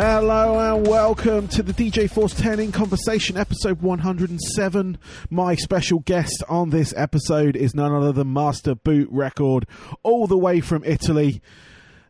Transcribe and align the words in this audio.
Hello 0.00 0.76
and 0.76 0.86
welcome 0.86 1.48
to 1.48 1.60
the 1.60 1.72
DJ 1.72 2.08
Force 2.08 2.32
10 2.32 2.60
in 2.60 2.70
Conversation, 2.70 3.36
episode 3.36 3.82
107. 3.82 4.96
My 5.28 5.56
special 5.56 5.98
guest 5.98 6.44
on 6.48 6.70
this 6.70 6.94
episode 6.96 7.56
is 7.56 7.74
none 7.74 7.92
other 7.92 8.12
than 8.12 8.32
Master 8.32 8.76
Boot 8.76 9.08
Record, 9.10 9.66
all 10.04 10.28
the 10.28 10.38
way 10.38 10.60
from 10.60 10.84
Italy 10.84 11.42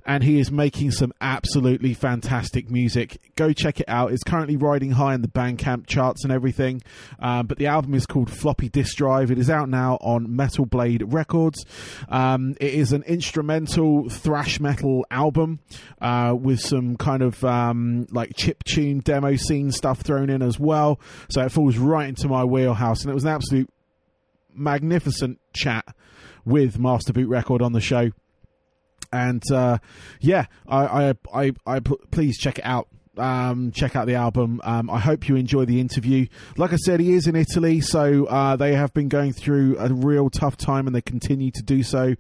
and 0.09 0.25
he 0.25 0.41
is 0.41 0.51
making 0.51 0.91
some 0.91 1.13
absolutely 1.21 1.93
fantastic 1.93 2.71
music. 2.71 3.21
Go 3.37 3.53
check 3.53 3.79
it 3.79 3.89
out. 3.91 4.11
It's 4.11 4.25
currently 4.25 4.57
riding 4.57 4.93
high 4.93 5.13
in 5.13 5.21
the 5.21 5.29
Bandcamp 5.29 5.87
charts 5.87 6.25
and 6.25 6.33
everything. 6.33 6.81
Um, 7.21 7.47
but 7.47 7.59
the 7.59 7.67
album 7.67 7.93
is 7.93 8.07
called 8.07 8.31
Floppy 8.31 8.71
Disk 8.71 8.97
Drive. 8.97 9.31
It 9.31 9.39
is 9.39 9.51
out 9.51 9.69
now 9.69 9.99
on 10.01 10.35
Metal 10.35 10.65
Blade 10.65 11.13
Records. 11.13 11.63
Um, 12.09 12.57
it 12.59 12.73
is 12.73 12.95
an 12.95 13.03
instrumental 13.03 14.09
thrash 14.09 14.59
metal 14.59 15.05
album 15.11 15.61
uh, 16.01 16.35
with 16.35 16.61
some 16.61 16.97
kind 16.97 17.23
of 17.23 17.45
um, 17.45 18.07
like 18.11 18.35
chip 18.35 18.65
tune 18.65 19.01
demo 19.01 19.37
scene 19.37 19.71
stuff 19.71 20.01
thrown 20.01 20.31
in 20.31 20.41
as 20.41 20.59
well. 20.59 20.99
So 21.29 21.43
it 21.43 21.53
falls 21.53 21.77
right 21.77 22.09
into 22.09 22.29
my 22.29 22.45
wheelhouse, 22.45 23.03
and 23.03 23.11
it 23.11 23.15
was 23.15 23.25
an 23.25 23.31
absolute 23.31 23.69
magnificent 24.55 25.39
chat 25.53 25.85
with 26.47 26.79
Master 26.79 27.13
Boot 27.13 27.29
Record 27.29 27.61
on 27.61 27.75
the 27.75 27.81
show 27.83 28.11
and 29.13 29.43
uh, 29.53 29.79
yeah, 30.21 30.47
I, 30.67 31.09
I, 31.09 31.15
I, 31.35 31.53
I, 31.67 31.81
please 31.81 32.39
check 32.39 32.59
it 32.59 32.65
out 32.65 32.89
um, 33.19 33.73
check 33.73 33.97
out 33.97 34.07
the 34.07 34.15
album. 34.15 34.61
Um, 34.65 34.91
I 34.91 34.99
hope 34.99 35.29
you 35.29 35.37
enjoy 35.37 35.65
the 35.65 35.81
interview. 35.81 36.27
Like 36.57 36.73
I 36.73 36.77
said, 36.77 37.01
he 37.01 37.15
is 37.15 37.27
in 37.27 37.37
Italy, 37.37 37.81
so 37.81 38.27
uh, 38.27 38.57
they 38.57 38.75
have 38.75 38.93
been 38.95 39.09
going 39.09 39.33
through 39.33 39.77
a 39.79 39.93
real 39.93 40.31
tough 40.31 40.57
time 40.57 40.87
and 40.87 40.95
they 40.95 41.01
continue 41.01 41.51
to 41.51 41.63
do 41.63 41.83
so 41.83 42.15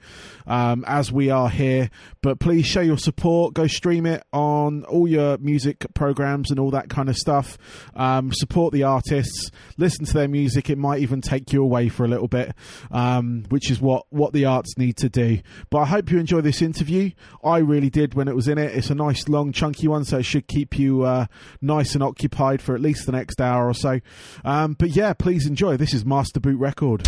um, 0.46 0.84
as 0.86 1.12
we 1.12 1.30
are 1.30 1.48
here. 1.48 1.90
But 2.22 2.40
please 2.40 2.66
show 2.66 2.80
your 2.80 2.98
support. 2.98 3.54
Go 3.54 3.66
stream 3.66 4.06
it 4.06 4.24
on 4.32 4.84
all 4.84 5.06
your 5.06 5.38
music 5.38 5.86
programs 5.94 6.50
and 6.50 6.58
all 6.58 6.70
that 6.72 6.88
kind 6.88 7.08
of 7.08 7.16
stuff. 7.16 7.58
Um, 7.94 8.32
support 8.32 8.72
the 8.72 8.82
artists. 8.82 9.50
Listen 9.76 10.04
to 10.06 10.12
their 10.12 10.28
music. 10.28 10.70
It 10.70 10.78
might 10.78 11.00
even 11.00 11.20
take 11.20 11.52
you 11.52 11.62
away 11.62 11.88
for 11.88 12.04
a 12.04 12.08
little 12.08 12.28
bit, 12.28 12.54
um, 12.90 13.44
which 13.48 13.70
is 13.70 13.80
what, 13.80 14.06
what 14.10 14.32
the 14.32 14.44
arts 14.44 14.76
need 14.76 14.96
to 14.98 15.08
do. 15.08 15.40
But 15.70 15.78
I 15.78 15.84
hope 15.86 16.10
you 16.10 16.18
enjoy 16.18 16.40
this 16.40 16.62
interview. 16.62 17.10
I 17.44 17.58
really 17.58 17.90
did 17.90 18.14
when 18.14 18.28
it 18.28 18.34
was 18.34 18.48
in 18.48 18.58
it. 18.58 18.74
It's 18.74 18.90
a 18.90 18.94
nice, 18.94 19.28
long, 19.28 19.52
chunky 19.52 19.88
one, 19.88 20.04
so 20.04 20.18
it 20.18 20.24
should 20.24 20.46
keep 20.46 20.78
you 20.78 20.87
you 20.88 21.02
uh, 21.02 21.26
nice 21.60 21.94
and 21.94 22.02
occupied 22.02 22.62
for 22.62 22.74
at 22.74 22.80
least 22.80 23.06
the 23.06 23.12
next 23.12 23.40
hour 23.40 23.68
or 23.68 23.74
so. 23.74 24.00
Um, 24.44 24.74
but 24.74 24.90
yeah, 24.90 25.12
please 25.12 25.46
enjoy. 25.46 25.76
This 25.76 25.94
is 25.94 26.04
Master 26.04 26.40
Boot 26.40 26.58
Record. 26.58 27.06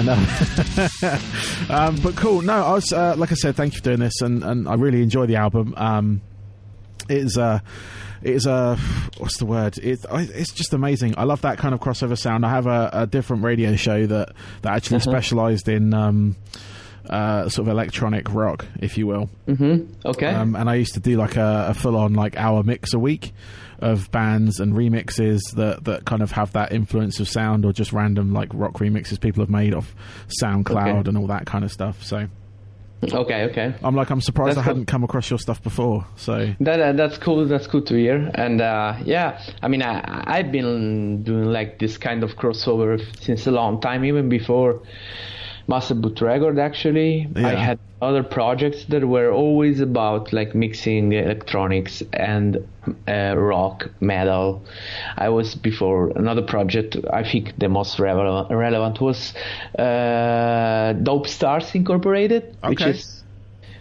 And 0.00 0.08
uh, 0.08 1.18
um, 1.68 1.96
but 2.02 2.16
cool. 2.16 2.40
No, 2.40 2.64
I 2.64 2.72
was 2.72 2.90
uh, 2.90 3.14
like 3.16 3.32
I 3.32 3.34
said, 3.34 3.54
thank 3.54 3.74
you 3.74 3.78
for 3.80 3.84
doing 3.84 4.00
this, 4.00 4.22
and, 4.22 4.42
and 4.42 4.66
I 4.66 4.74
really 4.74 5.02
enjoy 5.02 5.26
the 5.26 5.36
album. 5.36 5.74
Um, 5.76 6.22
it 7.08 7.18
is 7.18 7.36
a 7.36 7.62
it 8.22 8.34
is 8.34 8.46
a 8.46 8.76
what's 9.18 9.36
the 9.38 9.44
word? 9.44 9.76
It, 9.76 10.00
it's 10.10 10.52
just 10.52 10.72
amazing. 10.72 11.14
I 11.18 11.24
love 11.24 11.42
that 11.42 11.58
kind 11.58 11.74
of 11.74 11.80
crossover 11.80 12.16
sound. 12.16 12.46
I 12.46 12.50
have 12.50 12.66
a, 12.66 12.90
a 12.92 13.06
different 13.06 13.44
radio 13.44 13.76
show 13.76 14.06
that 14.06 14.32
that 14.62 14.72
actually 14.72 14.96
uh-huh. 14.96 15.10
specialised 15.10 15.68
in. 15.68 15.92
Um, 15.92 16.36
uh, 17.08 17.48
sort 17.48 17.66
of 17.66 17.72
electronic 17.72 18.32
rock, 18.32 18.66
if 18.80 18.98
you 18.98 19.06
will. 19.06 19.30
Mm-hmm. 19.46 19.92
Okay. 20.04 20.26
Um, 20.26 20.54
and 20.54 20.68
I 20.68 20.74
used 20.74 20.94
to 20.94 21.00
do 21.00 21.16
like 21.16 21.36
a, 21.36 21.68
a 21.70 21.74
full 21.74 21.96
on 21.96 22.14
like 22.14 22.36
hour 22.36 22.62
mix 22.62 22.92
a 22.92 22.98
week 22.98 23.32
of 23.80 24.10
bands 24.10 24.60
and 24.60 24.74
remixes 24.74 25.40
that 25.54 25.84
that 25.84 26.04
kind 26.04 26.22
of 26.22 26.30
have 26.32 26.52
that 26.52 26.72
influence 26.72 27.18
of 27.18 27.28
sound 27.28 27.64
or 27.64 27.72
just 27.72 27.92
random 27.92 28.32
like 28.32 28.50
rock 28.52 28.74
remixes 28.74 29.18
people 29.20 29.42
have 29.42 29.50
made 29.50 29.74
off 29.74 29.94
SoundCloud 30.42 31.00
okay. 31.00 31.08
and 31.08 31.16
all 31.16 31.26
that 31.28 31.46
kind 31.46 31.64
of 31.64 31.72
stuff. 31.72 32.02
So. 32.04 32.28
Okay, 33.02 33.44
okay. 33.44 33.74
I'm 33.82 33.96
like 33.96 34.10
I'm 34.10 34.20
surprised 34.20 34.58
that's 34.58 34.66
I 34.66 34.68
hadn't 34.68 34.84
come 34.84 35.04
across 35.04 35.30
your 35.30 35.38
stuff 35.38 35.62
before. 35.62 36.06
So 36.16 36.54
that 36.60 36.80
uh, 36.80 36.92
that's 36.92 37.16
cool. 37.16 37.46
That's 37.46 37.66
cool 37.66 37.80
to 37.82 37.94
hear. 37.94 38.30
And 38.34 38.60
uh, 38.60 38.98
yeah, 39.06 39.42
I 39.62 39.68
mean, 39.68 39.82
I 39.82 40.22
I've 40.26 40.52
been 40.52 41.22
doing 41.22 41.46
like 41.46 41.78
this 41.78 41.96
kind 41.96 42.22
of 42.22 42.36
crossover 42.36 43.00
since 43.22 43.46
a 43.46 43.52
long 43.52 43.80
time, 43.80 44.04
even 44.04 44.28
before 44.28 44.82
Master 45.70 45.94
Boot 45.94 46.20
Record. 46.20 46.58
Actually, 46.58 47.28
yeah. 47.36 47.48
I 47.48 47.54
had 47.54 47.78
other 48.02 48.22
projects 48.22 48.86
that 48.86 49.06
were 49.06 49.30
always 49.30 49.80
about 49.80 50.32
like 50.32 50.54
mixing 50.54 51.12
electronics 51.12 52.02
and 52.12 52.66
uh, 53.06 53.34
rock 53.36 53.90
metal 54.00 54.62
i 55.18 55.28
was 55.28 55.54
before 55.54 56.08
another 56.16 56.40
project 56.40 56.96
i 57.12 57.22
think 57.22 57.52
the 57.58 57.68
most 57.68 57.98
relevant, 57.98 58.50
relevant 58.50 59.00
was 59.02 59.34
uh, 59.78 60.94
dope 61.02 61.26
stars 61.26 61.74
incorporated 61.74 62.56
okay. 62.64 62.70
which 62.70 62.82
is 62.82 63.22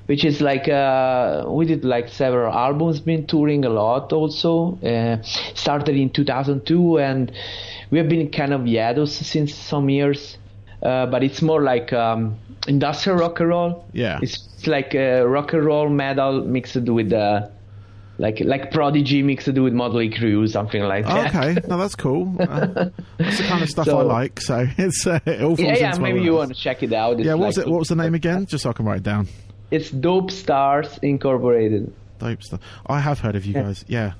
which 0.08 0.26
is 0.26 0.42
like 0.42 0.68
uh, 0.68 1.46
we 1.48 1.66
did 1.66 1.86
like 1.86 2.10
several 2.10 2.52
albums 2.52 3.00
been 3.00 3.26
touring 3.28 3.64
a 3.64 3.70
lot 3.70 4.12
also 4.12 4.78
uh, 4.80 5.22
started 5.54 5.96
in 5.96 6.10
2002 6.10 6.98
and 6.98 7.32
we 7.92 8.00
have 8.00 8.10
been 8.10 8.30
kind 8.32 8.52
of 8.52 8.66
hiatus 8.66 9.16
since 9.16 9.54
some 9.54 9.88
years 9.88 10.39
uh, 10.82 11.06
but 11.08 11.24
it's 11.24 11.42
more 11.42 11.62
like 11.62 11.92
um, 11.94 12.38
industrial 12.68 13.18
rock 13.18 13.40
and 13.40 13.50
roll. 13.50 13.86
Yeah, 13.94 14.20
it's, 14.22 14.48
it's 14.58 14.68
like 14.68 14.94
rock 14.94 15.54
and 15.54 15.66
roll 15.66 15.90
metal 15.90 16.44
mixed 16.46 16.76
with 16.76 17.14
uh, 17.14 17.48
like 18.20 18.42
like 18.42 18.72
Prodigy 18.72 19.24
mixed 19.24 19.48
with 19.48 19.74
Motley 19.74 20.10
Crue, 20.10 20.48
something 20.50 20.82
like 20.84 21.06
that. 21.06 21.34
Okay, 21.34 21.62
no, 21.68 21.78
that's 21.78 21.96
cool. 21.96 22.36
Uh, 22.40 22.90
that's 23.18 23.38
the 23.38 23.46
kind 23.48 23.64
of 23.64 23.70
stuff 23.70 23.86
so, 23.86 24.00
I 24.00 24.04
like. 24.04 24.40
So 24.42 24.68
it's 24.78 25.08
uh, 25.08 25.20
it 25.26 25.42
all 25.42 25.56
falls 25.56 25.60
yeah, 25.60 25.78
yeah. 25.78 25.98
Maybe 25.98 26.22
you 26.22 26.34
want 26.34 26.54
to 26.54 26.62
check 26.62 26.84
it 26.84 26.94
out. 26.94 27.20
It's 27.20 27.26
yeah, 27.26 27.34
what 27.34 27.42
like, 27.42 27.48
was 27.48 27.58
it? 27.60 27.68
What 27.68 27.80
was 27.80 27.88
the 27.88 27.96
name 27.96 28.14
again? 28.14 28.46
Just 28.46 28.64
so 28.64 28.70
I 28.70 28.74
can 28.74 28.86
write 28.86 28.98
it 28.98 29.04
down. 29.04 29.28
It's 29.72 29.90
Dope 29.90 30.32
Stars 30.32 31.00
Incorporated. 31.02 31.94
Dope 32.20 32.44
Stars. 32.44 32.62
I 32.86 33.00
have 33.00 33.20
heard 33.20 33.36
of 33.36 33.46
you 33.46 33.54
guys. 33.54 33.86
Yeah, 33.88 34.14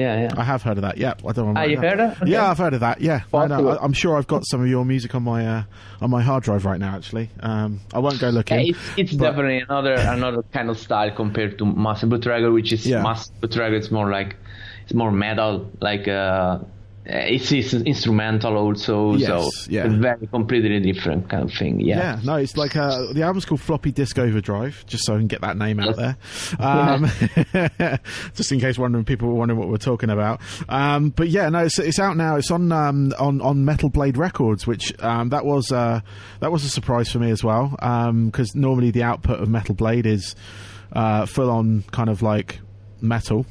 yeah, 0.00 0.20
yeah. 0.22 0.28
I 0.36 0.44
have 0.44 0.62
heard 0.62 0.78
of 0.78 0.82
that. 0.82 0.96
Yeah, 0.96 1.14
I 1.26 1.32
don't 1.32 1.54
know. 1.54 1.60
Ah, 1.60 1.64
you 1.64 1.76
heard 1.76 2.00
it? 2.00 2.22
Okay. 2.22 2.30
Yeah, 2.30 2.50
I've 2.50 2.58
heard 2.58 2.74
of 2.74 2.80
that. 2.80 3.00
Yeah, 3.00 3.22
I 3.32 3.46
know. 3.46 3.68
I, 3.68 3.84
am 3.84 3.92
sure 3.92 4.16
I've 4.16 4.26
got 4.26 4.46
some 4.46 4.62
of 4.62 4.68
your 4.68 4.84
music 4.84 5.14
on 5.14 5.22
my 5.22 5.46
uh, 5.46 5.62
on 6.00 6.10
my 6.10 6.22
hard 6.22 6.42
drive 6.42 6.64
right 6.64 6.80
now. 6.80 6.94
Actually, 6.96 7.30
um, 7.40 7.80
I 7.92 7.98
won't 7.98 8.20
go 8.20 8.30
looking. 8.30 8.60
Yeah, 8.60 8.72
it's, 8.96 8.98
it's 8.98 9.12
definitely 9.12 9.58
another 9.58 9.94
another 9.94 10.42
kind 10.52 10.70
of 10.70 10.78
style 10.78 11.10
compared 11.14 11.58
to 11.58 11.66
Master 11.66 12.06
Boot 12.06 12.26
which 12.52 12.72
is 12.72 12.86
yeah. 12.86 13.02
Master 13.02 13.34
It's 13.42 13.90
more 13.90 14.10
like 14.10 14.36
it's 14.84 14.94
more 14.94 15.12
metal, 15.12 15.70
like. 15.80 16.08
Uh, 16.08 16.60
it's, 17.06 17.50
it's 17.50 17.72
instrumental 17.72 18.56
also, 18.56 19.14
yes, 19.14 19.28
so 19.28 19.70
yeah. 19.70 19.88
very 19.88 20.26
completely 20.26 20.80
different 20.80 21.30
kind 21.30 21.44
of 21.44 21.52
thing. 21.52 21.80
Yeah, 21.80 21.96
yeah. 21.96 22.20
No, 22.22 22.36
it's 22.36 22.56
like 22.56 22.76
uh, 22.76 23.12
the 23.12 23.22
album's 23.22 23.46
called 23.46 23.60
Floppy 23.60 23.90
Disk 23.90 24.18
Overdrive, 24.18 24.84
just 24.86 25.06
so 25.06 25.14
I 25.14 25.18
can 25.18 25.26
get 25.26 25.40
that 25.40 25.56
name 25.56 25.80
out 25.80 25.96
there, 25.96 26.16
um, 26.58 27.10
just 28.34 28.52
in 28.52 28.60
case 28.60 28.78
wondering 28.78 29.04
people 29.04 29.28
were 29.28 29.34
wondering 29.34 29.58
what 29.58 29.68
we're 29.68 29.78
talking 29.78 30.10
about. 30.10 30.40
Um, 30.68 31.10
but 31.10 31.28
yeah, 31.28 31.48
no, 31.48 31.60
it's, 31.60 31.78
it's 31.78 31.98
out 31.98 32.16
now. 32.16 32.36
It's 32.36 32.50
on 32.50 32.70
um, 32.70 33.14
on 33.18 33.40
on 33.40 33.64
Metal 33.64 33.88
Blade 33.88 34.18
Records, 34.18 34.66
which 34.66 34.92
um, 35.02 35.30
that 35.30 35.46
was 35.46 35.72
uh, 35.72 36.00
that 36.40 36.52
was 36.52 36.64
a 36.64 36.68
surprise 36.68 37.10
for 37.10 37.18
me 37.18 37.30
as 37.30 37.42
well, 37.42 37.70
because 37.70 38.54
um, 38.54 38.60
normally 38.60 38.90
the 38.90 39.02
output 39.04 39.40
of 39.40 39.48
Metal 39.48 39.74
Blade 39.74 40.04
is 40.04 40.36
uh, 40.92 41.24
full 41.24 41.50
on 41.50 41.82
kind 41.92 42.10
of 42.10 42.20
like 42.20 42.60
metal, 43.00 43.46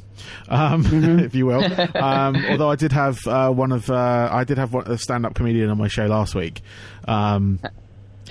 um, 0.48 0.84
mm-hmm. 0.86 1.20
if 1.20 1.36
you 1.36 1.46
will. 1.46 1.64
Um, 2.00 2.44
although 2.50 2.70
I 2.70 2.76
did 2.76 2.92
have 2.92 3.20
uh, 3.28 3.52
one 3.52 3.72
of 3.72 3.90
uh, 3.90 4.30
I 4.32 4.44
did 4.44 4.58
have 4.58 4.74
one, 4.74 4.88
a 4.88 4.98
stand-up 4.98 5.36
comedian 5.36 5.70
on 5.70 5.78
my 5.78 5.88
show 5.88 6.06
last 6.06 6.34
week. 6.34 6.62
Um, 7.08 7.60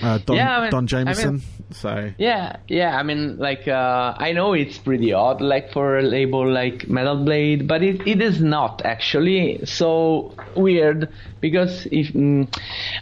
uh, 0.01 0.17
Don, 0.19 0.37
yeah, 0.37 0.57
I 0.57 0.61
mean, 0.61 0.71
Don 0.71 0.87
Jameson. 0.87 1.27
I 1.27 1.31
mean, 1.31 1.41
so 1.71 2.11
yeah, 2.17 2.57
yeah. 2.67 2.97
I 2.97 3.03
mean, 3.03 3.37
like 3.37 3.67
uh, 3.67 4.15
I 4.17 4.31
know 4.31 4.53
it's 4.53 4.77
pretty 4.77 5.11
odd, 5.11 5.41
like 5.41 5.73
for 5.73 5.97
a 5.97 6.01
label 6.01 6.49
like 6.49 6.87
Metal 6.87 7.23
Blade, 7.23 7.67
but 7.67 7.83
it, 7.83 8.07
it 8.07 8.21
is 8.21 8.41
not 8.41 8.81
actually 8.85 9.65
so 9.65 10.33
weird 10.55 11.09
because 11.41 11.85
if 11.91 12.13
mm, 12.13 12.47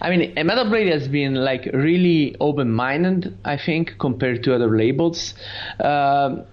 I 0.02 0.10
mean, 0.10 0.34
Metal 0.46 0.66
Blade 0.70 0.92
has 0.92 1.08
been 1.08 1.36
like 1.36 1.66
really 1.72 2.36
open-minded, 2.40 3.38
I 3.46 3.58
think, 3.58 3.98
compared 4.00 4.44
to 4.44 4.56
other 4.56 4.76
labels. 4.76 5.36
Uh, 5.80 6.44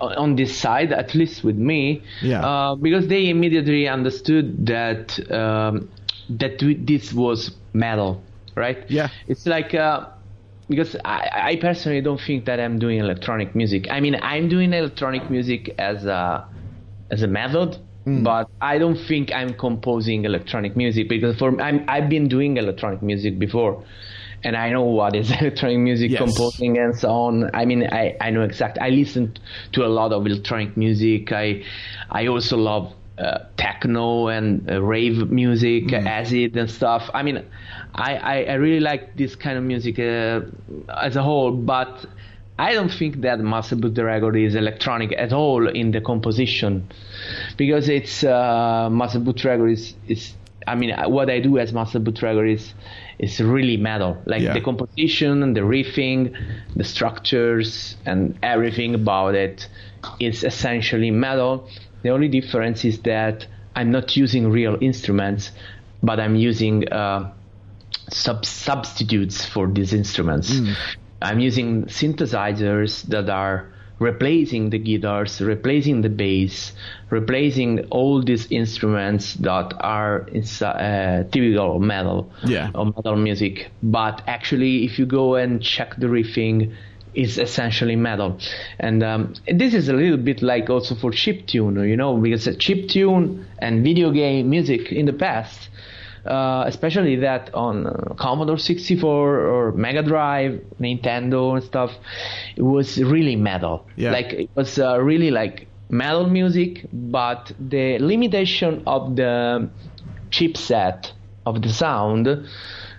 on 0.00 0.36
this 0.36 0.56
side, 0.56 0.92
at 0.92 1.14
least 1.14 1.44
with 1.44 1.56
me, 1.56 2.02
yeah. 2.22 2.46
Uh, 2.46 2.74
because 2.74 3.08
they 3.08 3.28
immediately 3.28 3.88
understood 3.88 4.66
that 4.66 5.18
um, 5.30 5.88
that 6.30 6.58
this 6.86 7.12
was 7.12 7.52
metal, 7.72 8.22
right? 8.54 8.84
Yeah, 8.88 9.08
it's 9.28 9.46
like 9.46 9.74
uh, 9.74 10.06
because 10.68 10.96
I, 11.04 11.30
I, 11.50 11.56
personally 11.56 12.00
don't 12.00 12.20
think 12.20 12.44
that 12.46 12.58
I'm 12.58 12.78
doing 12.78 12.98
electronic 12.98 13.54
music. 13.54 13.86
I 13.90 14.00
mean, 14.00 14.16
I'm 14.22 14.48
doing 14.48 14.72
electronic 14.72 15.30
music 15.30 15.74
as 15.78 16.04
a 16.04 16.46
as 17.10 17.22
a 17.22 17.28
method, 17.28 17.78
mm. 18.06 18.24
but 18.24 18.48
I 18.60 18.78
don't 18.78 18.96
think 18.96 19.32
I'm 19.32 19.54
composing 19.54 20.24
electronic 20.24 20.76
music 20.76 21.08
because 21.08 21.38
for 21.38 21.60
I'm, 21.60 21.84
I've 21.88 22.08
been 22.08 22.28
doing 22.28 22.56
electronic 22.56 23.02
music 23.02 23.38
before, 23.38 23.84
and 24.44 24.56
I 24.56 24.70
know 24.70 24.82
what 24.82 25.16
is 25.16 25.30
electronic 25.40 25.78
music 25.78 26.10
Yes. 26.12 26.18
composing 26.20 26.78
and 26.78 26.96
so 26.98 27.10
on. 27.10 27.50
I 27.54 27.64
mean, 27.64 27.84
I, 27.90 28.16
I 28.20 28.30
know 28.30 28.42
exact. 28.42 28.78
I 28.80 28.90
listen 28.90 29.36
to 29.72 29.84
a 29.84 29.88
lot 29.88 30.12
of 30.12 30.26
electronic 30.26 30.76
music. 30.76 31.32
I 31.32 31.62
I 32.10 32.26
also 32.28 32.56
love 32.56 32.92
uh, 33.18 33.38
techno 33.56 34.28
and 34.28 34.70
uh, 34.70 34.82
rave 34.82 35.30
music, 35.30 35.92
acid 35.92 36.56
and 36.56 36.70
stuff. 36.70 37.08
I 37.14 37.22
mean, 37.22 37.42
I, 37.94 38.16
I, 38.16 38.42
I 38.44 38.54
really 38.54 38.80
like 38.80 39.16
this 39.16 39.34
kind 39.34 39.56
of 39.56 39.64
music 39.64 39.98
uh, 39.98 40.40
as 40.94 41.16
a 41.16 41.22
whole, 41.22 41.50
but 41.52 42.04
I 42.58 42.74
don't 42.74 42.90
think 42.92 43.22
that 43.22 43.40
Master 43.40 43.74
Boot 43.76 43.94
the 43.94 44.04
record 44.04 44.36
is 44.36 44.54
electronic 44.54 45.12
at 45.16 45.32
all 45.32 45.66
in 45.66 45.92
the 45.92 46.00
composition, 46.02 46.88
because 47.56 47.88
it's 47.88 48.22
uh, 48.22 48.88
Master 48.90 49.18
Boot 49.18 49.42
record 49.44 49.68
is 49.72 49.94
is. 50.08 50.34
I 50.68 50.74
mean, 50.74 50.92
what 51.10 51.30
I 51.30 51.38
do 51.40 51.58
as 51.58 51.72
Master 51.72 52.00
Boot 52.00 52.20
record 52.22 52.48
is 52.48 52.74
is 53.18 53.40
really 53.40 53.76
metal. 53.76 54.18
Like 54.26 54.42
Yeah. 54.42 54.52
the 54.54 54.60
composition, 54.60 55.54
the 55.54 55.60
riffing, 55.60 56.32
the 56.74 56.84
structures, 56.84 57.96
and 58.04 58.38
everything 58.42 58.94
about 58.94 59.34
it 59.34 59.68
is 60.20 60.44
essentially 60.44 61.10
metal. 61.10 61.68
The 62.02 62.10
only 62.10 62.28
difference 62.28 62.84
is 62.84 63.00
that 63.00 63.46
I'm 63.74 63.90
not 63.90 64.16
using 64.16 64.50
real 64.50 64.76
instruments, 64.80 65.52
but 66.02 66.20
I'm 66.20 66.36
using 66.36 66.88
uh, 66.92 67.30
sub- 68.10 68.44
substitutes 68.44 69.44
for 69.44 69.66
these 69.66 69.92
instruments. 69.92 70.60
I'm 71.22 71.40
using 71.40 71.84
synthesizers 71.86 73.02
that 73.08 73.28
are 73.30 73.72
replacing 73.98 74.70
the 74.70 74.78
guitars, 74.78 75.40
replacing 75.40 76.02
the 76.02 76.08
bass, 76.08 76.72
replacing 77.10 77.80
all 77.86 78.22
these 78.22 78.46
instruments 78.50 79.34
that 79.34 79.72
are 79.80 80.28
uh, 80.62 81.24
typical 81.30 81.76
of 81.76 81.82
metal 81.82 82.30
Yeah. 82.44 82.70
or 82.74 82.86
metal 82.86 83.16
music. 83.16 83.70
But 83.82 84.22
actually, 84.26 84.84
if 84.84 84.98
you 84.98 85.06
go 85.06 85.36
and 85.36 85.62
check 85.62 85.96
the 85.96 86.06
riffing, 86.08 86.74
it's 87.14 87.38
essentially 87.38 87.96
metal. 87.96 88.38
And 88.78 89.02
um, 89.02 89.34
this 89.50 89.72
is 89.72 89.88
a 89.88 89.94
little 89.94 90.18
bit 90.18 90.42
like 90.42 90.68
also 90.68 90.94
for 90.94 91.10
chip 91.10 91.46
tune, 91.46 91.76
you 91.88 91.96
know, 91.96 92.16
because 92.18 92.46
chip 92.58 92.88
tune 92.88 93.46
and 93.58 93.82
video 93.82 94.10
game 94.10 94.50
music 94.50 94.92
in 94.92 95.06
the 95.06 95.14
past 95.14 95.70
uh, 96.26 96.64
especially 96.66 97.16
that 97.16 97.54
on 97.54 97.86
uh, 97.86 98.14
Commodore 98.16 98.58
64 98.58 99.40
or 99.40 99.72
Mega 99.72 100.02
Drive, 100.02 100.60
Nintendo 100.80 101.54
and 101.54 101.64
stuff, 101.64 101.92
it 102.56 102.62
was 102.62 103.02
really 103.02 103.36
metal. 103.36 103.86
Yeah. 103.96 104.12
Like 104.12 104.32
it 104.32 104.50
was 104.54 104.78
uh, 104.78 105.00
really 105.00 105.30
like 105.30 105.66
metal 105.88 106.26
music, 106.26 106.86
but 106.92 107.52
the 107.58 107.98
limitation 107.98 108.82
of 108.86 109.16
the 109.16 109.68
chipset 110.30 111.12
of 111.46 111.62
the 111.62 111.68
sound 111.68 112.28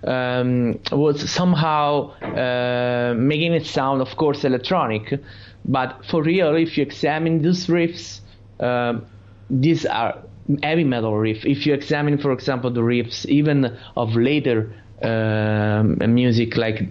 um, 0.03 0.79
was 0.91 1.29
somehow 1.29 2.11
uh, 2.21 3.13
making 3.17 3.53
it 3.53 3.65
sound, 3.65 4.01
of 4.01 4.15
course, 4.15 4.43
electronic. 4.43 5.19
But 5.65 6.05
for 6.05 6.23
real, 6.23 6.55
if 6.55 6.77
you 6.77 6.83
examine 6.83 7.41
these 7.41 7.67
riffs, 7.67 8.21
um 8.59 9.05
these 9.49 9.85
are 9.85 10.17
heavy 10.63 10.83
metal 10.83 11.17
riff. 11.17 11.45
If 11.45 11.65
you 11.65 11.73
examine, 11.73 12.17
for 12.17 12.31
example, 12.31 12.71
the 12.71 12.81
riffs 12.81 13.25
even 13.25 13.77
of 13.95 14.15
later 14.15 14.73
um, 15.01 15.97
music 16.13 16.57
like 16.57 16.81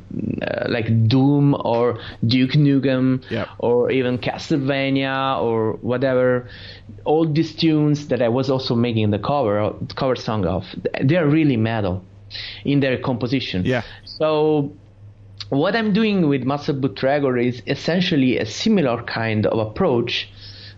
uh, 0.43 0.67
like 0.69 1.09
Doom 1.09 1.57
or 1.59 1.99
Duke 2.25 2.53
Nukem 2.53 3.29
Yep. 3.31 3.49
or 3.59 3.91
even 3.91 4.19
Castlevania 4.19 5.43
or 5.43 5.73
whatever, 5.83 6.49
all 7.05 7.27
these 7.27 7.55
tunes 7.55 8.09
that 8.09 8.23
I 8.23 8.29
was 8.29 8.49
also 8.51 8.75
making 8.77 9.11
the 9.11 9.19
cover 9.19 9.75
cover 9.97 10.17
song 10.17 10.47
of, 10.47 10.65
they 11.03 11.17
are 11.17 11.27
really 11.27 11.57
metal 11.57 12.05
in 12.65 12.81
their 12.81 12.99
composition. 12.99 13.65
Yeah. 13.65 13.83
So 14.05 14.73
what 15.49 15.77
I'm 15.77 15.93
doing 15.93 16.29
with 16.29 16.43
Master 16.45 16.73
Boot 16.73 17.03
Record 17.03 17.39
is 17.39 17.63
essentially 17.67 18.39
a 18.39 18.47
similar 18.47 19.03
kind 19.03 19.47
of 19.47 19.59
approach, 19.59 20.29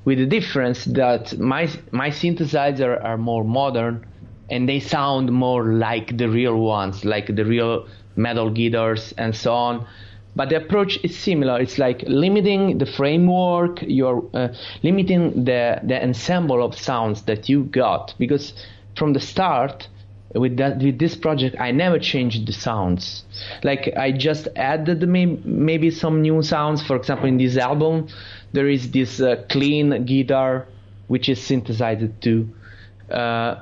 with 0.09 0.17
the 0.17 0.25
difference 0.41 0.87
that 0.87 1.39
my 1.39 1.69
my 1.91 2.09
synthesizers 2.09 2.99
are 3.05 3.19
more 3.19 3.45
modern 3.45 4.07
and 4.49 4.67
they 4.67 4.81
sound 4.81 5.31
more 5.31 5.65
like 5.87 6.17
the 6.17 6.27
real 6.27 6.57
ones, 6.57 7.05
like 7.05 7.27
the 7.37 7.45
real 7.45 7.87
metal 8.17 8.49
guitars 8.49 9.13
and 9.19 9.37
so 9.37 9.53
on. 9.53 9.87
But 10.35 10.49
the 10.49 10.57
approach 10.57 10.99
is 11.05 11.15
similar. 11.15 11.61
It's 11.61 11.79
like 11.79 12.01
limiting 12.07 12.79
the 12.79 12.87
framework, 12.87 13.83
you're 13.83 14.25
uh, 14.33 14.49
limiting 14.83 15.45
the 15.45 15.63
the 15.91 16.03
ensemble 16.03 16.65
of 16.65 16.73
sounds 16.75 17.19
that 17.29 17.51
you 17.51 17.65
got 17.65 18.15
because 18.19 18.55
from 18.97 19.13
the 19.13 19.21
start 19.21 19.89
with 20.35 20.57
that 20.57 20.79
with 20.79 20.99
this 20.99 21.17
project 21.17 21.57
I 21.59 21.71
never 21.71 21.99
changed 21.99 22.47
the 22.47 22.53
sounds. 22.53 23.25
Like 23.63 23.93
I 23.97 24.13
just 24.13 24.49
added 24.57 25.07
may, 25.09 25.27
maybe 25.27 25.91
some 25.91 26.23
new 26.23 26.43
sounds. 26.43 26.83
For 26.83 26.97
example, 26.97 27.29
in 27.29 27.39
this 27.39 27.57
album, 27.57 28.09
there 28.53 28.69
is 28.69 28.91
this 28.91 29.21
uh, 29.21 29.45
clean 29.49 30.05
guitar 30.05 30.67
which 31.09 31.29
is 31.29 31.43
synthesized 31.43 32.21
too. 32.23 32.49
Uh, 33.11 33.57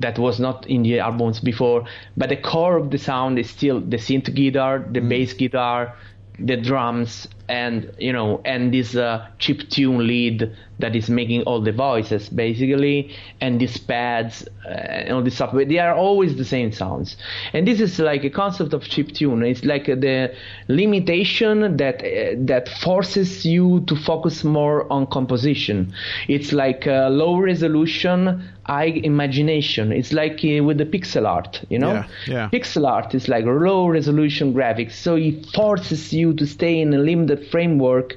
that 0.00 0.18
was 0.18 0.40
not 0.40 0.66
in 0.66 0.82
the 0.82 0.98
albums 0.98 1.40
before, 1.40 1.84
but 2.16 2.28
the 2.28 2.36
core 2.36 2.76
of 2.76 2.90
the 2.90 2.98
sound 2.98 3.38
is 3.38 3.48
still 3.48 3.80
the 3.80 3.96
synth 3.96 4.32
guitar, 4.34 4.84
the 4.90 5.00
bass 5.00 5.32
guitar, 5.32 5.96
the 6.38 6.56
drums, 6.56 7.28
and 7.48 7.94
you 7.98 8.12
know, 8.12 8.40
and 8.44 8.72
this 8.72 8.96
uh, 8.96 9.26
chip 9.38 9.68
tune 9.68 10.06
lead 10.06 10.50
that 10.80 10.96
is 10.96 11.08
making 11.08 11.42
all 11.42 11.60
the 11.60 11.70
voices 11.70 12.28
basically, 12.28 13.14
and 13.40 13.60
these 13.60 13.76
pads 13.78 14.48
uh, 14.66 14.68
and 14.68 15.12
all 15.12 15.22
this 15.22 15.34
stuff. 15.36 15.50
But 15.52 15.68
they 15.68 15.78
are 15.78 15.94
always 15.94 16.36
the 16.36 16.44
same 16.44 16.72
sounds, 16.72 17.16
and 17.52 17.68
this 17.68 17.80
is 17.80 17.98
like 17.98 18.24
a 18.24 18.30
concept 18.30 18.72
of 18.72 18.82
chip 18.82 19.12
tune. 19.12 19.42
It's 19.44 19.64
like 19.64 19.86
the 19.86 20.34
limitation 20.68 21.76
that 21.76 22.02
uh, 22.02 22.34
that 22.46 22.68
forces 22.80 23.44
you 23.46 23.84
to 23.86 23.94
focus 23.94 24.42
more 24.42 24.90
on 24.92 25.06
composition. 25.06 25.92
It's 26.28 26.52
like 26.52 26.86
low 26.86 27.38
resolution, 27.38 28.42
high 28.66 28.92
imagination. 29.04 29.92
It's 29.92 30.12
like 30.12 30.40
uh, 30.44 30.62
with 30.62 30.78
the 30.78 30.86
pixel 30.86 31.26
art, 31.26 31.64
you 31.68 31.78
know. 31.78 31.92
Yeah, 31.92 32.06
yeah. 32.26 32.48
Pixel 32.50 32.86
art 32.86 33.14
is 33.14 33.28
like 33.28 33.44
low 33.44 33.88
resolution 33.88 34.54
graphics, 34.54 34.92
so 34.92 35.16
it 35.16 35.46
forces 35.54 36.12
you 36.12 36.34
to 36.34 36.46
stay 36.46 36.80
in 36.80 36.92
a 36.94 36.98
limited 36.98 37.48
framework, 37.48 38.16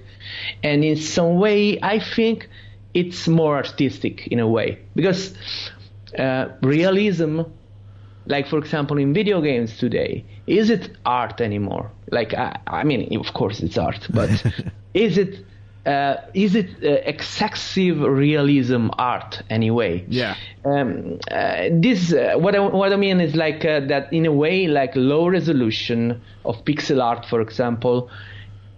and 0.64 0.84
in 0.84 0.96
some 0.96 1.38
way, 1.38 1.80
I 1.82 2.00
think 2.00 2.50
it's 2.94 3.28
more 3.28 3.56
artistic 3.56 4.28
in 4.28 4.40
a 4.40 4.48
way 4.48 4.80
because 4.96 5.36
uh, 6.18 6.48
realism 6.62 7.42
like 8.26 8.48
for 8.48 8.58
example 8.58 8.98
in 8.98 9.14
video 9.14 9.42
games 9.42 9.78
today 9.78 10.26
is 10.48 10.70
it 10.70 10.90
art 11.06 11.40
anymore 11.42 11.92
like 12.12 12.34
i, 12.34 12.58
I 12.66 12.84
mean 12.84 13.18
of 13.20 13.34
course 13.34 13.60
it's 13.62 13.78
art 13.78 14.08
but 14.10 14.30
is 14.94 15.18
it 15.18 15.46
uh, 15.88 16.16
is 16.34 16.54
it 16.56 16.70
uh, 16.84 16.90
excessive 17.14 17.98
realism 18.02 18.90
art 18.98 19.42
anyway 19.50 20.04
Yeah. 20.10 20.36
um, 20.66 21.18
uh, 21.32 21.70
this 21.72 22.14
uh, 22.14 22.36
what 22.38 22.54
I, 22.56 22.60
what 22.60 22.92
I 22.92 22.98
mean 22.98 23.22
is 23.22 23.36
like 23.36 23.64
uh, 23.66 23.80
that 23.88 24.12
in 24.12 24.26
a 24.26 24.32
way 24.32 24.68
like 24.68 24.92
low 24.96 25.28
resolution 25.30 26.22
of 26.44 26.64
pixel 26.66 27.02
art 27.02 27.26
for 27.26 27.40
example 27.42 28.10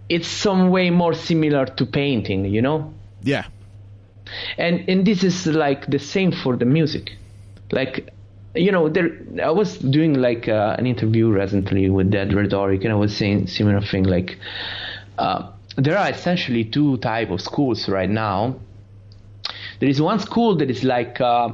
it's 0.08 0.28
some 0.28 0.70
way 0.70 0.90
more 0.92 1.14
similar 1.14 1.66
to 1.66 1.86
painting 1.86 2.46
you 2.46 2.62
know 2.62 2.94
Yeah. 3.24 3.46
and 4.58 4.88
and 4.90 5.06
this 5.06 5.24
is 5.24 5.48
like 5.48 5.88
the 5.88 6.00
same 6.00 6.32
for 6.32 6.56
the 6.58 6.66
music 6.66 7.12
like 7.72 7.96
you 8.56 8.72
know 8.72 8.90
there 8.90 9.10
i 9.44 9.52
was 9.52 9.78
doing 9.78 10.14
like 10.28 10.48
uh, 10.48 10.76
an 10.80 10.86
interview 10.86 11.30
recently 11.32 11.90
with 11.90 12.10
dead 12.12 12.34
rhetoric 12.34 12.84
and 12.84 12.92
i 12.94 12.96
was 12.96 13.16
saying 13.16 13.48
similar 13.48 13.82
thing 13.82 14.04
like 14.04 14.38
uh, 15.18 15.42
there 15.82 15.98
are 15.98 16.10
essentially 16.10 16.64
two 16.64 16.98
type 16.98 17.30
of 17.30 17.42
schools 17.42 17.88
right 17.90 18.10
now 18.10 18.56
there 19.80 19.90
is 19.90 20.02
one 20.02 20.20
school 20.20 20.58
that 20.58 20.70
is 20.70 20.84
like 20.84 21.20
uh, 21.22 21.50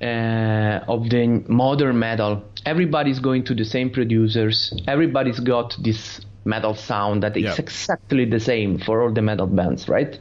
uh, 0.00 0.80
of 0.88 1.08
the 1.10 1.44
modern 1.48 1.98
metal 1.98 2.42
everybody's 2.66 3.20
going 3.20 3.44
to 3.44 3.54
the 3.54 3.64
same 3.64 3.90
producers 3.90 4.72
everybody's 4.88 5.40
got 5.40 5.76
this 5.82 6.20
metal 6.44 6.74
sound 6.74 7.22
that 7.22 7.36
is 7.36 7.44
Yeah. 7.44 7.54
exactly 7.58 8.24
the 8.24 8.40
same 8.40 8.78
for 8.78 9.02
all 9.02 9.12
the 9.12 9.22
metal 9.22 9.46
bands 9.46 9.88
right 9.88 10.18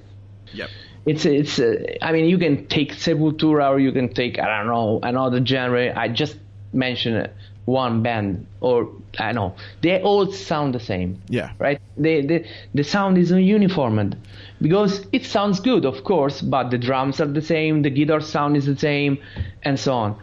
Yep. 0.54 0.70
it's 1.06 1.26
it's 1.26 1.60
uh, 1.60 1.76
I 2.02 2.12
mean 2.12 2.26
you 2.26 2.38
can 2.38 2.68
take 2.68 2.94
Sepultura 2.94 3.70
or 3.70 3.80
you 3.80 3.92
can 3.92 4.14
take 4.14 4.38
I 4.38 4.58
don't 4.58 4.68
know 4.68 5.00
another 5.02 5.44
genre. 5.46 5.94
I 5.98 6.10
just 6.10 6.36
mentioned 6.74 7.30
one 7.66 8.02
band 8.02 8.46
or 8.60 8.90
I 9.20 9.32
know 9.34 9.54
they 9.82 10.02
all 10.02 10.32
sound 10.32 10.74
the 10.74 10.80
same. 10.80 11.22
Yeah. 11.30 11.52
Right. 11.60 11.80
The 11.98 12.26
the 12.26 12.46
the 12.74 12.84
sound 12.84 13.18
is 13.18 13.32
uniformed 13.32 14.16
because 14.62 15.06
it 15.12 15.26
sounds 15.26 15.60
good 15.60 15.86
of 15.86 16.04
course, 16.04 16.42
but 16.42 16.70
the 16.72 16.78
drums 16.78 17.20
are 17.22 17.28
the 17.28 17.42
same, 17.42 17.82
the 17.84 17.90
guitar 17.90 18.22
sound 18.22 18.58
is 18.58 18.66
the 18.66 18.78
same, 18.78 19.18
and 19.64 19.80
so 19.80 19.94
on. 19.94 20.16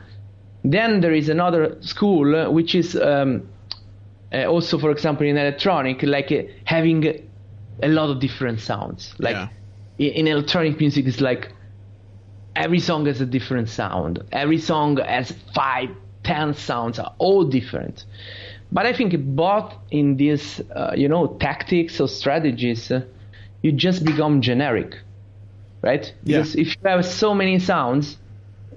Then 0.65 1.01
there 1.01 1.15
is 1.15 1.29
another 1.29 1.77
school 1.81 2.35
uh, 2.35 2.51
which 2.51 2.75
is 2.75 2.97
um, 2.97 3.49
uh, 4.33 4.45
also, 4.45 4.79
for 4.79 4.91
example, 4.91 5.27
in 5.27 5.37
electronic, 5.37 6.03
like 6.03 6.31
uh, 6.33 6.43
having 6.65 7.07
a 7.83 7.89
lot 7.89 8.11
of 8.11 8.21
different 8.21 8.61
sounds. 8.61 9.15
Like 9.19 9.37
Yeah. 9.37 9.49
in, 9.99 10.13
in 10.13 10.27
electronic 10.27 10.79
music, 10.81 11.07
it's 11.07 11.21
like 11.21 11.53
every 12.57 12.81
song 12.81 13.07
has 13.07 13.21
a 13.21 13.27
different 13.27 13.69
sound. 13.69 14.23
Every 14.33 14.59
song 14.59 14.97
has 14.99 15.33
five, 15.55 15.91
ten 16.29 16.49
sounds, 16.55 16.99
are 16.99 17.13
all 17.19 17.43
different. 17.59 17.97
but 18.71 18.85
I 18.87 18.93
think 18.93 19.15
both 19.19 19.73
in 19.91 20.17
these, 20.17 20.61
uh, 20.75 20.93
you 21.03 21.09
know, 21.09 21.23
tactics 21.47 22.01
or 22.01 22.09
strategies, 22.09 22.91
uh, 22.91 23.01
you 23.63 23.73
just 23.73 24.05
become 24.05 24.41
generic, 24.41 24.91
right? 25.83 26.05
Yeah. 26.25 26.39
Because 26.39 26.55
if 26.57 26.69
you 26.77 26.83
have 26.91 27.05
so 27.05 27.35
many 27.35 27.59
sounds, 27.59 28.19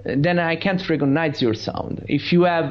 then 0.04 0.38
I 0.38 0.56
can't 0.56 0.82
recognize 0.88 1.42
your 1.42 1.54
sound. 1.54 1.94
If 2.08 2.32
you 2.32 2.42
have 2.54 2.68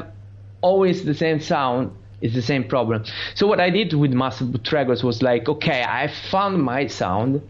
always 0.61 1.05
the 1.05 1.13
same 1.13 1.39
sound, 1.39 1.91
it's 2.21 2.35
the 2.35 2.41
same 2.41 2.63
problem. 2.63 3.03
So 3.35 3.47
what 3.47 3.59
I 3.59 3.69
did 3.69 3.93
with 3.93 4.11
Master 4.11 4.45
Records 4.71 5.03
was 5.03 5.21
like, 5.21 5.43
okay, 5.49 5.83
I 5.83 6.07
found 6.31 6.61
my 6.61 6.87
sound, 6.87 7.41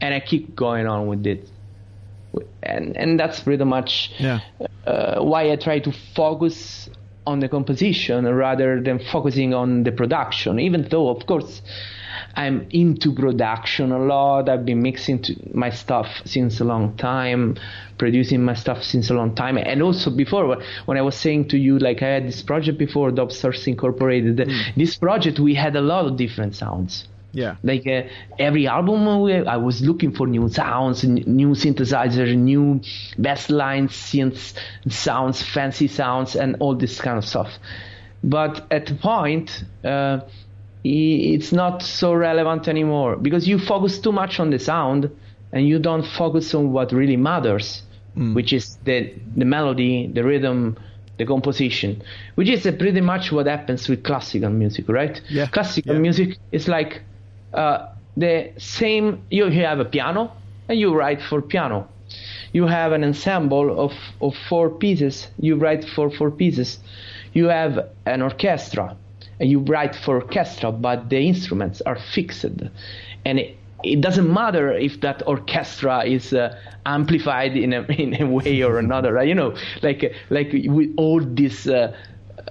and 0.00 0.14
I 0.14 0.20
keep 0.20 0.44
going 0.56 0.86
on 0.86 1.06
with 1.06 1.26
it. 1.26 1.48
And 2.62 2.96
and 2.96 3.18
that's 3.20 3.40
pretty 3.40 3.64
much 3.64 4.12
Yeah. 4.18 4.40
uh, 4.86 5.20
why 5.20 5.50
I 5.52 5.56
try 5.56 5.78
to 5.80 5.92
focus 6.14 6.88
on 7.26 7.40
the 7.40 7.48
composition 7.48 8.24
rather 8.26 8.80
than 8.80 8.98
focusing 8.98 9.54
on 9.54 9.84
the 9.84 9.92
production. 9.92 10.58
Even 10.58 10.86
though, 10.90 11.08
of 11.08 11.24
course, 11.26 11.62
I'm 12.34 12.66
into 12.70 13.12
production 13.14 13.92
a 13.92 13.98
lot. 13.98 14.48
I've 14.48 14.64
been 14.64 14.82
mixing 14.82 15.22
my 15.54 15.70
stuff 15.70 16.08
since 16.24 16.60
a 16.60 16.64
long 16.64 16.96
time, 16.96 17.56
producing 17.98 18.42
my 18.42 18.54
stuff 18.54 18.82
since 18.82 19.10
a 19.10 19.14
long 19.14 19.34
time. 19.34 19.56
And 19.58 19.82
also 19.82 20.10
before, 20.10 20.56
when 20.86 20.96
I 20.98 21.02
was 21.02 21.14
saying 21.14 21.48
to 21.48 21.58
you, 21.58 21.78
like 21.78 22.02
I 22.02 22.08
had 22.08 22.26
this 22.26 22.42
project 22.42 22.78
before, 22.78 23.10
Dope 23.12 23.32
Stars 23.32 23.66
Incorporated, 23.66 24.48
this 24.76 24.96
project, 24.96 25.38
we 25.38 25.54
had 25.54 25.76
a 25.76 25.80
lot 25.80 26.06
of 26.06 26.16
different 26.16 26.56
sounds. 26.56 27.06
Yeah. 27.32 27.56
Like 27.62 27.86
uh, 27.86 28.02
every 28.38 28.66
album, 28.66 29.06
uh, 29.08 29.50
I 29.50 29.56
was 29.56 29.80
looking 29.82 30.12
for 30.12 30.26
new 30.26 30.48
sounds, 30.48 31.02
new 31.04 31.50
synthesizer, 31.54 32.36
new 32.36 32.80
bass 33.18 33.48
lines, 33.50 33.92
synths, 33.92 34.54
sounds, 34.88 35.42
fancy 35.42 35.88
sounds, 35.88 36.36
and 36.36 36.56
all 36.60 36.74
this 36.74 37.00
kind 37.00 37.16
of 37.18 37.24
stuff. 37.24 37.50
But 38.22 38.66
at 38.70 38.86
the 38.86 38.94
point, 38.94 39.64
uh, 39.84 40.20
it's 40.84 41.52
not 41.52 41.82
so 41.82 42.12
relevant 42.12 42.68
anymore 42.68 43.16
because 43.16 43.48
you 43.48 43.58
focus 43.58 43.98
too 43.98 44.12
much 44.12 44.40
on 44.40 44.50
the 44.50 44.58
sound 44.58 45.10
and 45.52 45.66
you 45.66 45.78
don't 45.78 46.04
focus 46.04 46.54
on 46.54 46.72
what 46.72 46.92
really 46.92 47.16
matters, 47.16 47.82
which 48.14 48.52
is 48.52 48.76
the 48.84 49.12
the 49.36 49.44
melody, 49.44 50.06
the 50.12 50.22
rhythm, 50.22 50.76
the 51.18 51.24
composition, 51.26 52.02
which 52.34 52.48
is 52.48 52.62
pretty 52.78 53.00
much 53.00 53.32
what 53.32 53.46
happens 53.46 53.88
with 53.88 54.02
classical 54.02 54.50
music, 54.50 54.88
right? 54.88 55.20
Yeah. 55.30 55.46
Classical 55.46 55.94
Yeah. 55.94 56.00
music 56.00 56.38
is 56.50 56.68
like 56.68 57.02
uh, 57.54 57.88
the 58.16 58.52
same. 58.58 59.22
You 59.30 59.50
have 59.50 59.80
a 59.80 59.84
piano 59.84 60.32
and 60.68 60.78
you 60.78 60.94
write 60.94 61.22
for 61.22 61.42
piano. 61.42 61.88
You 62.52 62.66
have 62.66 62.92
an 62.92 63.02
ensemble 63.04 63.80
of, 63.80 63.92
of 64.20 64.34
four 64.48 64.68
pieces. 64.70 65.28
You 65.38 65.56
write 65.56 65.84
for 65.84 66.10
four 66.10 66.30
pieces. 66.30 66.78
You 67.32 67.46
have 67.46 67.88
an 68.04 68.20
orchestra 68.20 68.96
and 69.40 69.50
you 69.50 69.60
write 69.60 69.96
for 69.96 70.16
orchestra, 70.16 70.70
but 70.70 71.08
the 71.08 71.18
instruments 71.18 71.80
are 71.82 71.98
fixed. 72.14 72.44
And 72.44 73.38
it, 73.38 73.56
it 73.82 74.00
doesn't 74.00 74.32
matter 74.32 74.72
if 74.72 75.00
that 75.00 75.22
orchestra 75.26 76.04
is 76.04 76.32
uh, 76.32 76.56
amplified 76.86 77.56
in 77.56 77.72
a, 77.72 77.82
in 77.88 78.20
a 78.22 78.26
way 78.26 78.62
or 78.62 78.78
another. 78.78 79.22
You 79.24 79.34
know, 79.34 79.56
like 79.82 80.14
like 80.30 80.52
with 80.52 80.92
all 80.96 81.20
this 81.20 81.66
uh, 81.66 81.96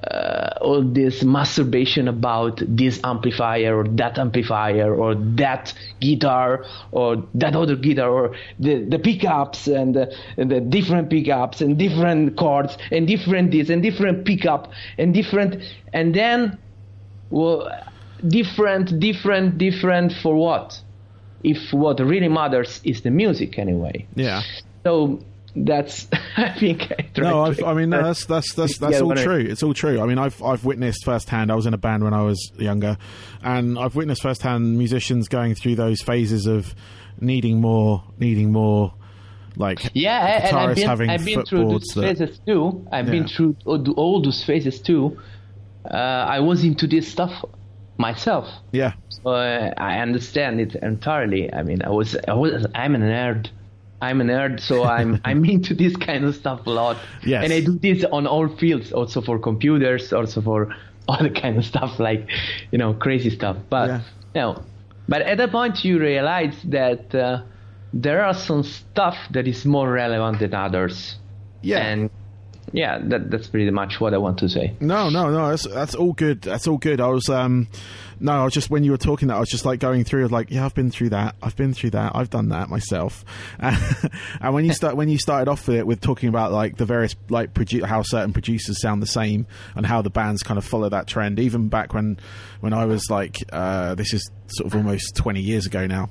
uh, 0.10 0.50
all 0.62 0.82
this 0.82 1.24
masturbation 1.24 2.08
about 2.08 2.62
this 2.68 3.00
amplifier 3.04 3.78
or 3.78 3.84
that 3.84 4.18
amplifier 4.18 4.94
or 4.96 5.14
that 5.16 5.74
guitar 6.00 6.66
or 6.92 7.24
that 7.36 7.56
other 7.56 7.76
guitar 7.76 8.10
or 8.10 8.36
the, 8.60 8.84
the 8.86 8.98
pickups 8.98 9.68
and 9.68 9.96
the, 9.96 10.12
and 10.38 10.50
the 10.50 10.60
different 10.60 11.10
pickups 11.10 11.62
and 11.62 11.78
different 11.78 12.36
chords 12.36 12.78
and 12.92 13.08
different 13.08 13.52
this 13.52 13.70
and 13.70 13.84
different 13.84 14.26
pickup 14.26 14.72
and 14.98 15.14
different 15.14 15.62
and 15.94 16.16
then 16.16 16.58
well 17.30 17.70
different 18.28 19.00
different 19.00 19.58
different 19.58 20.14
for 20.22 20.36
what 20.36 20.80
if 21.44 21.72
what 21.74 22.00
really 22.00 22.28
matters 22.28 22.82
is 22.84 23.02
the 23.02 23.12
music 23.12 23.58
anyway 23.58 24.06
Yeah. 24.16 24.42
so 24.84 25.20
that's 25.56 26.08
i 26.38 26.50
think 26.58 26.84
i 26.84 27.02
tried 27.14 27.18
No, 27.30 27.42
I've, 27.46 27.64
I 27.64 27.74
mean 27.74 27.90
no, 27.90 28.02
that's 28.04 28.26
that's 28.26 28.54
that's 28.54 28.78
that's 28.78 28.94
Yeah, 28.94 29.00
all 29.02 29.08
what 29.08 29.20
I- 29.20 29.24
true. 29.24 29.40
It's 29.50 29.64
all 29.64 29.74
true. 29.74 30.00
I 30.02 30.06
mean, 30.06 30.18
I've 30.18 30.42
I've 30.42 30.64
witnessed 30.64 31.04
firsthand. 31.06 31.52
I 31.52 31.56
was 31.56 31.66
in 31.66 31.74
a 31.74 31.78
band 31.78 32.04
when 32.04 32.14
I 32.14 32.22
was 32.24 32.40
younger, 32.58 32.98
and 33.44 33.78
I've 33.78 33.96
witnessed 33.96 34.22
firsthand 34.22 34.78
musicians 34.78 35.28
going 35.28 35.56
through 35.56 35.76
those 35.76 36.02
phases 36.02 36.46
of 36.48 36.74
needing 37.20 37.60
more, 37.62 38.04
needing 38.18 38.52
more, 38.52 38.94
like 39.58 39.92
Yeah, 39.94 40.48
and 40.48 40.56
I've 40.58 40.70
guitarists 40.70 40.76
been, 40.76 40.88
having 40.88 41.10
I've 41.10 41.26
been 41.26 41.46
through 41.46 41.70
those 41.70 41.88
that- 41.96 42.18
phases 42.18 42.40
too. 42.46 42.88
I've 42.92 43.08
been 43.08 43.28
through 43.28 43.56
all, 43.66 43.92
all 43.94 44.22
those 44.22 44.44
phases 44.44 44.80
too. 44.82 45.20
Uh, 45.86 45.96
I 45.96 46.40
was 46.40 46.64
into 46.64 46.88
this 46.88 47.08
stuff 47.08 47.44
myself, 47.98 48.48
yeah, 48.72 48.94
so 49.10 49.32
uh, 49.32 49.74
I 49.78 50.00
understand 50.00 50.60
it 50.62 50.76
entirely. 50.76 51.54
I 51.54 51.64
mean, 51.64 51.82
I 51.84 51.90
was, 51.90 52.16
I 52.28 52.34
was, 52.34 52.66
I'm 52.74 52.96
a 52.96 53.00
nerd. 53.00 53.50
I'm 54.02 54.20
a 54.22 54.24
nerd, 54.24 54.60
so 54.60 54.84
I'm 54.84 55.20
I'm 55.26 55.46
into 55.46 55.74
this 55.76 55.96
kind 55.96 56.26
of 56.26 56.36
stuff 56.36 56.66
a 56.66 56.70
lot. 56.72 56.98
Yes. 57.24 57.44
and 57.44 57.54
I 57.54 57.62
do 57.62 57.78
this 57.80 58.04
on 58.12 58.28
all 58.28 58.48
fields, 58.48 58.92
also 58.92 59.22
for 59.22 59.40
computers, 59.40 60.12
also 60.14 60.42
for 60.42 60.74
other 61.08 61.30
kind 61.30 61.58
of 61.58 61.66
stuff 61.66 62.00
like, 62.00 62.30
you 62.72 62.78
know, 62.78 62.94
crazy 62.94 63.30
stuff. 63.30 63.58
But 63.70 63.88
Yeah. 63.90 64.02
you 64.36 64.42
know, 64.42 64.64
but 65.08 65.22
at 65.22 65.38
that 65.38 65.52
point 65.52 65.84
you 65.86 66.00
realize 66.00 66.56
that 66.70 67.14
uh, 67.16 67.44
there 67.94 68.24
are 68.26 68.34
some 68.34 68.64
stuff 68.64 69.18
that 69.32 69.48
is 69.48 69.66
more 69.66 69.92
relevant 69.92 70.40
than 70.40 70.54
others. 70.54 71.18
yeah. 71.62 71.80
And 71.86 72.10
yeah, 72.74 73.00
that 73.04 73.30
that's 73.30 73.48
pretty 73.48 73.70
much 73.72 74.00
what 74.00 74.14
I 74.14 74.18
want 74.18 74.40
to 74.40 74.50
say. 74.50 74.76
No, 74.80 75.10
no, 75.10 75.30
no. 75.30 75.50
That's 75.50 75.68
that's 75.68 75.96
all 75.96 76.14
good. 76.14 76.42
That's 76.42 76.68
all 76.68 76.78
good. 76.78 77.02
I 77.02 77.08
was 77.08 77.30
um, 77.30 77.68
no, 78.20 78.34
I 78.34 78.44
was 78.44 78.54
just 78.54 78.70
when 78.70 78.84
you 78.84 78.92
were 78.92 78.98
talking 78.98 79.30
that 79.30 79.36
I 79.38 79.40
was 79.40 79.50
just 79.50 79.66
like 79.66 79.80
going 79.80 80.04
through. 80.04 80.28
Like, 80.28 80.52
yeah, 80.52 80.64
I've 80.64 80.76
been 80.76 80.92
through 80.92 81.10
that. 81.10 81.36
I've 81.42 81.56
been 81.56 81.74
through 81.74 81.92
that. 81.92 82.12
I've 82.16 82.30
done 82.30 82.50
that 82.50 82.70
myself. 82.70 83.26
and 83.60 84.54
when 84.54 84.64
you 84.64 84.74
start 84.74 84.96
when 84.96 85.10
you 85.10 85.18
started 85.18 85.50
off 85.50 85.68
with 85.68 85.78
it 85.78 85.88
with 85.88 86.02
talking 86.02 86.30
about 86.30 86.52
like 86.52 86.78
the 86.78 86.86
various 86.86 87.16
like 87.30 87.54
produ- 87.54 87.84
how 87.84 88.04
certain 88.04 88.32
producers 88.32 88.80
sound 88.80 89.02
the 89.02 89.08
same 89.08 89.48
and 89.76 89.86
how 89.86 90.02
the 90.02 90.12
bands 90.12 90.44
kind 90.44 90.58
of 90.58 90.66
follow 90.66 90.88
that 90.90 91.08
trend. 91.08 91.40
Even 91.40 91.68
back 91.68 91.94
when 91.94 92.20
when 92.60 92.74
I 92.74 92.86
was 92.86 93.10
like, 93.10 93.38
uh, 93.52 93.96
this 93.96 94.14
is 94.14 94.30
sort 94.48 94.68
of 94.68 94.76
almost 94.76 95.16
twenty 95.16 95.42
years 95.42 95.66
ago 95.66 95.88
now. 95.88 96.10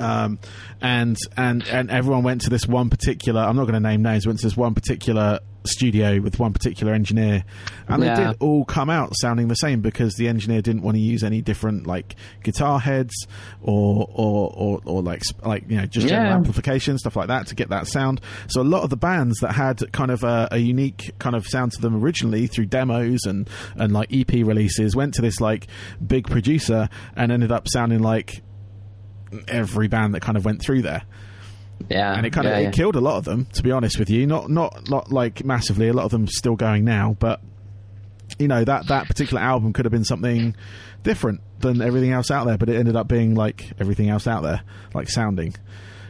Um, 0.00 0.38
and 0.80 1.16
and 1.36 1.66
and 1.66 1.90
everyone 1.90 2.22
went 2.22 2.42
to 2.42 2.50
this 2.50 2.66
one 2.66 2.90
particular. 2.90 3.40
I'm 3.40 3.56
not 3.56 3.62
going 3.62 3.74
to 3.74 3.80
name 3.80 4.02
names. 4.02 4.26
Went 4.26 4.38
to 4.40 4.46
this 4.46 4.56
one 4.56 4.74
particular 4.74 5.40
studio 5.66 6.20
with 6.20 6.38
one 6.38 6.52
particular 6.52 6.92
engineer, 6.92 7.44
and 7.88 8.02
they 8.02 8.08
did 8.26 8.36
all 8.40 8.64
come 8.64 8.90
out 8.90 9.12
sounding 9.16 9.48
the 9.48 9.54
same 9.54 9.80
because 9.80 10.14
the 10.14 10.28
engineer 10.28 10.62
didn't 10.62 10.82
want 10.82 10.96
to 10.96 11.00
use 11.00 11.22
any 11.24 11.40
different 11.42 11.86
like 11.86 12.16
guitar 12.42 12.78
heads 12.80 13.14
or 13.62 14.08
or 14.12 14.52
or, 14.54 14.80
or 14.84 15.02
like 15.02 15.22
like 15.44 15.64
you 15.68 15.76
know 15.78 15.86
just 15.86 16.06
general 16.08 16.30
Yeah. 16.30 16.36
amplification 16.36 16.98
stuff 16.98 17.16
like 17.16 17.28
that 17.28 17.46
to 17.48 17.54
get 17.54 17.68
that 17.70 17.86
sound. 17.86 18.20
So 18.48 18.60
a 18.60 18.64
lot 18.64 18.82
of 18.82 18.90
the 18.90 18.96
bands 18.96 19.38
that 19.40 19.52
had 19.52 19.92
kind 19.92 20.10
of 20.10 20.24
a, 20.24 20.48
a 20.52 20.58
unique 20.58 21.12
kind 21.18 21.36
of 21.36 21.46
sound 21.46 21.72
to 21.72 21.80
them 21.80 21.96
originally 22.02 22.46
through 22.46 22.66
demos 22.66 23.20
and 23.26 23.48
and 23.76 23.92
like 23.92 24.08
EP 24.12 24.30
releases 24.32 24.94
went 24.96 25.14
to 25.14 25.22
this 25.22 25.40
like 25.40 25.66
big 26.06 26.28
producer 26.28 26.88
and 27.14 27.32
ended 27.32 27.52
up 27.52 27.66
sounding 27.68 28.00
like 28.00 28.42
every 29.48 29.88
band 29.88 30.14
that 30.14 30.20
kind 30.20 30.36
of 30.36 30.44
went 30.44 30.62
through 30.62 30.82
there 30.82 31.02
Yeah, 31.88 32.14
and 32.14 32.26
it 32.26 32.30
kind 32.32 32.46
of 32.46 32.52
yeah. 32.52 32.68
it 32.68 32.74
killed 32.74 32.96
a 32.96 33.00
lot 33.00 33.18
of 33.18 33.24
them 33.24 33.46
to 33.52 33.62
be 33.62 33.70
honest 33.70 33.98
with 33.98 34.10
you 34.10 34.26
not 34.26 34.50
not 34.50 34.90
not 34.90 35.12
like 35.12 35.44
massively 35.44 35.88
a 35.88 35.92
lot 35.92 36.04
of 36.04 36.10
them 36.10 36.26
still 36.26 36.56
going 36.56 36.84
now 36.84 37.16
but 37.20 37.40
you 38.38 38.48
know 38.48 38.64
that 38.64 38.88
that 38.88 39.06
particular 39.06 39.40
album 39.40 39.72
could 39.72 39.84
have 39.84 39.92
been 39.92 40.04
something 40.04 40.56
different 41.04 41.40
than 41.60 41.80
everything 41.80 42.10
else 42.10 42.30
out 42.30 42.44
there 42.44 42.58
but 42.58 42.68
it 42.68 42.76
ended 42.76 42.96
up 42.96 43.06
being 43.06 43.34
like 43.34 43.70
everything 43.78 44.08
else 44.08 44.26
out 44.26 44.42
there 44.42 44.62
like 44.94 45.08
sounding 45.08 45.54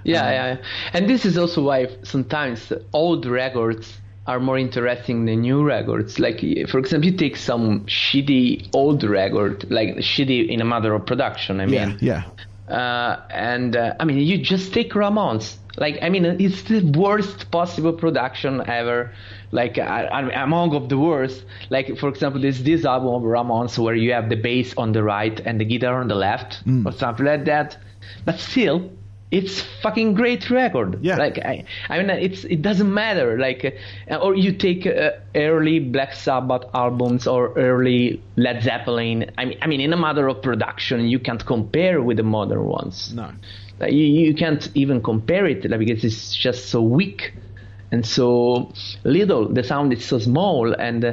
Yeah, 0.04 0.30
yeah, 0.30 0.46
yeah. 0.54 0.56
And 0.92 1.10
this 1.10 1.26
is 1.26 1.36
also 1.36 1.62
why 1.62 1.88
sometimes 2.04 2.72
old 2.92 3.26
records 3.26 3.98
are 4.26 4.40
more 4.40 4.58
interesting 4.58 5.24
than 5.24 5.40
new 5.40 5.64
records. 5.64 6.18
Like, 6.18 6.40
for 6.68 6.78
example, 6.78 7.10
you 7.10 7.16
take 7.16 7.36
some 7.36 7.86
shitty 7.86 8.68
old 8.72 9.02
record, 9.04 9.70
like 9.70 9.96
shitty 9.96 10.48
in 10.48 10.60
a 10.60 10.64
matter 10.64 10.94
of 10.94 11.06
production. 11.06 11.60
I 11.60 11.66
mean, 11.66 11.98
yeah 12.00 12.22
yeah 12.22 12.22
uh, 12.68 13.20
and 13.30 13.76
uh, 13.76 13.94
I 14.00 14.04
mean, 14.04 14.18
you 14.18 14.38
just 14.38 14.72
take 14.72 14.92
Ramones. 14.92 15.56
Like, 15.76 15.98
I 16.02 16.08
mean, 16.08 16.24
it's 16.24 16.62
the 16.62 16.80
worst 16.96 17.50
possible 17.50 17.92
production 17.92 18.62
ever. 18.68 19.12
Like, 19.52 19.78
I, 19.78 20.04
I, 20.04 20.42
among 20.42 20.74
of 20.74 20.88
the 20.88 20.98
worst. 20.98 21.44
Like, 21.70 21.98
for 21.98 22.08
example, 22.08 22.40
there's 22.40 22.62
this 22.62 22.84
album 22.84 23.08
of 23.14 23.22
Ramones 23.22 23.78
where 23.78 23.94
you 23.94 24.12
have 24.12 24.28
the 24.28 24.36
bass 24.36 24.74
on 24.76 24.92
the 24.92 25.02
right 25.02 25.38
and 25.44 25.60
the 25.60 25.64
guitar 25.64 26.00
on 26.00 26.08
the 26.08 26.14
left, 26.14 26.62
or 26.86 26.92
something 26.92 27.26
like 27.26 27.44
that. 27.44 27.76
But 28.24 28.38
still, 28.38 28.90
it's 29.30 29.60
fucking 29.82 30.14
great 30.14 30.48
record. 30.50 31.02
Yeah. 31.02 31.16
Like, 31.16 31.38
I, 31.38 31.64
I 31.88 31.98
mean, 31.98 32.10
it's 32.10 32.44
it 32.44 32.62
doesn't 32.62 32.92
matter. 32.92 33.38
Like, 33.38 33.76
uh, 34.10 34.16
or 34.16 34.34
you 34.34 34.52
take 34.52 34.86
uh, 34.86 35.10
early 35.34 35.80
Black 35.80 36.14
Sabbath 36.14 36.62
albums 36.74 37.26
or 37.26 37.52
early 37.54 38.22
Led 38.36 38.62
Zeppelin. 38.62 39.32
I 39.36 39.44
mean, 39.44 39.58
I 39.60 39.66
mean, 39.66 39.80
in 39.80 39.92
a 39.92 39.96
matter 39.96 40.28
of 40.28 40.42
production, 40.42 41.06
you 41.06 41.18
can't 41.18 41.44
compare 41.44 42.02
with 42.02 42.16
the 42.18 42.22
modern 42.22 42.64
ones. 42.64 43.12
no 43.14 43.30
Like, 43.78 43.92
you, 43.92 44.04
you 44.04 44.34
can't 44.34 44.68
even 44.74 45.02
compare 45.02 45.46
it 45.46 45.68
like, 45.68 45.78
because 45.80 46.04
it's 46.04 46.34
just 46.34 46.68
so 46.70 46.82
weak 46.82 47.34
and 47.90 48.04
so 48.06 48.72
little. 49.04 49.52
The 49.52 49.62
sound 49.62 49.92
is 49.92 50.04
so 50.04 50.18
small, 50.18 50.72
and 50.74 51.04
uh, 51.04 51.12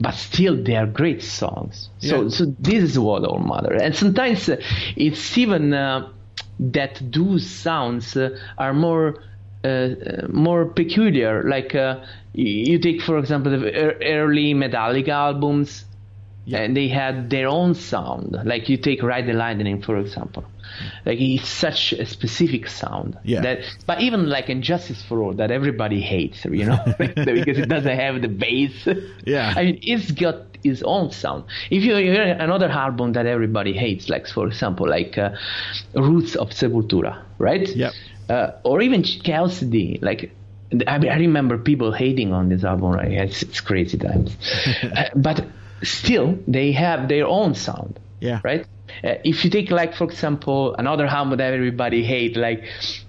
but 0.00 0.14
still 0.14 0.62
they 0.62 0.76
are 0.76 0.86
great 0.86 1.22
songs. 1.22 1.90
So 1.98 2.28
Yeah. 2.28 2.28
so 2.28 2.46
this 2.58 2.82
is 2.82 2.98
what 2.98 3.24
all 3.24 3.38
matter. 3.40 3.74
And 3.74 3.94
sometimes 3.94 4.48
uh, 4.48 4.56
it's 4.96 5.36
even 5.38 5.72
uh, 5.74 6.08
that 6.58 7.00
those 7.02 7.48
sounds 7.48 8.16
uh, 8.16 8.30
are 8.58 8.72
more 8.72 9.22
uh, 9.64 9.68
uh, 9.68 10.26
more 10.32 10.66
peculiar. 10.66 11.42
Like 11.44 11.74
uh, 11.74 11.96
you 12.32 12.78
take 12.78 13.02
for 13.02 13.18
example 13.18 13.52
the 13.52 13.72
early 14.04 14.54
Metallica 14.54 15.08
albums. 15.10 15.84
And 16.46 16.76
they 16.76 16.88
had 16.88 17.30
their 17.30 17.48
own 17.48 17.74
sound. 17.74 18.36
Like 18.44 18.68
you 18.68 18.76
take 18.76 19.02
Ride 19.02 19.26
the 19.26 19.34
Lightning, 19.34 19.82
for 19.82 19.98
example. 19.98 20.44
Like 21.04 21.20
it's 21.20 21.48
such 21.48 21.92
a 21.92 22.06
specific 22.06 22.68
sound. 22.68 23.18
Yeah. 23.24 23.40
That, 23.42 23.58
but 23.86 24.00
even 24.00 24.28
like 24.28 24.48
And 24.48 24.62
Justice 24.62 25.02
for 25.02 25.22
All, 25.22 25.34
that 25.34 25.50
everybody 25.50 26.00
hates, 26.00 26.44
you 26.44 26.64
know, 26.64 26.78
because 26.98 27.58
it 27.58 27.68
doesn't 27.68 27.98
have 27.98 28.22
the 28.22 28.28
bass. 28.28 28.88
Yeah. 29.24 29.52
I 29.56 29.64
mean, 29.64 29.80
it's 29.82 30.10
got 30.10 30.50
its 30.64 30.82
own 30.82 31.10
sound. 31.10 31.44
If 31.70 31.84
you 31.84 31.96
hear 31.96 32.36
another 32.38 32.68
album 32.68 33.12
that 33.12 33.26
everybody 33.26 33.72
hates, 33.72 34.08
like 34.08 34.26
for 34.26 34.46
example, 34.46 34.88
like 34.88 35.18
uh, 35.18 35.30
Roots 35.94 36.36
of 36.36 36.50
Sepultura, 36.50 37.22
right? 37.38 37.68
Yep. 37.68 37.92
Uh, 38.28 38.50
or 38.64 38.80
even 38.80 39.02
Chaos 39.02 39.62
A.D., 39.62 39.98
like. 40.02 40.32
I, 40.86 41.04
I 41.04 41.16
remember 41.16 41.58
people 41.58 41.90
hating 41.90 42.32
on 42.32 42.48
this 42.48 42.62
album. 42.62 42.92
Right? 42.92 43.10
It's, 43.10 43.42
it's 43.42 43.60
crazy 43.60 43.98
times, 43.98 44.36
uh, 44.84 45.06
but 45.16 45.44
still 45.82 46.38
they 46.46 46.72
have 46.72 47.08
their 47.08 47.26
own 47.26 47.54
sound 47.54 47.98
Yeah. 48.20 48.40
right? 48.44 48.66
Uh, 49.04 49.14
if 49.24 49.44
you 49.44 49.50
take 49.50 49.70
like 49.70 49.94
for 49.94 50.04
example 50.04 50.74
another 50.74 51.06
album 51.06 51.38
that 51.38 51.52
everybody 51.54 52.02
hate, 52.04 52.36
like 52.36 52.64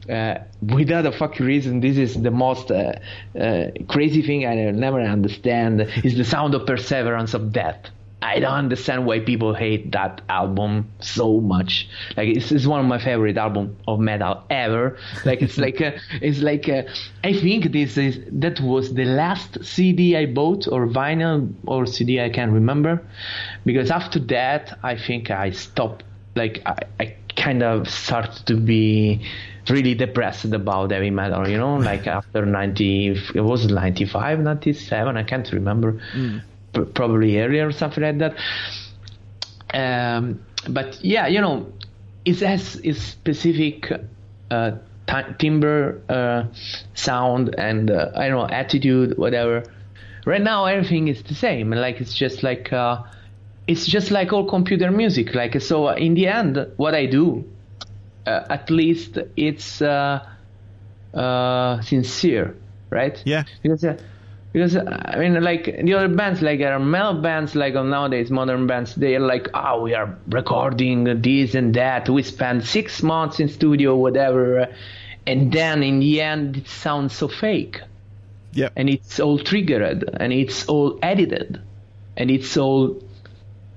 uh, 0.09 0.35
without 0.61 1.05
a 1.05 1.11
fucking 1.11 1.45
reason, 1.45 1.79
this 1.81 1.97
is 1.97 2.21
the 2.21 2.29
most 2.31 2.69
uh, 2.71 2.93
uh, 3.39 3.65
crazy 3.87 4.21
thing 4.21 4.45
I 4.45 4.53
never 4.71 5.01
understand 5.01 5.81
is 6.03 6.15
the 6.15 6.23
sound 6.23 6.53
of 6.55 6.65
perseverance 6.67 7.33
of 7.33 7.51
death. 7.51 7.79
I 8.21 8.39
don't 8.39 8.53
understand 8.53 9.05
why 9.05 9.19
people 9.19 9.53
hate 9.55 9.91
that 9.93 10.21
album 10.29 10.91
so 10.99 11.39
much. 11.39 11.87
Like 12.15 12.29
it's, 12.29 12.51
it's 12.51 12.67
one 12.67 12.79
of 12.79 12.85
my 12.85 12.99
favorite 12.99 13.37
album 13.37 13.77
of 13.87 13.99
metal 13.99 14.43
ever. 14.49 14.97
Like 15.25 15.41
it's 15.41 15.57
like 15.65 15.81
a, 15.81 15.99
it's 16.21 16.39
like 16.39 16.67
a, 16.67 16.87
I 17.23 17.33
think 17.33 17.71
this 17.71 17.97
is 17.97 18.19
that 18.31 18.59
was 18.59 18.93
the 18.93 19.05
last 19.05 19.63
CD 19.65 20.15
I 20.15 20.27
bought 20.27 20.67
or 20.67 20.87
vinyl 20.87 21.51
or 21.65 21.85
CD 21.85 22.21
I 22.21 22.29
can't 22.29 22.51
remember, 22.51 23.01
because 23.65 23.89
after 23.89 24.19
that 24.19 24.77
I 24.83 24.97
think 24.97 25.31
I 25.31 25.51
stopped. 25.51 26.03
Like 26.35 26.61
I, 26.65 26.77
I 26.99 27.15
kind 27.35 27.63
of 27.63 27.89
started 27.89 28.45
to 28.45 28.55
be 28.55 29.25
really 29.69 29.95
depressed 29.95 30.45
about 30.45 30.91
heavy 30.91 31.09
metal. 31.09 31.47
You 31.47 31.57
know, 31.57 31.77
like 31.77 32.07
after 32.19 32.45
ninety, 32.45 33.07
it 33.35 33.41
was 33.41 33.67
95, 33.67 34.39
97, 34.39 35.17
I 35.17 35.23
can't 35.23 35.51
remember 35.51 35.99
p- 36.13 36.41
probably 36.93 37.39
earlier 37.39 37.67
or 37.67 37.71
something 37.71 38.03
like 38.03 38.17
that. 38.19 38.35
Um, 39.73 40.41
but 40.69 41.03
yeah, 41.03 41.27
you 41.27 41.41
know, 41.41 41.71
it 42.25 42.39
has 42.39 42.75
its 42.77 43.01
specific 43.01 43.91
uh, 44.49 44.71
ti- 45.07 45.33
timbre, 45.39 46.01
uh, 46.09 46.45
sound, 46.93 47.55
and 47.57 47.89
uh, 47.89 48.11
I 48.15 48.27
don't 48.27 48.37
know 48.37 48.55
attitude, 48.55 49.17
whatever. 49.17 49.63
Right 50.25 50.41
now, 50.41 50.65
everything 50.65 51.07
is 51.07 51.23
the 51.23 51.33
same. 51.33 51.71
Like 51.71 51.99
it's 51.99 52.13
just 52.13 52.43
like 52.43 52.71
uh, 52.71 53.03
it's 53.67 53.85
just 53.85 54.11
like 54.11 54.33
all 54.33 54.47
computer 54.47 54.91
music. 54.91 55.33
Like 55.33 55.59
so, 55.61 55.87
uh, 55.87 55.95
in 55.95 56.13
the 56.13 56.27
end, 56.27 56.67
what 56.77 56.93
I 56.93 57.05
do, 57.07 57.45
uh, 58.27 58.45
at 58.49 58.69
least 58.69 59.17
it's 59.35 59.81
uh, 59.81 60.19
uh, 61.13 61.81
sincere, 61.81 62.55
right? 62.89 63.21
Yeah. 63.25 63.43
because 63.63 63.83
uh, 63.83 63.97
because 64.53 64.75
uh, 64.75 64.83
I 65.05 65.17
mean, 65.17 65.41
like 65.41 65.65
the 65.83 65.93
other 65.93 66.07
bands, 66.13 66.41
like 66.41 66.59
are 66.61 66.79
metal 66.79 67.21
bands, 67.21 67.55
like 67.55 67.75
uh, 67.75 67.83
nowadays 67.83 68.29
modern 68.29 68.67
bands, 68.67 68.95
they 68.95 69.15
are 69.15 69.19
like, 69.21 69.47
oh, 69.53 69.81
we 69.81 69.93
are 69.93 70.17
recording 70.27 71.21
this 71.21 71.55
and 71.55 71.73
that. 71.75 72.09
We 72.09 72.23
spend 72.23 72.65
six 72.65 73.01
months 73.01 73.39
in 73.39 73.47
studio, 73.49 73.95
whatever, 73.95 74.67
and 75.25 75.51
then 75.51 75.83
in 75.83 75.99
the 75.99 76.21
end, 76.21 76.57
it 76.57 76.67
sounds 76.67 77.15
so 77.15 77.27
fake, 77.27 77.79
Yep. 78.53 78.73
and 78.75 78.89
it's 78.89 79.19
all 79.19 79.39
triggered, 79.39 80.09
and 80.19 80.33
it's 80.33 80.67
all 80.67 80.99
edited, 81.01 81.61
and 82.17 82.29
it's 82.29 82.57
all 82.57 83.01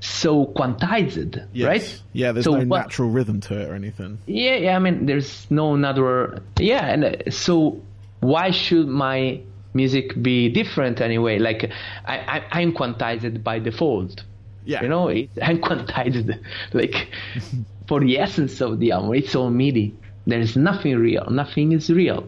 so 0.00 0.44
quantized, 0.46 1.46
Yes. 1.52 1.66
right? 1.66 2.02
Yeah, 2.12 2.32
there's 2.32 2.44
So 2.44 2.56
no 2.56 2.64
what- 2.66 2.80
natural 2.82 3.10
rhythm 3.10 3.40
to 3.42 3.60
it 3.60 3.70
or 3.70 3.74
anything. 3.74 4.18
yeah, 4.26 4.56
yeah. 4.56 4.76
I 4.76 4.78
mean, 4.78 5.06
there's 5.06 5.46
no 5.50 5.74
another. 5.74 6.42
Yeah, 6.58 6.84
and 6.84 7.04
uh, 7.04 7.30
so 7.30 7.80
why 8.20 8.50
should 8.50 8.88
my 8.88 9.40
music 9.74 10.20
be 10.22 10.48
different 10.48 11.00
anyway? 11.00 11.38
Like, 11.38 11.70
I, 12.06 12.18
I 12.18 12.60
I'm 12.60 12.72
quantized 12.72 13.42
by 13.42 13.58
default. 13.58 14.24
Yeah. 14.64 14.82
You 14.82 14.88
know, 14.88 15.08
it, 15.08 15.30
I'm 15.42 15.60
quantized 15.60 16.38
like 16.72 17.08
for 17.88 18.00
the 18.00 18.18
essence 18.18 18.60
of 18.60 18.80
the 18.80 18.92
album. 18.92 19.14
It's 19.14 19.34
all 19.34 19.50
MIDI. 19.50 19.94
There 20.26 20.40
is 20.40 20.56
nothing 20.56 20.96
real. 20.96 21.28
Nothing 21.30 21.72
is 21.72 21.90
real. 21.90 22.26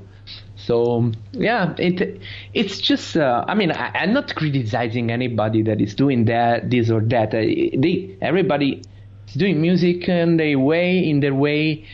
So 0.57 1.13
yeah, 1.33 1.75
it 1.79 2.21
it's 2.53 2.81
just. 2.81 3.17
Uh, 3.17 3.45
I 3.47 3.55
mean, 3.55 3.71
I, 3.71 3.91
I'm 3.95 4.13
not 4.13 4.35
criticizing 4.35 5.11
anybody 5.11 5.63
that 5.63 5.81
is 5.81 5.95
doing 5.95 6.25
that, 6.27 6.71
this 6.71 6.91
or 6.91 7.01
that. 7.03 7.29
Uh, 7.29 7.41
they 7.41 8.17
everybody 8.21 8.83
is 9.29 9.35
doing 9.35 9.61
music 9.61 10.09
in 10.09 10.37
their 10.37 10.59
way, 10.59 10.99
in 10.99 11.21
their 11.21 11.35
way. 11.35 11.87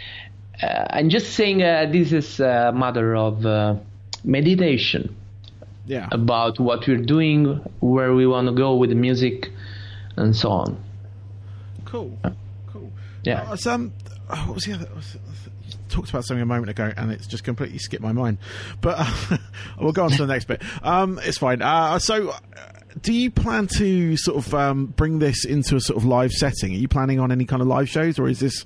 Uh, 0.62 0.87
I'm 0.91 1.11
just 1.11 1.35
saying 1.35 1.62
uh, 1.62 1.87
this 1.93 2.12
is 2.12 2.41
a 2.41 2.73
matter 2.75 3.15
of 3.15 3.45
uh, 3.45 3.77
meditation 4.25 5.15
Yeah. 5.92 6.09
about 6.11 6.59
what 6.59 6.87
we're 6.88 6.96
doing, 6.96 7.57
where 7.81 8.14
we 8.14 8.26
want 8.26 8.48
to 8.48 8.55
go 8.55 8.76
with 8.76 8.90
the 8.90 8.96
music, 8.96 9.50
and 10.16 10.35
so 10.35 10.50
on. 10.50 10.83
Cool. 11.85 12.16
Cool. 12.72 12.90
Yeah. 13.24 13.42
Uh, 13.42 13.57
so, 13.57 13.72
um, 13.74 13.92
oh, 14.31 14.37
what 14.46 14.55
was 14.55 14.64
the 14.64 14.72
other? 14.72 14.88
was- 14.94 15.18
talked 15.92 16.09
about 16.09 16.24
something 16.24 16.42
a 16.42 16.46
moment 16.46 16.70
ago, 16.70 16.90
and 16.96 17.12
it's 17.12 17.26
just 17.26 17.44
completely 17.44 17.78
skipped 17.78 18.02
my 18.02 18.12
mind. 18.12 18.38
But 18.81 18.94
uh, 18.98 19.37
we'll 19.81 19.92
go 19.92 20.05
on 20.05 20.11
to 20.12 20.26
the 20.26 20.33
next 20.33 20.46
bit. 20.46 20.62
Um, 20.83 21.20
it's 21.22 21.37
fine. 21.38 21.61
Uh, 21.62 21.98
so, 21.98 22.31
uh, 22.31 22.38
do 23.02 23.12
you 23.12 23.31
plan 23.31 23.66
to 23.78 24.16
sort 24.16 24.38
of 24.38 24.55
um, 24.55 24.87
bring 24.87 25.18
this 25.18 25.44
into 25.44 25.76
a 25.76 25.81
sort 25.81 25.98
of 25.98 26.05
live 26.07 26.33
setting? 26.33 26.72
Are 26.72 26.76
you 26.78 26.88
planning 26.88 27.20
on 27.20 27.31
any 27.31 27.44
kind 27.44 27.61
of 27.62 27.68
live 27.68 27.88
shows, 27.88 28.18
or 28.18 28.26
is 28.28 28.40
this 28.40 28.64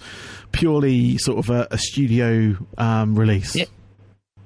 purely 0.52 1.18
sort 1.18 1.38
of 1.38 1.50
a, 1.50 1.66
a 1.72 1.78
studio 1.78 2.56
um, 2.78 3.18
release? 3.18 3.56
Yeah. 3.56 3.66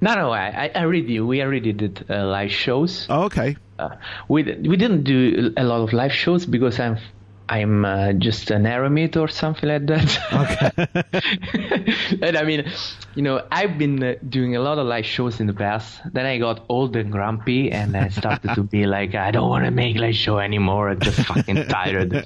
No, 0.01 0.15
no, 0.15 0.31
I, 0.31 0.71
I 0.75 0.83
already 0.83 1.21
we 1.21 1.43
already 1.43 1.73
did 1.73 2.07
uh, 2.09 2.25
live 2.27 2.51
shows. 2.51 3.07
Oh, 3.11 3.25
okay. 3.25 3.57
Uh, 3.79 3.97
we 4.29 4.43
we 4.43 4.77
didn't 4.77 5.05
do 5.05 5.53
a 5.57 5.65
lot 5.65 5.83
of 5.83 5.93
live 5.93 6.13
shows 6.13 6.47
because 6.47 6.81
I'm 6.81 6.99
I'm 7.51 7.85
uh, 7.85 8.13
just 8.13 8.53
an 8.53 8.63
eremit 8.63 9.17
or 9.17 9.27
something 9.27 9.69
like 9.69 9.87
that. 9.87 10.09
Okay. 10.33 12.19
and 12.23 12.37
I 12.37 12.45
mean, 12.45 12.71
you 13.17 13.23
know, 13.23 13.43
I've 13.51 13.77
been 13.77 14.01
uh, 14.03 14.15
doing 14.29 14.55
a 14.55 14.61
lot 14.61 14.79
of 14.79 14.87
live 14.87 15.05
shows 15.05 15.41
in 15.41 15.49
the 15.49 15.53
past. 15.53 16.01
Then 16.13 16.27
I 16.27 16.39
got 16.39 16.65
old 16.69 16.95
and 16.95 17.11
grumpy, 17.11 17.73
and 17.73 17.97
I 17.97 18.09
started 18.09 18.55
to 18.55 18.63
be 18.63 18.87
like, 18.87 19.17
I 19.17 19.33
don't 19.33 19.49
want 19.49 19.65
to 19.65 19.73
make 19.73 19.97
live 19.97 20.15
show 20.15 20.39
anymore. 20.39 20.91
I'm 20.91 21.01
just 21.01 21.21
fucking 21.27 21.67
tired. 21.67 22.25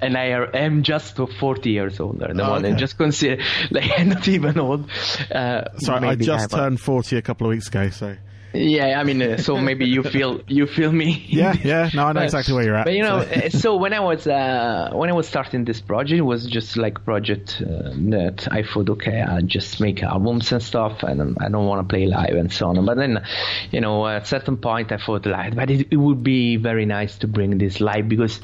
and 0.00 0.16
I 0.16 0.26
am 0.54 0.84
just 0.84 1.16
40 1.16 1.70
years 1.70 1.98
older. 1.98 2.32
The 2.32 2.42
one 2.44 2.64
Okay. 2.64 2.72
I 2.74 2.76
just 2.78 2.96
consider 2.96 3.42
like 3.72 3.90
I'm 3.98 4.08
not 4.14 4.28
even 4.28 4.56
old. 4.58 4.88
Uh, 5.32 5.64
Sorry, 5.78 6.06
I 6.08 6.14
just 6.14 6.54
I'm 6.54 6.60
a- 6.60 6.62
turned 6.62 6.80
forty 6.80 7.16
a 7.16 7.22
couple 7.22 7.48
of 7.48 7.50
weeks 7.50 7.66
ago. 7.68 7.90
So 7.90 8.16
yeah, 8.52 8.98
I 9.00 9.04
mean, 9.04 9.22
uh, 9.22 9.36
so 9.38 9.56
maybe 9.58 9.86
you 9.86 10.02
feel 10.14 10.40
you 10.48 10.66
feel 10.66 10.90
me. 10.92 11.24
yeah, 11.28 11.54
yeah. 11.62 11.90
No, 11.94 12.04
I 12.04 12.08
know 12.08 12.14
But- 12.20 12.24
exactly 12.24 12.54
where 12.54 12.64
you're 12.64 12.74
at. 12.76 12.84
But 12.86 12.94
you 12.94 13.02
know, 13.02 13.22
so- 13.22 13.30
uh, 13.30 13.48
so 13.50 13.76
when 13.76 13.92
I 13.92 14.00
was 14.00 14.26
uh, 14.26 14.90
when 14.92 15.08
I 15.08 15.12
was 15.12 15.28
starting 15.28 15.64
this 15.64 15.80
project, 15.80 16.18
it 16.18 16.22
was 16.22 16.46
just 16.46 16.76
like 16.76 17.04
project 17.04 17.62
uh, 17.62 17.90
that 18.10 18.48
I 18.50 18.62
thought, 18.62 18.90
okay, 18.90 19.20
I'll 19.20 19.42
just 19.42 19.80
make 19.80 20.02
albums 20.02 20.52
and 20.52 20.62
stuff, 20.62 21.02
and 21.02 21.36
I 21.40 21.48
don't 21.48 21.66
want 21.66 21.86
to 21.88 21.92
play 21.92 22.06
live 22.06 22.34
and 22.34 22.52
so 22.52 22.68
on. 22.68 22.84
But 22.84 22.96
then, 22.96 23.24
you 23.70 23.80
know, 23.80 24.06
at 24.06 24.26
certain 24.26 24.56
point, 24.56 24.90
I 24.92 24.98
thought, 24.98 25.26
like, 25.26 25.54
but 25.54 25.70
it, 25.70 25.88
it 25.90 25.96
would 25.96 26.22
be 26.24 26.56
very 26.56 26.86
nice 26.86 27.18
to 27.18 27.28
bring 27.28 27.58
this 27.58 27.80
live 27.80 28.08
because. 28.08 28.40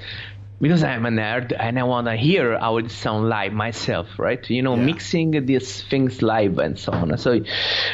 Because 0.61 0.83
I'm 0.83 1.05
a 1.05 1.11
nerd 1.11 1.55
and 1.59 1.79
I 1.79 1.83
want 1.83 2.07
to 2.07 2.17
hear 2.17 2.59
how 2.59 2.79
it 2.79 2.91
sound 2.91 3.29
live 3.29 3.53
myself, 3.53 4.07
right? 4.19 4.49
You 4.49 4.63
know, 4.63 4.75
Yeah. 4.75 4.85
mixing 4.85 5.47
these 5.47 5.83
things 5.83 6.23
live 6.23 6.59
and 6.59 6.79
so 6.79 6.93
on. 6.93 7.17
So, 7.19 7.41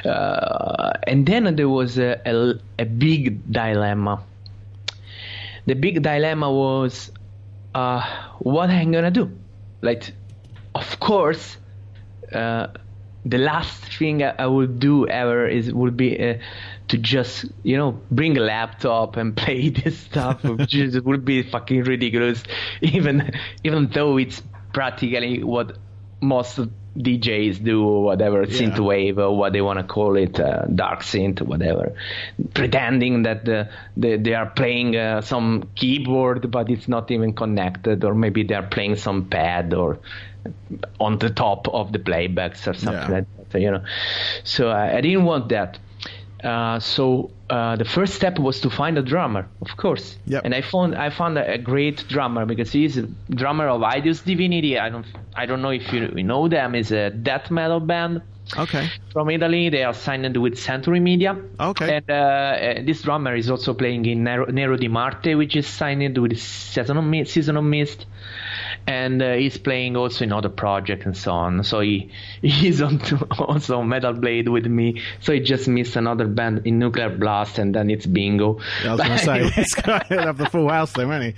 uh, 0.05 0.93
and 1.07 1.27
then 1.27 1.57
there 1.57 1.69
was 1.69 1.99
a, 1.99 2.21
a, 2.25 2.55
a 2.79 2.85
big 2.85 3.51
dilemma 3.51 4.23
the 5.67 5.75
big 5.75 6.03
dilemma 6.03 6.51
was 6.53 7.11
uh, 7.75 8.03
what 8.39 8.71
I'm 8.71 8.93
gonna 8.93 9.11
do. 9.11 9.31
Like, 9.81 10.13
of 10.75 10.99
course, 11.01 11.57
uh, 12.33 12.69
the 13.25 13.39
last 13.39 13.81
thing 13.99 14.23
I, 14.23 14.35
I 14.39 14.47
would 14.47 14.81
do 14.81 15.07
ever 15.07 15.47
is 15.47 15.73
would 15.73 15.97
be 15.97 16.19
uh, 16.31 16.35
to 16.89 16.99
just 16.99 17.47
you 17.63 17.77
know 17.77 17.99
bring 18.11 18.37
a 18.37 18.41
laptop 18.41 19.17
and 19.17 19.37
play 19.45 19.69
this 19.71 19.99
stuff. 19.99 20.43
which 20.45 20.75
is- 20.75 21.01
would 21.01 21.25
be 21.25 21.43
fucking 21.43 21.85
ridiculous, 21.85 22.43
even 22.83 23.33
even 23.65 23.89
though 23.89 24.17
it's 24.19 24.43
practically 24.73 25.43
what 25.43 25.77
most 26.21 26.59
DJs 26.97 27.65
do, 27.65 27.83
or 27.85 28.05
whatever 28.05 28.43
Yeah. 28.43 28.59
synthwave 28.59 29.17
or 29.19 29.37
what 29.37 29.53
they 29.55 29.63
want 29.63 29.79
to 29.79 29.85
call 29.85 30.17
it, 30.17 30.39
uh, 30.39 30.67
dark 30.67 31.01
synth, 31.01 31.41
whatever, 31.41 31.95
pretending 32.55 33.23
that 33.23 33.45
the, 33.47 33.71
the, 33.97 34.17
they 34.19 34.35
are 34.35 34.47
playing 34.51 34.95
uh, 34.97 35.23
some 35.23 35.69
keyboard, 35.75 36.51
but 36.51 36.69
it's 36.71 36.89
not 36.89 37.11
even 37.11 37.33
connected, 37.33 38.05
or 38.05 38.15
maybe 38.15 38.43
they 38.45 38.55
are 38.55 38.67
playing 38.67 38.97
some 38.97 39.25
pad 39.25 39.73
or 39.75 39.99
on 41.01 41.19
the 41.19 41.31
top 41.31 41.67
of 41.69 41.93
the 41.93 41.99
playbacks 41.99 42.67
or 42.67 42.75
something 42.75 43.11
Yeah. 43.11 43.19
like 43.19 43.27
that, 43.51 43.61
you 43.61 43.71
know. 43.71 43.83
So 44.45 44.69
I, 44.69 44.99
I 44.99 45.01
didn't 45.01 45.25
want 45.25 45.49
that. 45.49 45.79
Uh, 46.43 46.81
so 46.81 47.31
uh, 47.51 47.77
the 47.77 47.85
first 47.85 48.15
step 48.15 48.39
was 48.39 48.61
to 48.61 48.71
find 48.71 48.99
a 48.99 49.03
drummer, 49.03 49.49
of 49.61 49.77
course. 49.77 50.17
Yep. 50.27 50.45
And 50.45 50.55
I 50.55 50.63
found 50.63 50.95
I 50.97 51.11
found 51.11 51.39
a, 51.39 51.53
a 51.53 51.59
great 51.59 52.05
drummer 52.09 52.47
because 52.47 52.73
he's 52.73 52.97
a 52.99 53.03
drummer 53.31 53.69
of 53.69 53.83
Hideous 53.83 54.21
Divinity. 54.23 54.79
I 54.79 54.89
don't 54.89 55.07
I 55.35 55.47
don't 55.47 55.63
know 55.63 55.71
if 55.71 55.93
you 55.93 56.09
know 56.23 56.49
them. 56.49 56.75
It's 56.75 56.91
a 56.91 57.11
death 57.11 57.51
metal 57.51 57.81
band 57.81 58.23
Okay. 58.59 58.89
from 59.13 59.31
Italy. 59.31 59.71
They 59.71 59.85
are 59.85 59.95
signed 59.95 60.37
with 60.37 60.59
Century 60.59 61.01
Media. 61.01 61.37
Okay. 61.61 61.97
And 61.97 62.11
uh, 62.11 62.15
uh, 62.15 62.83
this 62.85 63.03
drummer 63.03 63.35
is 63.37 63.49
also 63.51 63.73
playing 63.73 64.05
in 64.07 64.25
Nero, 64.25 64.47
Nero 64.47 64.77
di 64.77 64.89
Marte, 64.89 65.37
which 65.37 65.55
is 65.57 65.67
signed 65.67 66.19
with 66.19 66.39
Season 66.39 66.97
of 66.97 67.05
Mist. 67.05 67.33
Season 67.33 67.57
of 67.57 67.65
Mist. 67.65 68.07
And 68.87 69.23
uh, 69.23 69.35
he's 69.35 69.59
playing 69.59 69.97
also 69.97 70.25
in 70.25 70.33
other 70.33 70.49
projects 70.49 71.07
and 71.07 71.17
so 71.17 71.33
on. 71.33 71.63
So 71.65 71.81
he 71.81 72.11
he's 72.43 72.83
on 72.83 72.99
to 72.99 73.25
also 73.39 73.81
on 73.81 73.89
Metal 73.89 74.13
Blade 74.13 74.49
with 74.49 74.67
me. 74.67 75.01
So 75.21 75.33
he 75.33 75.41
just 75.41 75.69
missed 75.69 75.97
another 75.97 76.27
band 76.27 76.67
in 76.67 76.79
Nuclear 76.79 77.11
Blast, 77.11 77.59
and 77.59 77.75
then 77.75 77.91
it's 77.91 78.07
bingo. 78.07 78.59
I 78.85 78.95
was 78.95 79.01
going 79.01 79.19
to 79.19 79.65
say, 79.65 79.83
guy 79.83 80.07
will 80.11 80.27
have 80.27 80.39
the 80.39 80.47
full 80.47 80.69
house 80.69 80.93
then, 80.93 81.09
won't 81.09 81.25
he? 81.25 81.35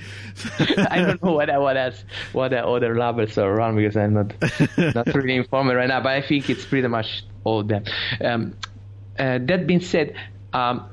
I 0.90 1.02
don't 1.02 1.22
know 1.22 1.32
what 1.32 1.48
what 1.60 1.76
else 1.76 2.04
what 2.32 2.48
the 2.48 2.66
other 2.66 2.98
labels 2.98 3.36
are 3.38 3.50
around 3.50 3.76
because 3.76 3.96
I'm 3.96 4.14
not 4.14 4.32
not 4.94 5.06
really 5.14 5.36
informed 5.36 5.70
right 5.74 5.88
now. 5.88 6.00
But 6.00 6.12
I 6.12 6.22
think 6.22 6.48
it's 6.48 6.64
pretty 6.64 6.88
much 6.88 7.24
all 7.44 7.60
of 7.60 7.68
them. 7.68 7.84
Um, 8.20 8.56
uh, 9.18 9.38
that 9.42 9.66
being 9.66 9.80
said, 9.80 10.16
um, 10.52 10.88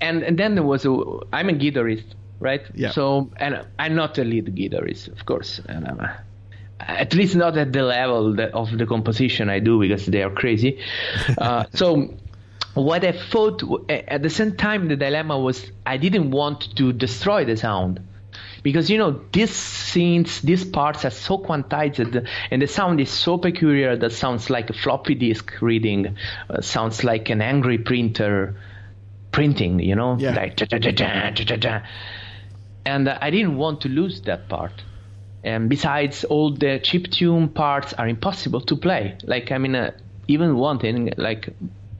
and 0.00 0.22
and 0.22 0.38
then 0.38 0.54
there 0.54 0.64
was 0.64 0.84
a 0.84 0.90
I'm 1.32 1.48
a 1.48 1.52
guitarist, 1.52 2.14
right? 2.40 2.62
Yeah. 2.74 2.90
So 2.92 3.30
and 3.36 3.66
I'm 3.78 3.94
not 3.94 4.18
a 4.18 4.24
lead 4.24 4.46
guitarist, 4.54 5.08
of 5.08 5.24
course, 5.26 5.60
and 5.68 5.86
I'm 5.86 6.00
a, 6.00 6.20
at 6.80 7.14
least 7.14 7.34
not 7.36 7.56
at 7.58 7.72
the 7.72 7.82
level 7.82 8.34
that, 8.36 8.52
of 8.54 8.76
the 8.76 8.86
composition 8.86 9.48
I 9.48 9.58
do 9.58 9.80
because 9.80 10.06
they 10.06 10.22
are 10.22 10.30
crazy. 10.30 10.80
Uh, 11.38 11.64
so 11.74 12.14
what 12.74 13.04
I 13.04 13.12
thought 13.12 13.62
at 13.90 14.22
the 14.22 14.30
same 14.30 14.56
time, 14.56 14.88
the 14.88 14.96
dilemma 14.96 15.38
was 15.38 15.70
I 15.84 15.96
didn't 15.96 16.30
want 16.30 16.76
to 16.76 16.92
destroy 16.92 17.44
the 17.44 17.56
sound 17.56 18.00
because 18.62 18.90
you 18.90 18.98
know 18.98 19.20
these 19.32 19.50
scenes, 19.54 20.40
these 20.42 20.64
parts 20.64 21.04
are 21.04 21.10
so 21.10 21.38
quantized, 21.38 22.26
and 22.50 22.62
the 22.62 22.66
sound 22.66 23.00
is 23.00 23.10
so 23.10 23.38
peculiar 23.38 23.96
that 23.96 24.12
sounds 24.12 24.50
like 24.50 24.70
a 24.70 24.72
floppy 24.74 25.14
disk 25.14 25.52
reading, 25.60 26.16
uh, 26.50 26.60
sounds 26.60 27.02
like 27.04 27.30
an 27.30 27.40
angry 27.40 27.78
printer 27.78 28.54
printing, 29.32 29.80
you 29.80 29.94
know, 29.94 30.16
Yeah. 30.18 30.34
like 30.34 30.60
ja-ja-ja-ja, 30.60 31.30
ja-ja-ja. 31.34 31.82
And 32.88 33.08
uh, 33.08 33.18
I 33.20 33.30
didn't 33.30 33.56
want 33.56 33.82
to 33.82 33.88
lose 33.88 34.22
that 34.22 34.48
part. 34.48 34.72
And 35.44 35.68
besides, 35.68 36.24
all 36.24 36.50
the 36.52 36.80
chip 36.82 37.10
tune 37.10 37.48
parts 37.48 37.92
are 37.92 38.08
impossible 38.08 38.62
to 38.62 38.76
play. 38.76 39.16
Like 39.24 39.52
I 39.52 39.58
mean, 39.58 39.74
uh, 39.74 39.92
even 40.26 40.56
one 40.56 40.78
thing, 40.78 41.12
like 41.16 41.50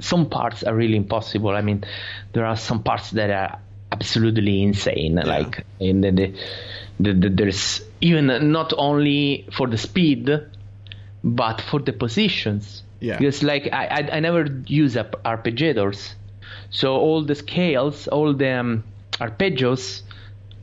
some 0.01 0.29
parts 0.29 0.63
are 0.65 0.75
really 0.75 0.97
impossible. 0.97 1.51
I 1.51 1.61
mean, 1.61 1.85
there 2.33 2.47
are 2.47 2.57
some 2.57 2.83
parts 2.83 3.11
that 3.13 3.31
are 3.31 3.59
absolutely 3.93 4.63
insane. 4.63 5.17
Like 5.17 5.65
in 5.79 6.01
the, 6.01 6.11
the, 6.11 6.33
the, 7.01 7.13
the 7.13 7.29
there's 7.29 7.83
even 8.01 8.51
not 8.53 8.73
only 8.77 9.47
for 9.53 9.67
the 9.69 9.79
speed, 9.79 10.31
but 11.23 11.61
for 11.61 11.81
the 11.81 11.93
positions. 11.93 12.83
Yeah. 13.01 13.19
Because 13.19 13.43
like 13.43 13.69
I 13.73 13.87
I, 13.87 14.17
I 14.17 14.21
never 14.21 14.47
use 14.67 14.97
up 14.97 15.23
arpeggiators, 15.25 16.15
so 16.71 16.97
all 16.97 17.25
the 17.25 17.35
scales, 17.35 18.09
all 18.09 18.35
the 18.35 18.53
um, 18.61 18.85
arpeggios 19.21 20.03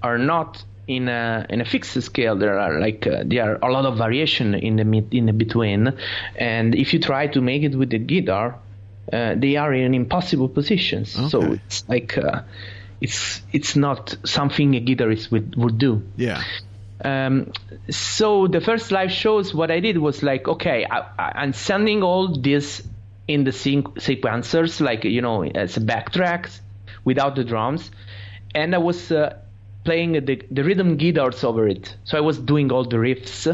are 0.05 0.17
not 0.17 0.63
in 0.87 1.07
a 1.07 1.45
in 1.49 1.61
a 1.61 1.65
fixed 1.65 1.99
scale. 2.01 2.35
There 2.35 2.59
are 2.59 2.79
like 2.79 3.07
uh, 3.07 3.23
there 3.25 3.43
are 3.47 3.69
a 3.69 3.73
lot 3.73 3.85
of 3.85 3.97
variation 3.97 4.53
in 4.53 4.75
the 4.75 4.83
mid, 4.83 5.13
in 5.13 5.25
the 5.25 5.33
between, 5.33 5.81
and 6.35 6.75
if 6.75 6.93
you 6.93 6.99
try 6.99 7.27
to 7.27 7.41
make 7.41 7.63
it 7.63 7.75
with 7.75 7.89
the 7.89 7.99
guitar, 7.99 8.47
uh, 9.11 9.35
they 9.35 9.55
are 9.55 9.73
in 9.73 9.93
impossible 9.93 10.49
positions. 10.49 11.07
So 11.31 11.41
it's 11.53 11.83
like 11.89 12.17
uh, 12.17 12.41
it's 13.01 13.41
it's 13.51 13.75
not 13.75 14.15
something 14.23 14.75
a 14.75 14.81
guitarist 14.81 15.31
would 15.31 15.55
would 15.55 15.77
do. 15.77 16.03
Yeah. 16.17 16.43
Um, 17.03 17.51
so 17.89 18.47
the 18.47 18.61
first 18.61 18.91
live 18.91 19.11
shows, 19.11 19.53
what 19.53 19.69
I 19.69 19.79
did 19.81 19.97
was 19.97 20.23
like, 20.23 20.47
okay, 20.47 20.87
I, 20.89 21.31
I'm 21.41 21.53
sending 21.53 22.03
all 22.03 22.39
this 22.41 22.81
in 23.27 23.43
the 23.43 23.51
sync- 23.51 23.95
sequencers, 23.99 24.79
like 24.79 25.03
you 25.03 25.21
know, 25.21 25.43
as 25.43 25.77
backtracks 25.77 26.61
without 27.03 27.35
the 27.35 27.43
drums, 27.43 27.91
and 28.53 28.73
I 28.73 28.77
was 28.77 29.11
uh, 29.11 29.37
playing 29.85 30.13
the 30.25 30.41
the 30.51 30.63
rhythm 30.63 30.97
guitars 30.97 31.43
over 31.43 31.67
it. 31.67 31.95
So 32.03 32.17
I 32.17 32.21
was 32.21 32.37
doing 32.37 32.71
all 32.71 32.83
the 32.83 32.97
riffs, 32.97 33.47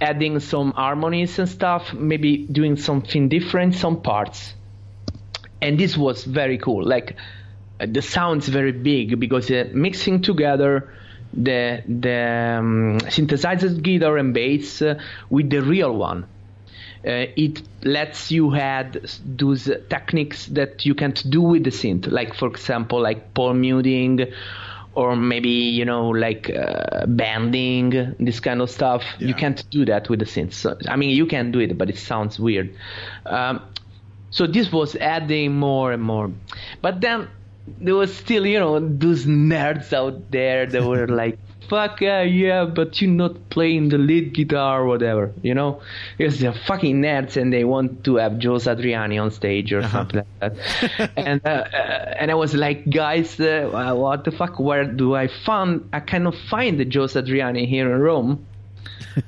adding 0.00 0.40
some 0.40 0.72
harmonies 0.72 1.38
and 1.38 1.48
stuff, 1.48 1.94
maybe 1.94 2.38
doing 2.38 2.76
something 2.76 3.28
different, 3.28 3.74
some 3.74 4.02
parts 4.02 4.54
and 5.60 5.78
this 5.78 5.96
was 5.96 6.24
very 6.24 6.58
cool. 6.58 6.84
Like 6.84 7.16
uh, 7.80 7.86
the 7.88 8.02
sound's 8.02 8.48
very 8.48 8.72
big 8.72 9.18
because 9.18 9.50
uh, 9.50 9.68
mixing 9.72 10.22
together 10.22 10.92
the 11.32 11.82
the 11.86 12.58
um, 12.58 12.98
synthesized 13.10 13.82
guitar 13.82 14.16
and 14.16 14.32
bass 14.32 14.82
uh, 14.82 15.00
with 15.30 15.50
the 15.50 15.62
real 15.62 15.94
one. 15.94 16.26
Uh, 17.04 17.30
it 17.36 17.62
lets 17.84 18.32
you 18.32 18.54
add 18.56 19.08
those 19.24 19.70
techniques 19.88 20.46
that 20.46 20.84
you 20.84 20.94
can't 20.94 21.30
do 21.30 21.40
with 21.40 21.62
the 21.62 21.70
synth, 21.70 22.10
like 22.10 22.34
for 22.34 22.48
example, 22.48 23.00
like 23.00 23.32
palm 23.32 23.60
muting, 23.60 24.26
or 24.96 25.14
maybe 25.14 25.50
you 25.50 25.84
know 25.84 26.08
like 26.08 26.50
uh, 26.50 27.06
bending, 27.06 28.14
this 28.18 28.40
kind 28.40 28.60
of 28.60 28.70
stuff. 28.70 29.04
You 29.18 29.34
can't 29.34 29.62
do 29.70 29.84
that 29.84 30.08
with 30.08 30.18
the 30.18 30.24
synth. 30.24 30.54
So, 30.54 30.76
I 30.88 30.96
mean, 30.96 31.10
you 31.10 31.26
can 31.26 31.52
do 31.52 31.60
it, 31.60 31.76
but 31.78 31.90
it 31.90 31.98
sounds 31.98 32.40
weird. 32.40 32.74
Um, 33.26 33.60
so 34.30 34.46
this 34.46 34.72
was 34.72 34.96
adding 34.96 35.54
more 35.54 35.92
and 35.92 36.02
more 36.02 36.30
but 36.82 37.00
then 37.00 37.28
there 37.80 37.94
was 37.94 38.14
still 38.14 38.46
you 38.46 38.58
know 38.58 38.78
those 38.78 39.24
nerds 39.26 39.92
out 39.92 40.30
there 40.30 40.66
that 40.66 40.82
were 40.82 41.06
like 41.08 41.38
fuck 41.68 42.02
uh, 42.02 42.20
yeah 42.20 42.64
but 42.64 43.00
you're 43.00 43.10
not 43.10 43.50
playing 43.50 43.88
the 43.88 43.98
lead 43.98 44.34
guitar 44.34 44.82
or 44.82 44.86
whatever 44.86 45.32
you 45.42 45.54
know? 45.54 45.80
Because 46.16 46.40
they're 46.40 46.54
fucking 46.66 47.00
nerds 47.02 47.36
and 47.40 47.52
they 47.52 47.64
want 47.64 48.04
to 48.04 48.16
have 48.16 48.38
joe 48.38 48.56
satriani 48.56 49.22
on 49.22 49.30
stage 49.30 49.72
or 49.72 49.82
something 49.88 50.24
like 50.40 50.40
that. 50.40 51.10
And 51.16 51.40
uh, 51.44 51.48
uh, 51.48 52.14
and 52.20 52.30
i 52.30 52.34
was 52.34 52.54
like 52.54 52.88
guys 52.90 53.38
uh, 53.40 53.70
uh, 53.72 53.94
what 53.94 54.24
the 54.24 54.30
fuck 54.30 54.58
where 54.58 54.84
do 54.84 55.14
i 55.14 55.28
find 55.44 55.88
i 55.92 56.00
cannot 56.00 56.34
find 56.50 56.78
the 56.80 56.84
joe 56.84 57.06
satriani 57.06 57.66
here 57.66 57.92
in 57.92 58.00
rome. 58.00 58.46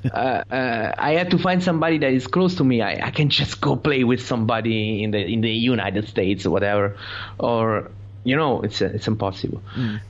Uh, 0.05 0.45
uh, 0.51 0.95
I 0.99 1.13
had 1.13 1.31
to 1.31 1.39
find 1.39 1.63
somebody 1.63 1.99
that 1.99 2.13
is 2.13 2.27
close 2.27 2.57
to 2.57 2.65
me. 2.65 2.83
I, 2.83 3.07
I 3.07 3.11
can 3.11 3.31
just 3.31 3.61
go 3.61 3.75
play 3.75 4.05
with 4.05 4.21
somebody 4.21 5.03
in 5.03 5.13
the 5.13 5.19
in 5.19 5.41
the 5.41 5.51
United 5.51 6.09
States 6.09 6.45
or 6.45 6.51
whatever, 6.51 6.97
or 7.39 7.91
you 8.29 8.37
know, 8.37 8.61
it's 8.63 8.81
it's 8.81 9.09
impossible. 9.09 9.63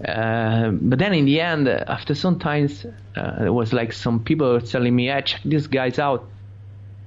Uh, 0.04 0.70
but 0.70 0.98
then 0.98 1.14
in 1.14 1.24
the 1.24 1.40
end, 1.40 1.68
uh, 1.68 1.84
after 1.86 2.14
some 2.14 2.38
times, 2.38 2.84
uh, 3.16 3.44
it 3.46 3.54
was 3.60 3.72
like 3.72 3.92
some 3.92 4.24
people 4.24 4.52
were 4.52 4.60
telling 4.60 4.94
me, 4.94 5.10
"I 5.10 5.20
check 5.20 5.42
this 5.44 5.66
guy's 5.66 5.98
out," 5.98 6.26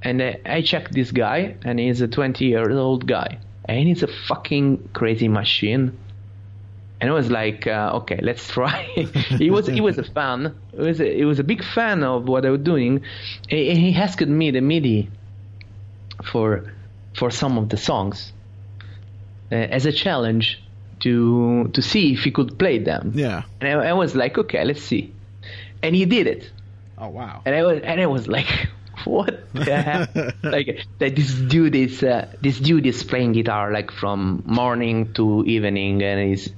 and 0.02 0.22
uh, 0.22 0.34
I 0.46 0.62
checked 0.62 0.94
this 0.94 1.12
guy, 1.12 1.56
and 1.64 1.80
he's 1.80 2.02
a 2.02 2.08
20 2.08 2.46
year 2.46 2.72
old 2.72 3.08
guy, 3.08 3.40
and 3.66 3.88
he's 3.88 4.04
a 4.04 4.12
fucking 4.28 4.90
crazy 4.94 5.28
machine 5.28 5.98
and 7.02 7.10
I 7.10 7.14
was 7.14 7.32
like, 7.32 7.66
uh, 7.66 7.94
okay, 7.96 8.20
let's 8.22 8.48
try. 8.48 8.84
he 9.40 9.50
was 9.50 9.66
he 9.66 9.82
was 9.82 9.98
a 9.98 10.04
fan. 10.04 10.56
He 10.72 10.78
was 10.78 11.02
a, 11.02 11.16
he 11.18 11.26
was 11.26 11.40
a 11.40 11.44
big 11.44 11.64
fan 11.64 12.04
of 12.04 12.28
what 12.28 12.46
I 12.46 12.52
was 12.52 12.62
doing, 12.62 13.02
and 13.50 13.78
he 13.80 13.96
asked 13.96 14.22
me 14.22 14.52
the 14.52 14.62
MIDI 14.62 15.10
for 16.24 16.72
for 17.16 17.32
some 17.32 17.58
of 17.58 17.70
the 17.70 17.78
songs 17.78 18.32
uh, 19.52 19.56
as 19.56 19.88
a 19.88 19.92
challenge 19.92 20.62
to 21.02 21.70
to 21.74 21.82
see 21.82 22.14
if 22.14 22.24
he 22.24 22.32
could 22.32 22.58
play 22.58 22.80
them. 22.80 23.12
Yeah. 23.16 23.44
And 23.60 23.70
I, 23.82 23.90
I 23.90 23.94
was 23.94 24.16
like, 24.16 24.38
okay, 24.38 24.64
let's 24.66 24.82
see. 24.84 25.14
And 25.84 25.96
he 25.96 26.06
did 26.06 26.28
it, 26.28 26.52
Oh 26.98 27.10
wow. 27.10 27.42
and 27.46 27.56
I 27.56 27.64
was 27.64 27.82
and 27.84 28.02
I 28.02 28.06
was 28.08 28.28
like. 28.28 28.48
What 29.06 29.52
the 29.56 29.82
hell? 29.82 30.06
like 30.44 30.86
that 31.00 31.16
this 31.16 31.34
dude 31.34 31.74
is 31.74 32.04
uh, 32.04 32.28
this 32.42 32.60
dude 32.60 32.86
is 32.86 33.02
playing 33.04 33.32
guitar 33.32 33.72
like 33.72 33.90
from 33.90 34.44
morning 34.46 35.12
to 35.14 35.44
evening 35.48 36.04
and 36.04 36.30
he's 36.30 36.52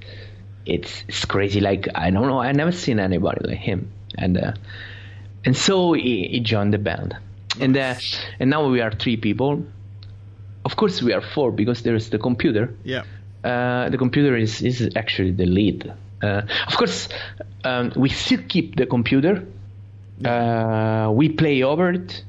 it's 0.65 1.05
it's 1.07 1.23
crazy. 1.23 1.61
Like 1.61 1.87
I 1.95 2.09
don't 2.09 2.27
know, 2.27 2.39
I 2.41 2.51
never 2.51 2.73
seen 2.73 2.99
anybody 2.99 3.47
like 3.47 3.59
him. 3.59 3.91
And 4.17 4.37
uh, 4.37 4.53
and 5.45 5.55
so 5.55 5.93
he, 5.93 6.27
he 6.27 6.39
joined 6.41 6.73
the 6.73 6.79
band, 6.79 7.15
and 7.61 7.77
uh, 7.77 7.95
and 8.39 8.49
now 8.49 8.67
we 8.67 8.81
are 8.81 8.91
three 8.91 9.15
people. 9.15 9.63
Of 10.65 10.75
course, 10.75 11.01
we 11.01 11.13
are 11.13 11.21
four 11.21 11.51
because 11.51 11.83
there's 11.83 12.09
the 12.09 12.17
computer. 12.19 12.73
Yeah. 12.83 13.03
Uh, 13.43 13.89
the 13.89 13.97
computer 13.97 14.35
is 14.37 14.61
is 14.61 14.89
actually 14.95 15.31
the 15.31 15.45
lead. 15.45 15.91
Uh, 16.21 16.41
of 16.67 16.77
course, 16.77 17.09
um, 17.65 17.91
we 17.95 18.09
still 18.09 18.39
keep 18.47 18.75
the 18.77 18.85
computer. 18.85 19.45
Uh, 20.23 21.11
we 21.13 21.29
play 21.29 21.63
over 21.63 21.91
it. 21.91 22.23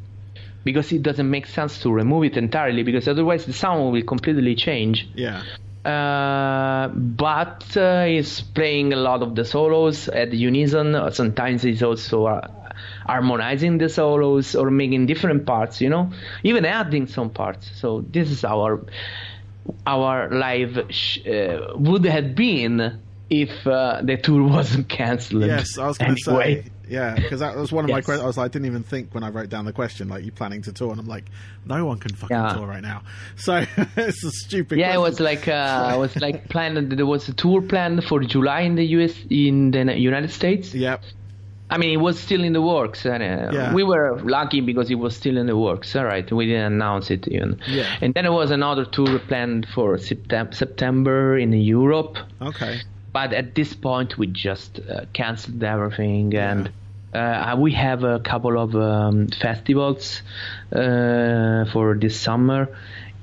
because 0.64 0.92
it 0.92 1.02
doesn't 1.02 1.28
make 1.30 1.46
sense 1.46 1.80
to 1.82 1.92
remove 1.92 2.24
it 2.24 2.36
entirely 2.36 2.82
because 2.82 3.06
otherwise 3.06 3.44
the 3.44 3.52
sound 3.52 3.92
will 3.92 4.02
completely 4.02 4.54
change. 4.54 5.08
Yeah. 5.14 5.42
Uh, 5.84 6.88
but 6.88 7.76
uh, 7.76 8.04
he's 8.06 8.40
playing 8.40 8.92
a 8.92 8.96
lot 8.96 9.22
of 9.22 9.34
the 9.34 9.44
solos 9.44 10.08
at 10.08 10.32
unison. 10.32 10.96
Sometimes 11.12 11.62
he's 11.62 11.82
also 11.82 12.24
uh, 12.26 12.48
harmonizing 13.06 13.76
the 13.78 13.88
solos 13.90 14.54
or 14.54 14.70
making 14.70 15.06
different 15.06 15.44
parts. 15.46 15.80
You 15.82 15.90
know, 15.90 16.12
even 16.42 16.64
adding 16.64 17.06
some 17.06 17.30
parts. 17.30 17.70
So 17.74 18.00
this 18.10 18.30
is 18.30 18.44
our 18.44 18.80
our 19.86 20.30
live 20.30 20.86
sh- 20.90 21.26
uh, 21.26 21.72
would 21.74 22.04
have 22.04 22.34
been 22.34 23.00
if 23.30 23.66
uh, 23.66 24.00
the 24.02 24.16
tour 24.16 24.42
wasn't 24.48 24.88
cancelled. 24.88 25.44
Yes, 25.44 25.78
I 25.78 25.86
was 25.86 25.98
going 25.98 26.16
to 26.16 26.30
anyway. 26.30 26.62
say. 26.62 26.70
Yeah, 26.86 27.14
because 27.14 27.40
that 27.40 27.56
was 27.56 27.72
one 27.72 27.86
of 27.86 27.90
my 27.90 28.02
questions. 28.02 28.22
I 28.22 28.26
was 28.26 28.36
like, 28.36 28.44
I 28.44 28.48
didn't 28.48 28.66
even 28.66 28.82
think 28.82 29.14
when 29.14 29.24
I 29.24 29.30
wrote 29.30 29.48
down 29.48 29.64
the 29.64 29.72
question, 29.72 30.08
like, 30.10 30.22
you 30.22 30.30
planning 30.30 30.60
to 30.62 30.72
tour? 30.72 30.90
And 30.90 31.00
I'm 31.00 31.06
like, 31.06 31.24
no 31.64 31.86
one 31.86 31.98
can 31.98 32.14
fucking 32.14 32.36
Yeah. 32.36 32.52
tour 32.52 32.66
right 32.66 32.82
now. 32.82 33.00
So 33.36 33.64
it's 33.96 34.22
a 34.22 34.30
stupid. 34.30 34.78
Yeah, 34.78 34.92
it 34.94 35.00
was 35.00 35.18
like 35.18 35.48
uh, 35.48 35.52
I 35.92 35.96
was 35.96 36.14
like 36.16 36.50
planned. 36.50 36.92
There 36.92 37.06
was 37.06 37.26
a 37.30 37.32
tour 37.32 37.62
planned 37.62 38.04
for 38.04 38.20
July 38.20 38.60
in 38.60 38.74
the 38.74 38.84
US 38.98 39.14
in 39.30 39.70
the 39.70 39.98
United 39.98 40.30
States. 40.30 40.74
Yep. 40.74 41.02
I 41.70 41.78
mean, 41.78 41.90
it 41.90 41.96
was 42.00 42.18
still 42.18 42.44
in 42.44 42.52
the 42.52 42.60
works. 42.60 43.04
And, 43.06 43.22
uh, 43.22 43.50
Yeah. 43.52 43.74
We 43.74 43.82
were 43.84 44.20
lucky 44.22 44.60
because 44.60 44.90
it 44.90 44.96
was 44.98 45.16
still 45.16 45.36
in 45.38 45.46
the 45.46 45.56
works. 45.56 45.96
All 45.96 46.04
right, 46.04 46.30
we 46.30 46.46
didn't 46.46 46.74
announce 46.74 47.10
it 47.10 47.26
even. 47.28 47.58
Yeah. 47.66 47.86
And 48.02 48.12
then 48.14 48.24
there 48.24 48.32
was 48.32 48.50
another 48.50 48.84
tour 48.84 49.18
planned 49.18 49.66
for 49.74 49.96
Septem- 49.98 50.52
September 50.52 51.38
in 51.38 51.52
Europe, 51.52 52.18
Okay. 52.40 52.80
but 53.12 53.32
at 53.32 53.54
this 53.54 53.72
point 53.74 54.18
we 54.18 54.26
just 54.26 54.78
uh, 54.80 55.04
canceled 55.12 55.62
everything 55.64 56.34
and. 56.36 56.70
Uh, 57.14 57.54
we 57.56 57.70
have 57.70 58.02
a 58.02 58.18
couple 58.18 58.58
of 58.58 58.74
um, 58.74 59.28
festivals 59.28 60.20
uh, 60.72 61.64
for 61.72 61.94
this 61.94 62.18
summer 62.20 62.68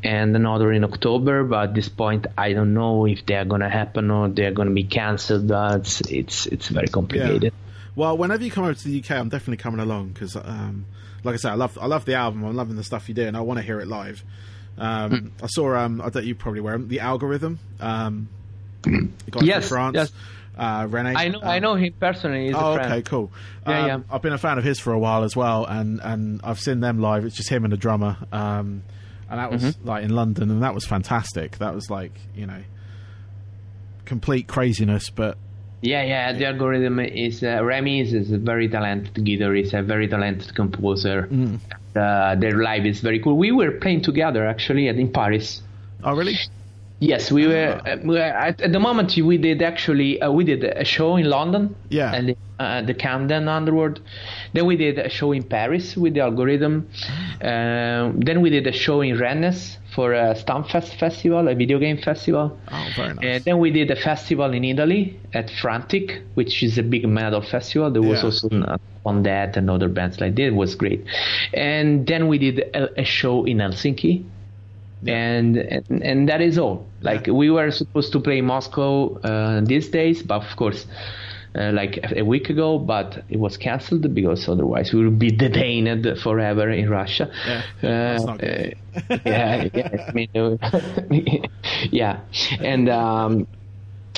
and 0.02 0.34
another 0.36 0.72
in 0.72 0.84
October. 0.86 1.44
But 1.44 1.70
at 1.70 1.74
this 1.76 1.90
point, 1.90 2.26
I 2.38 2.54
don't 2.54 2.74
know 2.74 3.06
if 3.06 3.26
they're 3.26 3.44
gonna 3.44 3.70
happen 3.70 4.10
or 4.10 4.30
they're 4.30 4.52
gonna 4.54 4.72
be 4.72 4.86
cancelled. 4.86 5.52
Uh, 5.52 5.78
it's 5.82 6.00
it's 6.02 6.46
it's 6.48 6.70
very 6.70 6.88
complicated. 6.88 7.52
Well, 7.96 8.18
whenever 8.18 8.44
you 8.44 8.52
come 8.52 8.64
over 8.64 8.74
to 8.74 8.84
the 8.84 9.00
UK, 9.00 9.12
I'm 9.12 9.30
definitely 9.30 9.58
coming 9.58 9.80
along 9.82 10.10
because, 10.10 10.36
um, 10.36 10.86
like 11.24 11.34
I 11.34 11.38
said, 11.38 11.52
I 11.52 11.56
love 11.56 11.78
I 11.82 11.86
love 11.88 12.06
the 12.06 12.14
album. 12.16 12.44
I'm 12.44 12.56
loving 12.56 12.76
the 12.78 12.84
stuff 12.84 13.08
you 13.10 13.16
do, 13.16 13.24
and 13.28 13.36
I 13.36 13.42
want 13.42 13.58
to 13.60 13.64
hear 13.66 13.80
it 13.80 13.88
live. 13.88 14.24
Um, 14.78 15.12
Hmm. 15.12 15.28
I 15.44 15.48
saw 15.48 15.76
um, 15.76 16.02
I 16.02 16.10
bet 16.10 16.24
you 16.24 16.34
probably 16.36 16.62
wear 16.62 16.74
'em, 16.76 16.88
the 16.88 17.02
algorithm. 17.02 17.60
Um, 17.80 18.30
the 18.84 19.10
Yes, 19.42 19.68
France. 19.68 19.96
yes. 19.96 20.12
Uh, 20.58 20.86
Rene. 20.90 21.16
I 21.16 21.28
know 21.30 21.40
I 21.42 21.58
um, 21.58 21.64
know 21.64 21.76
him 21.76 21.94
personally. 22.00 22.48
He's 22.48 22.56
Oh, 22.56 22.72
a 22.72 22.76
friend. 22.76 22.92
okay, 22.94 23.02
cool. 23.04 23.32
Yeah, 23.68 23.80
um, 23.80 23.88
yeah. 23.88 24.00
I've 24.16 24.22
been 24.22 24.34
a 24.34 24.38
fan 24.38 24.58
of 24.58 24.64
his 24.64 24.80
for 24.80 24.92
a 24.94 25.00
while 25.00 25.24
as 25.24 25.36
well, 25.36 25.66
and, 25.66 26.00
and 26.04 26.42
I've 26.44 26.60
seen 26.60 26.80
them 26.82 27.00
live. 27.00 27.26
It's 27.26 27.36
just 27.36 27.50
him 27.50 27.64
and 27.66 27.74
a 27.74 27.78
drummer, 27.78 28.18
um, 28.32 28.84
and 29.30 29.40
that 29.40 29.50
was 29.52 29.64
Mm-hmm. 29.64 29.88
like 29.88 30.04
in 30.04 30.10
London, 30.14 30.50
and 30.52 30.62
that 30.64 30.74
was 30.74 30.86
fantastic. 30.86 31.58
That 31.60 31.74
was 31.74 31.90
like 31.90 32.12
you 32.36 32.46
know, 32.48 32.64
complete 34.06 34.48
craziness, 34.48 35.10
but 35.10 35.38
Yeah, 35.82 36.04
yeah. 36.04 36.34
The 36.34 36.46
algorithm 36.46 37.00
is 37.00 37.44
uh, 37.44 37.64
Remy 37.64 38.02
is, 38.02 38.14
is 38.14 38.32
a 38.32 38.38
very 38.38 38.70
talented 38.70 39.16
guitarist, 39.16 39.74
a 39.74 39.82
very 39.82 40.08
talented 40.08 40.54
composer. 40.56 41.28
Mm. 41.32 41.60
Uh, 41.96 42.36
their 42.36 42.62
live 42.62 42.86
is 42.86 43.00
very 43.02 43.20
cool. 43.20 43.38
We 43.38 43.52
were 43.52 43.72
playing 43.72 44.02
together 44.04 44.46
actually 44.48 44.88
at, 44.90 44.96
in 44.96 45.12
Paris. 45.12 45.62
oh 46.04 46.16
really? 46.16 46.36
Yes, 47.00 47.32
we 47.32 47.48
were. 47.48 47.82
Ah. 47.84 47.90
Uh, 47.90 47.98
we 48.04 48.14
were 48.16 48.20
at, 48.22 48.62
at 48.62 48.72
the 48.72 48.80
moment 48.80 49.18
we 49.18 49.38
did 49.40 49.64
actually 49.64 50.22
uh, 50.22 50.32
we 50.32 50.44
did 50.44 50.64
a 50.64 50.86
show 50.86 51.16
in 51.16 51.26
London. 51.26 51.76
Yeah. 51.90 52.14
And 52.14 52.36
uh, 52.60 52.84
the 52.84 52.94
Camden 52.94 53.48
Underworld. 53.48 54.02
Then 54.54 54.68
we 54.68 54.78
did 54.78 55.00
a 55.00 55.10
show 55.10 55.32
in 55.32 55.44
Paris 55.44 55.98
with 55.98 56.14
the 56.14 56.22
algorithm. 56.22 56.88
Um 57.42 58.20
then 58.20 58.42
we 58.42 58.52
did 58.52 58.68
a 58.68 58.72
show 58.72 59.02
in 59.02 59.18
Rennes 59.18 59.80
for 59.96 60.14
a 60.14 60.34
Stunfest 60.36 60.98
festival, 61.00 61.48
a 61.48 61.56
video 61.56 61.78
game 61.80 61.98
festival. 61.98 62.58
Oh, 62.72 62.88
very 62.96 63.14
nice. 63.14 63.24
And 63.24 63.44
then 63.46 63.60
we 63.60 63.72
did 63.72 63.92
a 63.92 63.96
festival 63.96 64.54
in 64.54 64.64
Italy 64.64 65.20
at 65.34 65.50
Frantic, 65.62 66.22
which 66.36 66.64
is 66.64 66.78
a 66.78 66.84
big 66.84 67.08
metal 67.08 67.42
festival. 67.42 67.92
There 67.92 68.02
was 68.02 68.20
Yeah. 68.20 68.26
also 68.26 68.50
uh, 68.50 68.78
on 69.06 69.24
that 69.24 69.58
and 69.58 69.70
other 69.70 69.90
bands 69.90 70.20
like 70.22 70.36
that. 70.36 70.44
It 70.48 70.56
was 70.56 70.76
great. 70.76 71.04
And 71.54 72.08
then 72.08 72.28
we 72.28 72.38
did 72.38 72.60
a, 72.74 73.02
a 73.02 73.04
show 73.04 73.44
in 73.46 73.58
Helsinki. 73.58 74.24
And, 75.08 75.58
and 75.58 76.04
and 76.04 76.30
that 76.30 76.42
is 76.42 76.60
all. 76.60 76.86
Like 77.02 77.26
we 77.26 77.50
were 77.50 77.72
supposed 77.72 78.12
to 78.14 78.20
play 78.20 78.40
Moscow 78.42 79.16
uh, 79.24 79.62
these 79.62 79.90
days, 79.90 80.22
but 80.22 80.44
of 80.44 80.56
course, 80.56 80.86
uh, 81.56 81.72
like 81.74 82.00
a 82.16 82.24
week 82.24 82.50
ago, 82.50 82.80
but 82.80 83.24
it 83.30 83.40
was 83.40 83.58
cancelled 83.58 84.14
because 84.14 84.48
otherwise 84.48 84.94
we 84.94 85.04
would 85.04 85.20
be 85.20 85.32
detained 85.32 86.06
forever 86.24 86.70
in 86.70 86.90
Russia. 86.90 87.30
Yeah, 87.44 87.64
good. 87.82 87.98
uh, 88.42 88.70
yeah, 89.26 89.68
yeah, 89.74 89.90
I 90.08 90.12
mean, 90.14 90.30
uh, 90.36 90.58
yeah, 91.92 92.22
and 92.60 92.90
um, 92.90 93.48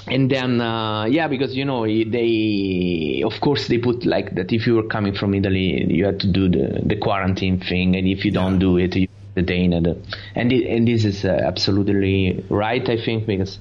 and 0.08 0.30
then 0.30 0.60
uh, 0.62 1.06
yeah, 1.06 1.28
because 1.28 1.56
you 1.56 1.66
know 1.66 1.86
they, 1.86 3.24
of 3.26 3.40
course, 3.42 3.68
they 3.68 3.78
put 3.78 4.06
like 4.06 4.36
that 4.36 4.52
if 4.52 4.68
you 4.68 4.76
were 4.76 4.88
coming 4.88 5.14
from 5.16 5.34
Italy, 5.34 5.86
you 5.90 6.06
had 6.06 6.20
to 6.22 6.32
do 6.32 6.50
the 6.50 6.82
the 6.86 6.98
quarantine 6.98 7.60
thing, 7.60 7.96
and 7.96 8.08
if 8.08 8.26
you 8.26 8.32
don't 8.32 8.60
Yeah. 8.60 8.60
do 8.60 8.78
it, 8.78 8.96
you 8.96 9.08
detained. 9.36 9.88
And 10.36 10.52
it, 10.52 10.68
and 10.68 10.88
this 10.88 11.06
is 11.06 11.26
uh, 11.26 11.30
absolutely 11.30 12.46
right, 12.50 12.88
I 12.88 12.98
think, 13.04 13.26
because 13.26 13.58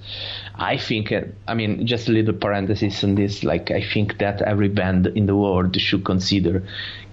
I 0.54 0.76
think, 0.76 1.12
uh, 1.12 1.22
I 1.48 1.54
mean, 1.54 1.86
just 1.86 2.08
a 2.08 2.12
little 2.12 2.34
parenthesis 2.34 3.02
on 3.04 3.14
this, 3.14 3.42
like 3.42 3.70
I 3.70 3.82
think 3.82 4.18
that 4.18 4.42
every 4.42 4.68
band 4.68 5.06
in 5.06 5.26
the 5.26 5.36
world 5.36 5.78
should 5.80 6.04
consider 6.04 6.62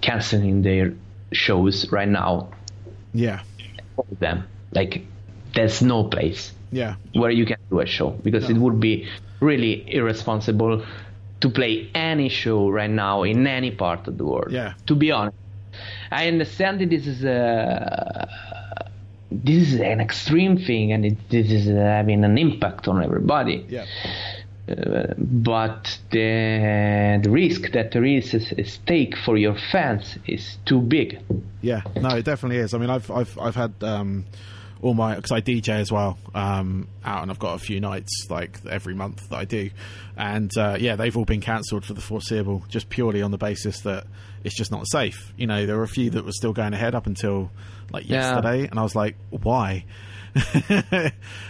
canceling 0.00 0.62
their 0.62 0.94
shows 1.32 1.90
right 1.90 2.08
now 2.08 2.50
Yeah, 3.12 3.40
all 3.96 4.06
of 4.10 4.18
them. 4.18 4.44
Like, 4.72 5.04
there's 5.54 5.82
no 5.82 6.04
place 6.04 6.52
yeah, 6.70 6.96
where 7.14 7.30
you 7.30 7.46
can 7.46 7.56
do 7.70 7.80
a 7.80 7.86
show 7.86 8.10
because 8.10 8.48
it 8.48 8.56
would 8.56 8.78
be 8.78 9.08
really 9.40 9.84
irresponsible 9.92 10.84
to 11.40 11.50
play 11.50 11.90
any 11.94 12.28
show 12.28 12.68
right 12.68 12.90
now 12.90 13.22
in 13.22 13.46
any 13.46 13.70
part 13.70 14.06
of 14.06 14.18
the 14.18 14.24
world. 14.24 14.52
Yeah. 14.52 14.74
To 14.86 14.94
be 14.94 15.10
honest, 15.10 15.36
I 16.10 16.28
understand 16.28 16.80
that 16.80 16.90
this 16.90 17.06
is 17.06 17.24
a 17.24 18.28
this 19.30 19.72
is 19.72 19.80
an 19.80 20.00
extreme 20.00 20.56
thing 20.58 20.92
and 20.92 21.04
it, 21.04 21.16
this 21.30 21.50
is 21.50 21.66
having 21.66 22.24
an 22.24 22.36
impact 22.38 22.88
on 22.88 23.02
everybody. 23.02 23.64
yeah, 23.68 23.86
Uh, 24.68 25.14
but 25.18 25.98
the 26.10 27.18
the 27.24 27.30
risk 27.30 27.72
that 27.72 27.90
there 27.92 28.04
is 28.04 28.34
at 28.34 28.66
stake 28.66 29.16
for 29.24 29.36
your 29.36 29.56
fans 29.72 30.16
is 30.26 30.58
too 30.64 30.80
big. 30.80 31.18
yeah. 31.62 31.82
No, 31.96 32.10
it 32.10 32.24
definitely 32.24 32.58
is. 32.58 32.72
I 32.74 32.78
mean, 32.78 32.90
I've 32.90 33.10
I've 33.10 33.36
I've 33.38 33.56
had 33.56 33.72
um, 33.82 34.26
all 34.82 34.94
my 34.94 35.16
because 35.16 35.32
I 35.32 35.40
DJ 35.40 35.80
as 35.80 35.90
well 35.90 36.18
um, 36.34 36.86
out, 37.04 37.22
and 37.22 37.30
I've 37.32 37.38
got 37.40 37.54
a 37.54 37.58
few 37.58 37.80
nights 37.80 38.26
like 38.30 38.60
every 38.68 38.94
month 38.94 39.28
that 39.30 39.36
I 39.36 39.44
do, 39.44 39.70
and 40.16 40.50
uh, 40.56 40.76
yeah, 40.78 40.94
they've 40.96 41.16
all 41.16 41.24
been 41.24 41.40
cancelled 41.40 41.84
for 41.84 41.94
the 41.94 42.00
foreseeable, 42.00 42.62
just 42.68 42.88
purely 42.90 43.22
on 43.22 43.30
the 43.32 43.38
basis 43.38 43.80
that 43.80 44.04
it's 44.44 44.54
just 44.54 44.70
not 44.70 44.86
safe. 44.88 45.32
You 45.36 45.46
know, 45.46 45.66
there 45.66 45.76
were 45.76 45.82
a 45.82 45.88
few 45.88 46.10
that 46.10 46.24
were 46.24 46.32
still 46.32 46.52
going 46.52 46.74
ahead 46.74 46.94
up 46.94 47.06
until 47.06 47.50
like 47.92 48.08
Yeah. 48.08 48.32
yesterday, 48.32 48.68
and 48.68 48.78
I 48.78 48.82
was 48.82 48.94
like, 48.94 49.16
why? 49.30 49.84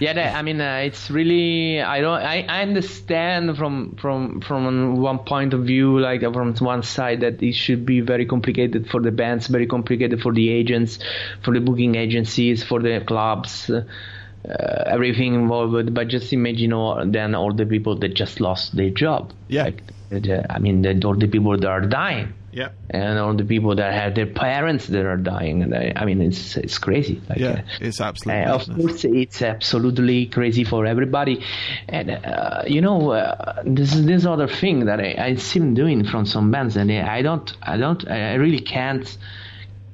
Yeah, 0.00 0.14
that, 0.14 0.34
I 0.34 0.42
mean, 0.42 0.60
uh, 0.60 0.76
it's 0.84 1.10
really 1.10 1.82
I 1.82 2.00
don't 2.00 2.20
I, 2.22 2.46
I 2.48 2.62
understand 2.62 3.56
from 3.58 3.96
from 4.00 4.40
from 4.40 4.96
one 4.96 5.18
point 5.20 5.52
of 5.52 5.64
view, 5.64 5.98
like 6.00 6.22
uh, 6.22 6.32
from 6.32 6.54
one 6.54 6.82
side, 6.82 7.20
that 7.20 7.42
it 7.42 7.52
should 7.54 7.84
be 7.84 8.00
very 8.00 8.24
complicated 8.24 8.88
for 8.88 9.00
the 9.00 9.10
bands, 9.10 9.48
very 9.48 9.66
complicated 9.66 10.22
for 10.22 10.32
the 10.32 10.48
agents, 10.48 10.98
for 11.42 11.52
the 11.52 11.60
booking 11.60 11.94
agencies, 11.94 12.64
for 12.64 12.80
the 12.80 13.02
clubs. 13.06 13.68
Uh, 13.70 13.84
uh, 14.48 14.84
everything 14.86 15.34
involved, 15.34 15.92
but 15.92 16.08
just 16.08 16.32
imagine 16.32 16.72
all, 16.72 17.04
then 17.04 17.34
all 17.34 17.52
the 17.52 17.66
people 17.66 17.94
that 17.98 18.14
just 18.14 18.40
lost 18.40 18.74
their 18.74 18.88
job. 18.88 19.34
Yeah. 19.48 19.64
like, 19.64 19.82
the, 20.08 20.46
I 20.50 20.58
mean, 20.58 20.80
the, 20.80 20.98
all 21.06 21.14
the 21.14 21.26
people 21.28 21.58
that 21.58 21.68
are 21.68 21.82
dying, 21.82 22.32
yeah, 22.52 22.70
and 22.88 23.18
all 23.18 23.34
the 23.34 23.44
people 23.44 23.74
that 23.76 23.92
have 23.92 24.14
their 24.14 24.26
parents 24.26 24.86
that 24.88 25.06
are 25.06 25.16
dying. 25.16 25.62
And 25.62 25.74
I, 25.74 25.92
I 25.96 26.04
mean, 26.04 26.20
it's 26.20 26.56
it's 26.56 26.78
crazy. 26.78 27.20
Like, 27.28 27.38
yeah. 27.38 27.48
uh, 27.48 27.62
It's 27.80 28.00
absolutely. 28.00 28.42
uh, 28.42 28.54
of 28.54 28.66
course, 28.66 29.04
it's 29.04 29.42
absolutely 29.42 30.26
crazy 30.26 30.64
for 30.64 30.86
everybody, 30.86 31.44
and 31.88 32.10
uh, 32.10 32.62
you 32.66 32.80
know, 32.80 33.12
uh, 33.12 33.62
this 33.64 33.94
is 33.94 34.06
this 34.06 34.26
other 34.26 34.48
thing 34.48 34.86
that 34.86 35.00
I, 35.00 35.14
I 35.18 35.34
see 35.36 35.60
them 35.60 35.74
doing 35.74 36.04
from 36.04 36.26
some 36.26 36.50
bands, 36.50 36.76
and 36.76 36.90
I 36.90 37.22
don't, 37.22 37.52
I 37.62 37.76
don't, 37.76 38.08
I 38.10 38.34
really 38.34 38.60
can't, 38.60 39.16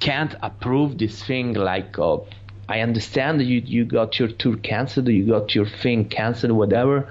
can't 0.00 0.34
approve 0.42 0.98
this 0.98 1.22
thing. 1.22 1.54
Like, 1.54 1.98
uh, 1.98 2.18
I 2.68 2.80
understand 2.80 3.40
that 3.40 3.44
you 3.44 3.62
you 3.64 3.84
got 3.84 4.18
your 4.18 4.28
tour 4.28 4.56
cancelled, 4.56 5.08
you 5.08 5.26
got 5.26 5.54
your 5.54 5.66
thing 5.66 6.08
cancelled, 6.08 6.52
whatever, 6.52 7.08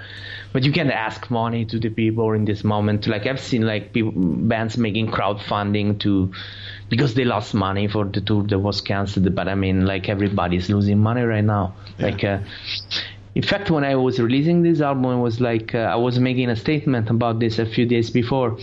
but 0.52 0.63
you 0.63 0.72
can 0.72 0.91
ask 0.91 1.30
money 1.32 1.65
to 1.65 1.80
the 1.80 1.89
people 1.89 2.34
in 2.34 2.46
this 2.46 2.63
moment. 2.63 3.08
Like 3.08 3.26
I've 3.26 3.39
seen 3.39 3.62
like 3.62 3.94
people, 3.94 4.12
bands 4.15 4.78
making 4.78 5.12
crowdfunding 5.12 6.00
to 6.02 6.32
because 6.89 7.13
they 7.13 7.24
lost 7.26 7.54
money 7.54 7.88
for 7.88 8.06
the 8.06 8.22
tour 8.22 8.44
that 8.44 8.60
was 8.60 8.82
cancelled. 8.82 9.34
But 9.34 9.48
I 9.48 9.56
mean, 9.56 9.86
like 9.86 10.10
everybody's 10.10 10.70
losing 10.70 11.00
money 11.00 11.22
right 11.22 11.44
now. 11.44 11.74
Yeah. 11.98 12.06
Like, 12.06 12.24
uh, 12.24 12.39
in 13.34 13.44
fact, 13.44 13.70
when 13.72 13.84
I 13.84 13.96
was 13.96 14.20
releasing 14.20 14.62
this 14.62 14.82
album, 14.82 15.20
it 15.20 15.22
was 15.22 15.39
like 15.41 15.74
uh, 15.74 15.80
I 15.80 15.96
was 15.96 16.20
making 16.20 16.50
a 16.50 16.56
statement 16.56 17.10
about 17.10 17.39
this 17.39 17.60
a 17.60 17.65
few 17.65 17.86
days 17.86 18.10
before 18.10 18.58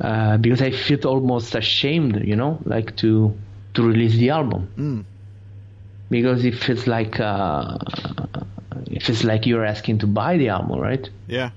uh, 0.00 0.36
because 0.38 0.62
I 0.62 0.70
felt 0.70 1.04
almost 1.04 1.54
ashamed, 1.54 2.22
you 2.24 2.36
know, 2.36 2.58
like 2.64 2.96
to 2.98 3.36
to 3.74 3.82
release 3.82 4.14
the 4.14 4.30
album 4.30 4.68
Mm. 4.78 5.04
Because 6.10 6.44
if 6.44 6.68
it's 6.68 6.86
like 6.86 7.18
uh, 7.20 7.78
it 8.86 9.02
feels 9.02 9.24
like 9.24 9.46
you're 9.46 9.64
asking 9.64 9.98
to 9.98 10.06
buy 10.06 10.36
the 10.36 10.48
album, 10.48 10.78
right? 10.78 11.08
Yeah. 11.26 11.50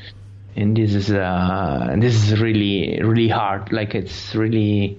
And 0.55 0.75
this 0.75 0.93
is 0.93 1.11
uh, 1.11 1.95
this 1.99 2.15
is 2.15 2.39
really 2.39 2.99
really 3.01 3.29
hard. 3.29 3.71
Like 3.71 3.95
it's 3.95 4.35
really 4.35 4.97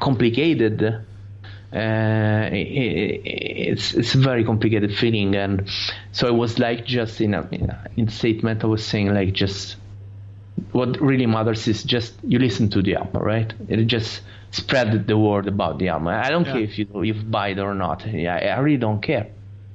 complicated. 0.00 0.82
Uh, 0.82 2.48
it, 2.52 2.66
it, 2.66 3.20
it's 3.24 3.94
it's 3.94 4.14
a 4.14 4.18
very 4.18 4.44
complicated 4.44 4.94
feeling, 4.96 5.34
and 5.34 5.68
so 6.12 6.28
it 6.28 6.34
was 6.34 6.58
like 6.58 6.84
just 6.84 7.20
in 7.20 7.34
a 7.34 7.48
in 7.96 8.08
a 8.08 8.10
statement 8.10 8.62
I 8.62 8.66
was 8.66 8.84
saying 8.84 9.12
like 9.12 9.32
just 9.32 9.76
what 10.72 11.00
really 11.00 11.26
matters 11.26 11.66
is 11.68 11.82
just 11.82 12.14
you 12.22 12.38
listen 12.38 12.68
to 12.70 12.82
the 12.82 12.96
album, 12.96 13.22
right? 13.22 13.52
It 13.68 13.84
just 13.86 14.22
spread 14.52 15.08
the 15.08 15.18
word 15.18 15.48
about 15.48 15.78
the 15.78 15.88
album. 15.88 16.08
I 16.08 16.30
don't 16.30 16.46
Yeah. 16.46 16.52
care 16.54 16.62
if 16.62 16.78
you 16.78 16.86
you 17.02 17.14
buy 17.14 17.48
it 17.50 17.58
or 17.58 17.74
not. 17.74 18.06
Yeah, 18.06 18.36
I 18.56 18.60
really 18.60 18.78
don't 18.78 19.02
care. 19.02 19.28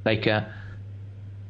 Like 0.05 0.27
uh, 0.27 0.41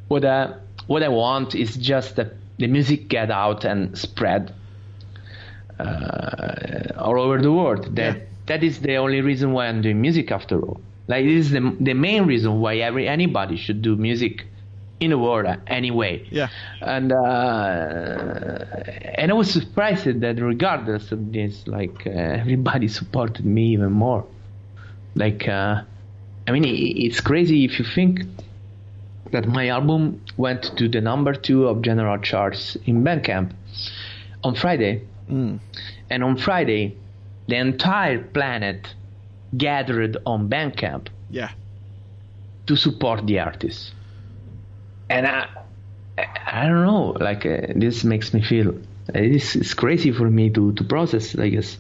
what 0.10 0.26
I 0.26 0.54
what 0.88 1.04
I 1.04 1.10
want 1.10 1.56
is 1.56 1.76
just 1.78 2.16
that 2.18 2.34
the 2.60 2.68
music 2.68 3.10
get 3.10 3.32
out 3.32 3.66
and 3.66 3.98
spread 3.98 4.54
uh, 5.80 6.94
all 6.98 7.20
over 7.22 7.42
the 7.42 7.52
world. 7.52 7.96
That 7.96 8.16
Yeah. 8.18 8.24
that 8.48 8.64
is 8.64 8.80
the 8.82 8.96
only 8.98 9.22
reason 9.22 9.52
why 9.54 9.68
I'm 9.68 9.82
doing 9.82 10.02
music 10.02 10.32
after 10.32 10.60
all. 10.62 10.82
Like 11.08 11.26
this 11.26 11.46
is 11.48 11.52
the 11.52 11.76
the 11.80 11.94
main 11.94 12.26
reason 12.26 12.60
why 12.62 12.78
every 12.78 13.08
anybody 13.08 13.58
should 13.58 13.82
do 13.82 13.96
music 13.96 14.46
in 15.00 15.12
the 15.12 15.18
world 15.18 15.46
anyway. 15.68 16.26
Yeah. 16.32 16.50
And 16.82 17.12
uh, 17.12 18.66
and 19.16 19.32
I 19.32 19.34
was 19.34 19.52
surprised 19.52 20.06
that 20.22 20.40
regardless 20.42 21.12
of 21.12 21.32
this, 21.32 21.68
like 21.68 22.06
uh, 22.08 22.10
everybody 22.10 22.88
supported 22.88 23.46
me 23.46 23.74
even 23.74 23.92
more. 23.92 24.26
Like 25.16 25.48
uh, 25.48 25.82
I 26.48 26.52
mean, 26.52 26.64
it's 26.66 27.20
crazy 27.22 27.66
if 27.66 27.80
you 27.80 27.86
think 27.86 28.22
that 29.32 29.48
my 29.48 29.68
album 29.68 30.22
went 30.38 30.64
to 30.78 30.88
the 30.88 31.02
number 31.02 31.34
two 31.34 31.68
of 31.68 31.82
general 31.82 32.18
charts 32.20 32.78
in 32.86 33.04
Bandcamp 33.04 33.52
on 34.44 34.56
Friday, 34.56 35.02
Mm. 35.30 35.60
and 36.10 36.24
on 36.24 36.38
Friday, 36.38 36.96
the 37.50 37.58
entire 37.58 38.20
planet 38.24 38.96
gathered 39.58 40.16
on 40.26 40.48
Bandcamp 40.48 41.08
Yeah. 41.30 41.50
to 42.68 42.78
support 42.78 43.26
the 43.28 43.40
artist. 43.40 43.94
And 45.10 45.26
I, 45.28 45.48
I 46.18 46.68
don't 46.68 46.86
know, 46.86 47.16
like 47.20 47.46
uh, 47.46 47.68
this 47.76 48.04
makes 48.04 48.34
me 48.34 48.42
feel 48.42 48.78
it's, 49.14 49.56
it's 49.56 49.74
crazy 49.74 50.12
for 50.12 50.30
me 50.30 50.50
to 50.52 50.74
to 50.74 50.84
process. 50.84 51.38
I 51.38 51.50
guess 51.50 51.78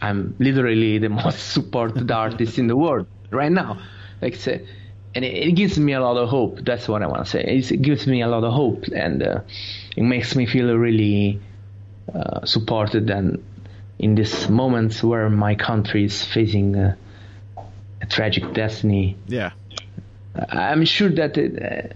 I'm 0.00 0.34
literally 0.38 0.98
the 0.98 1.08
most 1.24 1.52
supported 1.52 2.10
artist 2.10 2.58
in 2.58 2.66
the 2.66 2.76
world 2.76 3.06
right 3.30 3.52
now. 3.52 3.82
Like 4.22 4.36
say, 4.36 4.66
and 5.14 5.24
it, 5.24 5.48
it 5.48 5.52
gives 5.52 5.78
me 5.78 5.92
a 5.92 6.00
lot 6.00 6.16
of 6.16 6.28
hope. 6.28 6.60
That's 6.64 6.88
what 6.88 7.02
I 7.02 7.06
want 7.06 7.24
to 7.24 7.30
say. 7.30 7.44
It's, 7.44 7.70
it 7.70 7.82
gives 7.82 8.06
me 8.06 8.22
a 8.22 8.28
lot 8.28 8.44
of 8.44 8.52
hope, 8.52 8.84
and 8.94 9.22
uh, 9.22 9.40
it 9.96 10.02
makes 10.02 10.34
me 10.34 10.46
feel 10.46 10.74
really 10.76 11.40
uh, 12.14 12.44
supported. 12.46 13.10
And 13.10 13.44
in 13.98 14.14
these 14.14 14.48
moments 14.48 15.02
where 15.02 15.28
my 15.28 15.54
country 15.54 16.04
is 16.04 16.24
facing 16.24 16.76
uh, 16.76 16.96
a 18.00 18.06
tragic 18.06 18.52
destiny, 18.54 19.16
Yeah. 19.26 19.50
I'm 20.48 20.84
sure 20.84 21.10
that 21.10 21.38
it, 21.38 21.62
uh, 21.62 21.94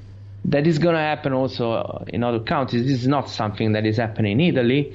that 0.50 0.66
is 0.66 0.78
going 0.78 0.94
to 0.94 1.00
happen 1.00 1.32
also 1.32 2.04
in 2.08 2.24
other 2.24 2.40
countries. 2.40 2.82
This 2.84 3.00
is 3.02 3.06
not 3.08 3.28
something 3.28 3.72
that 3.72 3.84
is 3.86 3.96
happening 3.98 4.40
in 4.40 4.54
Italy. 4.54 4.92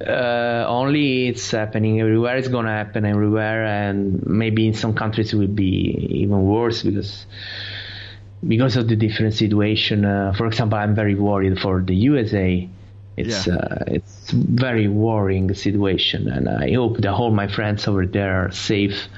Uh, 0.00 0.64
only 0.68 1.28
it's 1.28 1.50
happening 1.50 2.00
everywhere. 2.00 2.36
It's 2.36 2.48
going 2.48 2.66
to 2.66 2.72
happen 2.72 3.04
everywhere, 3.04 3.64
and 3.64 4.24
maybe 4.26 4.66
in 4.66 4.74
some 4.74 4.94
countries 4.94 5.32
it 5.32 5.36
will 5.36 5.46
be 5.46 6.08
even 6.22 6.44
worse 6.44 6.82
because 6.82 7.26
because 8.46 8.76
of 8.76 8.88
the 8.88 8.96
different 8.96 9.34
situation. 9.34 10.04
Uh, 10.04 10.32
for 10.36 10.46
example, 10.46 10.78
I'm 10.78 10.94
very 10.94 11.14
worried 11.14 11.58
for 11.58 11.80
the 11.80 11.94
USA. 12.10 12.68
It's 13.16 13.46
Yeah. 13.46 13.54
uh, 13.54 13.84
it's 13.86 14.30
very 14.32 14.88
worrying 14.88 15.52
situation, 15.54 16.28
and 16.28 16.48
I 16.48 16.72
hope 16.74 16.98
that 16.98 17.12
all 17.12 17.30
my 17.30 17.46
friends 17.48 17.86
over 17.88 18.06
there 18.06 18.44
are 18.44 18.50
safe. 18.50 19.08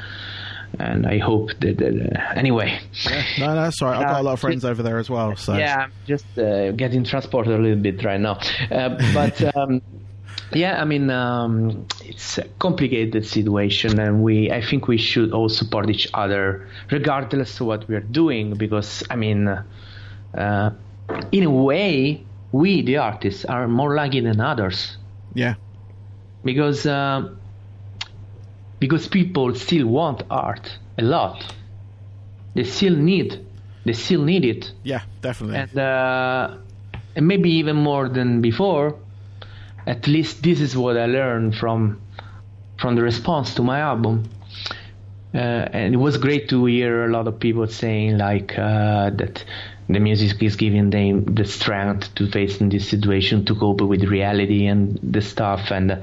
And 0.79 1.07
I 1.07 1.19
hope 1.19 1.51
that, 1.61 1.81
uh, 1.81 2.39
anyway. 2.39 2.79
Yeah. 3.05 3.25
No, 3.39 3.55
no, 3.55 3.63
right. 3.63 3.83
I've 3.83 4.07
got 4.07 4.21
a 4.21 4.23
lot 4.23 4.33
of 4.33 4.39
Uh, 4.45 4.49
friends 4.49 4.65
over 4.65 4.83
there 4.83 4.99
as 4.99 5.09
well. 5.09 5.35
So 5.37 5.57
Yeah, 5.57 5.85
I'm 5.85 5.93
just 6.07 6.27
uh, 6.39 6.73
getting 6.73 7.05
transported 7.05 7.59
a 7.59 7.63
little 7.63 7.83
bit 7.83 8.05
right 8.05 8.21
now. 8.21 8.39
Uh, 8.71 8.91
but 9.15 9.57
um, 9.57 9.81
yeah, 10.53 10.81
I 10.81 10.85
mean, 10.85 11.11
um, 11.11 11.87
it's 12.05 12.39
a 12.39 12.45
complicated 12.59 13.27
situation, 13.27 13.99
and 13.99 14.23
we, 14.23 14.51
I 14.51 14.61
think, 14.61 14.87
we 14.89 14.99
should 14.99 15.33
all 15.33 15.49
support 15.49 15.91
each 15.91 16.09
other, 16.15 16.69
regardless 16.91 17.61
of 17.61 17.67
what 17.67 17.89
we 17.89 17.97
are 17.97 18.01
doing, 18.01 18.55
because 18.55 19.03
I 19.11 19.17
mean, 19.17 19.49
uh, 19.49 20.71
in 21.33 21.45
a 21.45 21.51
way, 21.51 22.25
we, 22.53 22.83
the 22.83 22.99
artists, 22.99 23.45
are 23.45 23.67
more 23.69 23.95
lucky 23.95 24.21
than 24.21 24.41
others 24.41 24.97
yeah. 25.35 25.55
because 26.45 26.87
uh, 26.87 27.29
because 28.79 29.09
people 29.09 29.55
still 29.55 29.87
want 29.87 30.23
art 30.31 30.79
a 30.99 31.03
lot. 31.03 31.55
They 32.55 32.65
still 32.65 32.97
need, 32.97 33.45
they 33.85 33.93
still 33.93 34.23
need 34.23 34.45
it 34.45 34.73
Yeah, 34.83 35.03
definitely. 35.21 35.59
and 35.59 35.79
uh, 35.79 36.57
and 37.15 37.27
maybe 37.27 37.51
even 37.51 37.77
more 37.77 38.09
than 38.09 38.41
before. 38.41 38.95
At 39.87 40.07
least 40.09 40.43
this 40.43 40.61
is 40.61 40.77
what 40.77 40.97
I 40.97 41.07
learned 41.07 41.55
from 41.55 42.01
from 42.79 42.97
the 42.97 43.03
response 43.03 43.55
to 43.55 43.63
my 43.63 43.81
album. 43.81 44.25
Uh, 45.35 45.39
and 45.39 45.95
it 45.95 45.99
was 45.99 46.17
great 46.17 46.49
to 46.49 46.65
hear 46.67 47.05
a 47.05 47.13
lot 47.13 47.27
of 47.29 47.39
people 47.39 47.67
saying 47.67 48.17
like 48.19 48.59
uh, 48.59 49.11
that 49.11 49.45
the 49.89 50.01
music 50.01 50.43
is 50.43 50.57
giving 50.57 50.91
them 50.91 51.25
the 51.35 51.45
strength 51.45 52.15
to 52.17 52.29
face 52.31 52.61
in 52.61 52.69
this 52.69 52.89
situation 52.89 53.45
to 53.45 53.55
cope 53.55 53.81
with 53.81 54.03
reality 54.05 54.67
and 54.67 54.99
the 55.03 55.21
stuff 55.21 55.71
and 55.71 55.93
uh, 55.93 56.01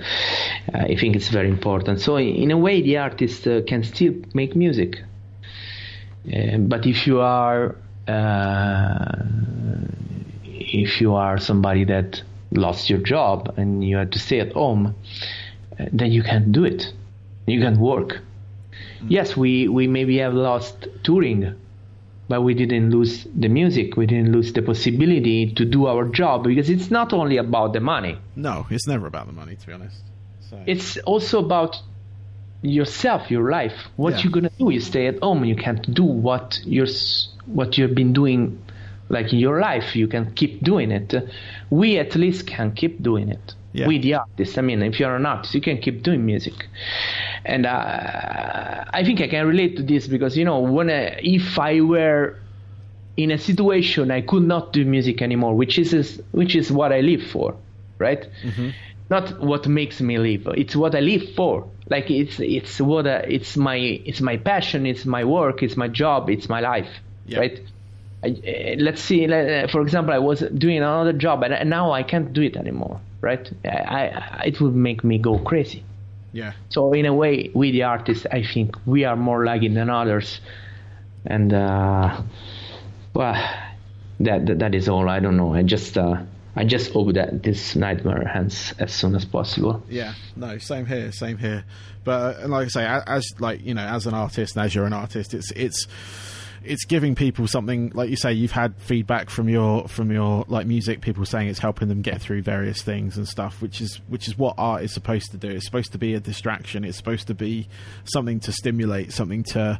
I 0.74 0.96
think 0.96 1.16
it's 1.16 1.30
very 1.30 1.50
important 1.50 2.00
so 2.00 2.18
in 2.18 2.52
a 2.52 2.58
way 2.58 2.82
the 2.82 2.98
artist 2.98 3.48
uh, 3.48 3.62
can 3.68 3.84
still 3.84 4.14
make 4.34 4.56
music 4.56 5.02
uh, 6.28 6.58
but 6.58 6.86
if 6.86 7.06
you 7.08 7.20
are 7.20 7.76
uh, 8.08 9.16
if 10.46 11.00
you 11.00 11.14
are 11.14 11.38
somebody 11.38 11.86
that 11.86 12.22
lost 12.52 12.90
your 12.90 13.00
job 13.00 13.54
and 13.58 13.84
you 13.84 13.98
have 13.98 14.12
to 14.12 14.20
stay 14.20 14.40
at 14.40 14.54
home, 14.54 14.96
uh, 15.80 15.86
then 15.92 16.12
you 16.12 16.24
can't 16.24 16.52
do 16.52 16.66
it. 16.66 16.94
You 17.46 17.62
can't 17.62 17.80
work. 17.80 18.20
Yes, 19.08 19.36
we, 19.36 19.68
we 19.68 19.88
maybe 19.88 20.18
have 20.20 20.34
lost 20.34 20.88
touring, 21.04 21.56
but 22.30 22.42
we 22.42 22.54
didn't 22.54 22.90
lose 22.92 23.28
the 23.36 23.50
music. 23.50 23.98
We 23.98 24.06
didn't 24.06 24.32
lose 24.32 24.54
the 24.54 24.62
possibility 24.62 25.54
to 25.54 25.66
do 25.66 25.88
our 25.88 26.06
job 26.08 26.44
because 26.46 26.70
it's 26.70 26.90
not 26.90 27.14
only 27.14 27.38
about 27.38 27.74
the 27.74 27.80
money. 27.80 28.18
no, 28.36 28.66
it's 28.70 28.88
never 28.88 29.08
about 29.08 29.28
the 29.28 29.34
money, 29.34 29.56
to 29.56 29.68
be 29.68 29.74
honest. 29.74 30.02
So 30.50 30.62
It's 30.66 30.98
also 31.00 31.40
about 31.44 31.78
yourself, 32.62 33.30
your 33.30 33.50
life. 33.52 33.74
What 33.98 34.14
Yeah. 34.14 34.22
you're 34.24 34.32
gonna 34.32 34.52
do? 34.58 34.70
You 34.70 34.80
stay 34.80 35.08
at 35.08 35.20
home. 35.20 35.44
You 35.46 35.56
can't 35.56 35.94
do 35.94 36.04
what 36.04 36.60
you're 36.66 36.88
what 37.46 37.78
you've 37.78 37.94
been 37.96 38.14
doing, 38.14 38.58
like 39.10 39.34
in 39.34 39.40
your 39.40 39.60
life. 39.60 39.96
You 39.98 40.08
can 40.08 40.32
keep 40.34 40.64
doing 40.64 40.92
it. 40.92 41.14
We 41.70 41.98
at 42.00 42.16
least 42.16 42.48
can 42.48 42.72
keep 42.72 43.04
doing 43.04 43.28
it. 43.30 43.54
Yeah. 43.74 43.88
We 43.88 43.98
the 44.00 44.14
artists. 44.16 44.58
I 44.58 44.62
mean, 44.62 44.82
if 44.84 45.00
you're 45.00 45.16
an 45.16 45.26
artist, 45.26 45.54
you 45.56 45.62
can 45.62 45.80
keep 45.80 46.04
doing 46.04 46.26
music. 46.26 46.54
And 47.44 47.66
uh, 47.66 48.86
I 48.94 49.04
think 49.04 49.20
I 49.22 49.28
can 49.28 49.48
relate 49.48 49.78
to 49.78 49.84
this 49.84 50.08
because 50.08 50.38
you 50.38 50.46
know 50.46 50.60
when 50.60 50.90
I, 50.90 51.20
if 51.24 51.58
I 51.60 51.82
were 51.82 52.38
in 53.18 53.32
a 53.32 53.38
situation 53.38 54.10
I 54.12 54.22
could 54.22 54.44
not 54.44 54.74
do 54.74 54.86
music 54.86 55.22
anymore, 55.22 55.56
which 55.56 55.78
is 55.80 56.22
which 56.32 56.56
is 56.56 56.72
what 56.72 56.92
I 56.92 57.02
live 57.02 57.24
for, 57.32 57.56
right? 58.00 58.28
Not 59.10 59.40
what 59.44 59.68
makes 59.68 60.00
me 60.02 60.18
live. 60.18 60.48
It's 60.56 60.76
what 60.76 60.96
I 60.96 61.00
live 61.02 61.34
for. 61.36 61.68
Like 61.90 62.10
it's 62.10 62.40
it's 62.40 62.80
what 62.80 63.06
I, 63.08 63.18
it's 63.38 63.58
my 63.58 63.76
it's 63.78 64.22
my 64.22 64.38
passion. 64.38 64.86
It's 64.86 65.06
my 65.06 65.24
work. 65.26 65.62
It's 65.62 65.76
my 65.76 65.88
job. 65.90 66.30
It's 66.30 66.48
my 66.48 66.62
life, 66.62 66.90
Yeah. 67.26 67.40
right? 67.40 67.60
I, 68.24 68.30
uh, 68.30 68.76
let's 68.78 69.02
see. 69.02 69.26
uh, 69.26 69.68
For 69.68 69.82
example, 69.82 70.14
I 70.14 70.20
was 70.20 70.40
doing 70.40 70.78
another 70.78 71.12
job, 71.14 71.44
and 71.44 71.70
now 71.70 71.92
I 71.92 72.04
can't 72.04 72.32
do 72.32 72.42
it 72.42 72.56
anymore, 72.56 73.02
right? 73.24 73.50
I, 73.66 74.10
I 74.40 74.44
it 74.46 74.62
would 74.62 74.76
make 74.76 75.04
me 75.04 75.18
go 75.18 75.40
crazy. 75.40 75.84
yeah, 76.34 76.54
So 76.70 76.94
in 76.94 77.06
a 77.06 77.14
way, 77.14 77.50
we 77.54 77.72
the 77.72 77.84
artists, 77.84 78.26
I 78.32 78.44
think 78.44 78.76
we 78.86 79.06
are 79.06 79.16
more 79.16 79.46
lucky 79.46 79.70
than 79.70 79.90
others, 79.90 80.42
and 81.26 81.54
uh, 81.54 82.22
well, 83.14 83.36
that, 84.20 84.46
that 84.46 84.60
that 84.60 84.76
is 84.76 84.90
all. 84.90 85.10
I 85.10 85.20
don't 85.20 85.38
know. 85.38 85.54
I 85.54 85.64
just 85.64 85.98
uh, 85.98 86.22
I 86.56 86.66
just 86.66 86.92
hope 86.92 87.14
that 87.14 87.42
this 87.44 87.76
nightmare 87.76 88.28
ends 88.28 88.74
as 88.78 88.94
soon 88.94 89.16
as 89.16 89.26
possible. 89.26 89.82
yeah. 89.90 90.14
No, 90.36 90.58
same 90.60 90.86
here, 90.86 91.12
same 91.12 91.38
here. 91.38 91.64
But 92.04 92.12
uh, 92.12 92.42
and 92.42 92.52
like 92.52 92.66
I 92.66 92.70
say, 92.70 92.86
as 92.86 93.26
like 93.40 93.62
you 93.66 93.74
know, 93.74 93.86
as 93.86 94.06
an 94.08 94.14
artist 94.14 94.56
and 94.56 94.66
as 94.66 94.76
you're 94.76 94.86
an 94.86 94.94
artist, 94.94 95.34
it's 95.34 95.52
it's 95.52 95.88
it's 96.64 96.86
giving 96.86 97.16
people 97.16 97.48
something 97.48 97.92
like 97.94 98.10
you 98.10 98.16
say 98.16 98.34
you've 98.34 98.52
had 98.52 98.76
feedback 98.78 99.30
from 99.30 99.50
your 99.50 99.88
from 99.88 100.12
your 100.12 100.46
like 100.48 100.66
music 100.66 101.02
people 101.02 101.26
saying 101.26 101.48
it's 101.48 101.60
helping 101.60 101.88
them 101.88 102.02
get 102.02 102.22
through 102.22 102.42
various 102.42 102.82
things 102.82 103.18
and 103.18 103.28
stuff 103.28 103.62
which 103.62 103.82
is 103.82 104.00
which 104.08 104.28
is 104.28 104.38
what 104.38 104.56
art 104.58 104.84
is 104.84 104.94
supposed 104.94 105.32
to 105.32 105.38
do. 105.38 105.50
It's 105.50 105.66
supposed 105.66 105.92
to 105.92 105.98
be 105.98 106.14
a 106.14 106.20
distraction. 106.20 106.84
It's 106.84 106.98
supposed 106.98 107.28
to 107.28 107.34
be 107.34 107.68
something 108.06 108.40
to 108.42 108.52
stimulate 108.52 109.12
something 109.12 109.44
to 109.44 109.80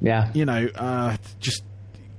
yeah. 0.00 0.30
you 0.34 0.44
know 0.44 0.68
uh, 0.74 1.16
just 1.38 1.62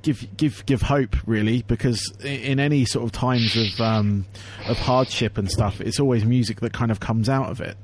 give 0.01 0.25
give 0.35 0.65
give 0.65 0.81
hope 0.81 1.15
really 1.25 1.61
because 1.63 2.01
in 2.23 2.59
any 2.59 2.85
sort 2.85 3.05
of 3.05 3.11
times 3.11 3.55
of 3.55 3.81
um, 3.81 4.25
of 4.67 4.77
hardship 4.77 5.37
and 5.37 5.49
stuff 5.51 5.79
it's 5.81 5.99
always 5.99 6.25
music 6.25 6.59
that 6.61 6.73
kind 6.73 6.91
of 6.91 6.99
comes 6.99 7.29
out 7.29 7.49
of 7.49 7.61
it 7.61 7.77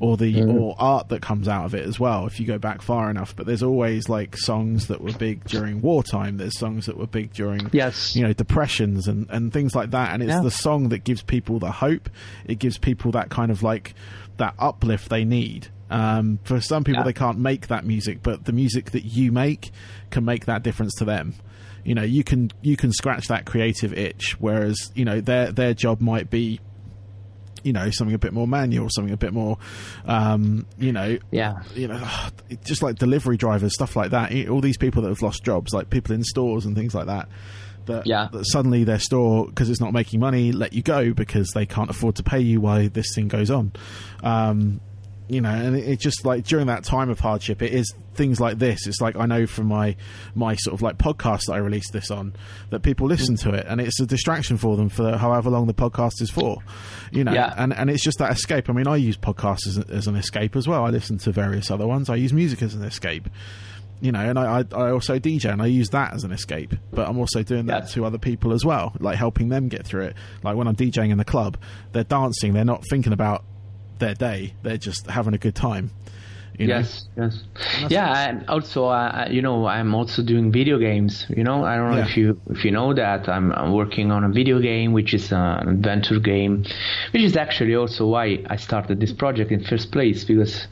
or 0.00 0.16
the 0.16 0.34
mm. 0.34 0.58
or 0.58 0.74
art 0.78 1.10
that 1.10 1.22
comes 1.22 1.46
out 1.46 1.66
of 1.66 1.74
it 1.74 1.86
as 1.86 2.00
well 2.00 2.26
if 2.26 2.40
you 2.40 2.46
go 2.46 2.58
back 2.58 2.82
far 2.82 3.10
enough 3.10 3.36
but 3.36 3.46
there's 3.46 3.62
always 3.62 4.08
like 4.08 4.36
songs 4.36 4.88
that 4.88 5.00
were 5.00 5.12
big 5.12 5.44
during 5.44 5.80
wartime 5.80 6.38
there's 6.38 6.58
songs 6.58 6.86
that 6.86 6.96
were 6.96 7.06
big 7.06 7.32
during 7.32 7.70
yes 7.72 8.16
you 8.16 8.22
know 8.22 8.32
depressions 8.32 9.06
and 9.06 9.28
and 9.30 9.52
things 9.52 9.74
like 9.74 9.90
that 9.90 10.12
and 10.12 10.22
it's 10.22 10.32
yeah. 10.32 10.40
the 10.40 10.50
song 10.50 10.88
that 10.88 11.04
gives 11.04 11.22
people 11.22 11.58
the 11.58 11.70
hope 11.70 12.08
it 12.46 12.58
gives 12.58 12.78
people 12.78 13.12
that 13.12 13.28
kind 13.28 13.52
of 13.52 13.62
like 13.62 13.94
that 14.38 14.54
uplift 14.58 15.08
they 15.10 15.24
need 15.24 15.68
um, 15.90 16.38
for 16.44 16.60
some 16.60 16.84
people, 16.84 17.00
yeah. 17.00 17.04
they 17.04 17.12
can't 17.12 17.38
make 17.38 17.66
that 17.66 17.84
music, 17.84 18.22
but 18.22 18.44
the 18.44 18.52
music 18.52 18.92
that 18.92 19.04
you 19.04 19.32
make 19.32 19.72
can 20.10 20.24
make 20.24 20.46
that 20.46 20.62
difference 20.62 20.94
to 20.98 21.04
them. 21.04 21.34
You 21.84 21.94
know, 21.96 22.02
you 22.02 22.22
can 22.22 22.52
you 22.62 22.76
can 22.76 22.92
scratch 22.92 23.26
that 23.28 23.44
creative 23.44 23.92
itch, 23.92 24.36
whereas 24.38 24.92
you 24.94 25.04
know 25.04 25.20
their 25.20 25.50
their 25.50 25.74
job 25.74 26.00
might 26.00 26.30
be 26.30 26.60
you 27.62 27.72
know 27.72 27.90
something 27.90 28.14
a 28.14 28.18
bit 28.18 28.32
more 28.32 28.46
manual, 28.46 28.88
something 28.90 29.12
a 29.12 29.16
bit 29.16 29.32
more, 29.32 29.58
um, 30.04 30.66
you 30.78 30.92
know, 30.92 31.18
yeah, 31.30 31.62
you 31.74 31.88
know, 31.88 32.02
just 32.64 32.82
like 32.82 32.96
delivery 32.96 33.36
drivers, 33.36 33.74
stuff 33.74 33.96
like 33.96 34.10
that. 34.10 34.48
All 34.48 34.60
these 34.60 34.78
people 34.78 35.02
that 35.02 35.08
have 35.08 35.22
lost 35.22 35.44
jobs, 35.44 35.72
like 35.72 35.90
people 35.90 36.14
in 36.14 36.24
stores 36.24 36.66
and 36.66 36.76
things 36.76 36.94
like 36.94 37.06
that. 37.06 37.28
That, 37.86 38.06
yeah. 38.06 38.28
that 38.30 38.44
suddenly 38.44 38.84
their 38.84 38.98
store, 38.98 39.46
because 39.46 39.70
it's 39.70 39.80
not 39.80 39.92
making 39.92 40.20
money, 40.20 40.52
let 40.52 40.74
you 40.74 40.82
go 40.82 41.12
because 41.12 41.50
they 41.54 41.66
can't 41.66 41.90
afford 41.90 42.16
to 42.16 42.22
pay 42.22 42.38
you 42.38 42.60
while 42.60 42.88
this 42.88 43.14
thing 43.14 43.26
goes 43.26 43.50
on. 43.50 43.72
Um, 44.22 44.80
you 45.30 45.40
know, 45.40 45.50
and 45.50 45.76
it, 45.76 45.88
it, 45.88 46.00
just 46.00 46.24
like 46.24 46.44
during 46.44 46.66
that 46.66 46.84
time 46.84 47.08
of 47.08 47.20
hardship, 47.20 47.62
it 47.62 47.72
is 47.72 47.94
things 48.14 48.40
like 48.40 48.58
this. 48.58 48.86
It's 48.86 49.00
like 49.00 49.16
I 49.16 49.26
know 49.26 49.46
from 49.46 49.66
my 49.66 49.96
my 50.34 50.56
sort 50.56 50.74
of 50.74 50.82
like 50.82 50.98
podcast 50.98 51.46
that 51.46 51.52
I 51.52 51.58
released 51.58 51.92
this 51.92 52.10
on 52.10 52.34
that 52.70 52.80
people 52.80 53.06
listen 53.06 53.36
to 53.36 53.50
it, 53.50 53.66
and 53.68 53.80
it's 53.80 54.00
a 54.00 54.06
distraction 54.06 54.56
for 54.56 54.76
them 54.76 54.88
for 54.88 55.16
however 55.16 55.48
long 55.48 55.66
the 55.66 55.74
podcast 55.74 56.20
is 56.20 56.30
for, 56.30 56.58
you 57.12 57.24
know. 57.24 57.32
Yeah. 57.32 57.54
And 57.56 57.72
and 57.72 57.88
it's 57.88 58.02
just 58.02 58.18
that 58.18 58.32
escape. 58.32 58.68
I 58.68 58.72
mean, 58.72 58.88
I 58.88 58.96
use 58.96 59.16
podcasts 59.16 59.66
as, 59.66 59.78
as 59.78 60.06
an 60.06 60.16
escape 60.16 60.56
as 60.56 60.66
well. 60.66 60.84
I 60.84 60.90
listen 60.90 61.18
to 61.18 61.32
various 61.32 61.70
other 61.70 61.86
ones. 61.86 62.10
I 62.10 62.16
use 62.16 62.32
music 62.32 62.62
as 62.62 62.74
an 62.74 62.82
escape 62.82 63.28
you 64.00 64.12
know, 64.12 64.20
and 64.20 64.38
I, 64.38 64.64
I, 64.72 64.90
also 64.90 65.18
DJ 65.18 65.52
and 65.52 65.60
I 65.60 65.66
use 65.66 65.90
that 65.90 66.14
as 66.14 66.24
an 66.24 66.32
escape. 66.32 66.74
But 66.90 67.06
I'm 67.06 67.18
also 67.18 67.42
doing 67.42 67.66
that 67.66 67.88
to 67.90 68.06
other 68.06 68.18
people 68.18 68.52
as 68.52 68.64
well, 68.64 68.94
like 68.98 69.16
helping 69.16 69.50
them 69.50 69.68
get 69.68 69.86
through 69.86 70.04
it. 70.04 70.16
Like 70.42 70.56
when 70.56 70.66
I'm 70.66 70.74
DJing 70.74 71.10
in 71.10 71.18
the 71.18 71.24
club, 71.24 71.58
they're 71.92 72.04
dancing, 72.04 72.54
they're 72.54 72.64
not 72.64 72.82
thinking 72.88 73.12
about 73.12 73.44
their 74.00 74.14
day. 74.14 74.54
They're 74.62 74.76
just 74.76 75.06
having 75.06 75.34
a 75.34 75.38
good 75.38 75.54
time. 75.54 75.90
You 76.58 76.66
know? 76.66 76.76
yes, 76.76 77.08
yes, 77.16 77.42
yeah. 77.88 78.28
And 78.28 78.46
also, 78.48 78.84
uh, 78.84 79.28
you 79.30 79.40
know, 79.40 79.66
I'm 79.66 79.94
also 79.94 80.22
doing 80.22 80.52
video 80.52 80.78
games. 80.78 81.24
You 81.30 81.42
know, 81.42 81.64
I 81.64 81.76
don't 81.76 81.92
know 81.92 81.96
yeah. 81.96 82.08
if 82.08 82.16
you 82.18 82.38
if 82.50 82.66
you 82.66 82.70
know 82.70 82.92
that 82.92 83.30
I'm, 83.30 83.50
I'm, 83.52 83.72
working 83.72 84.10
on 84.12 84.24
a 84.24 84.28
video 84.28 84.60
game, 84.60 84.92
which 84.92 85.14
is 85.14 85.32
an 85.32 85.68
adventure 85.68 86.20
game, 86.20 86.66
which 87.12 87.22
is 87.22 87.34
actually 87.36 87.76
also 87.76 88.08
why 88.08 88.44
I 88.46 88.56
started 88.56 89.00
this 89.00 89.12
project 89.12 89.50
in 89.52 89.64
first 89.64 89.90
place 89.90 90.24
because 90.24 90.66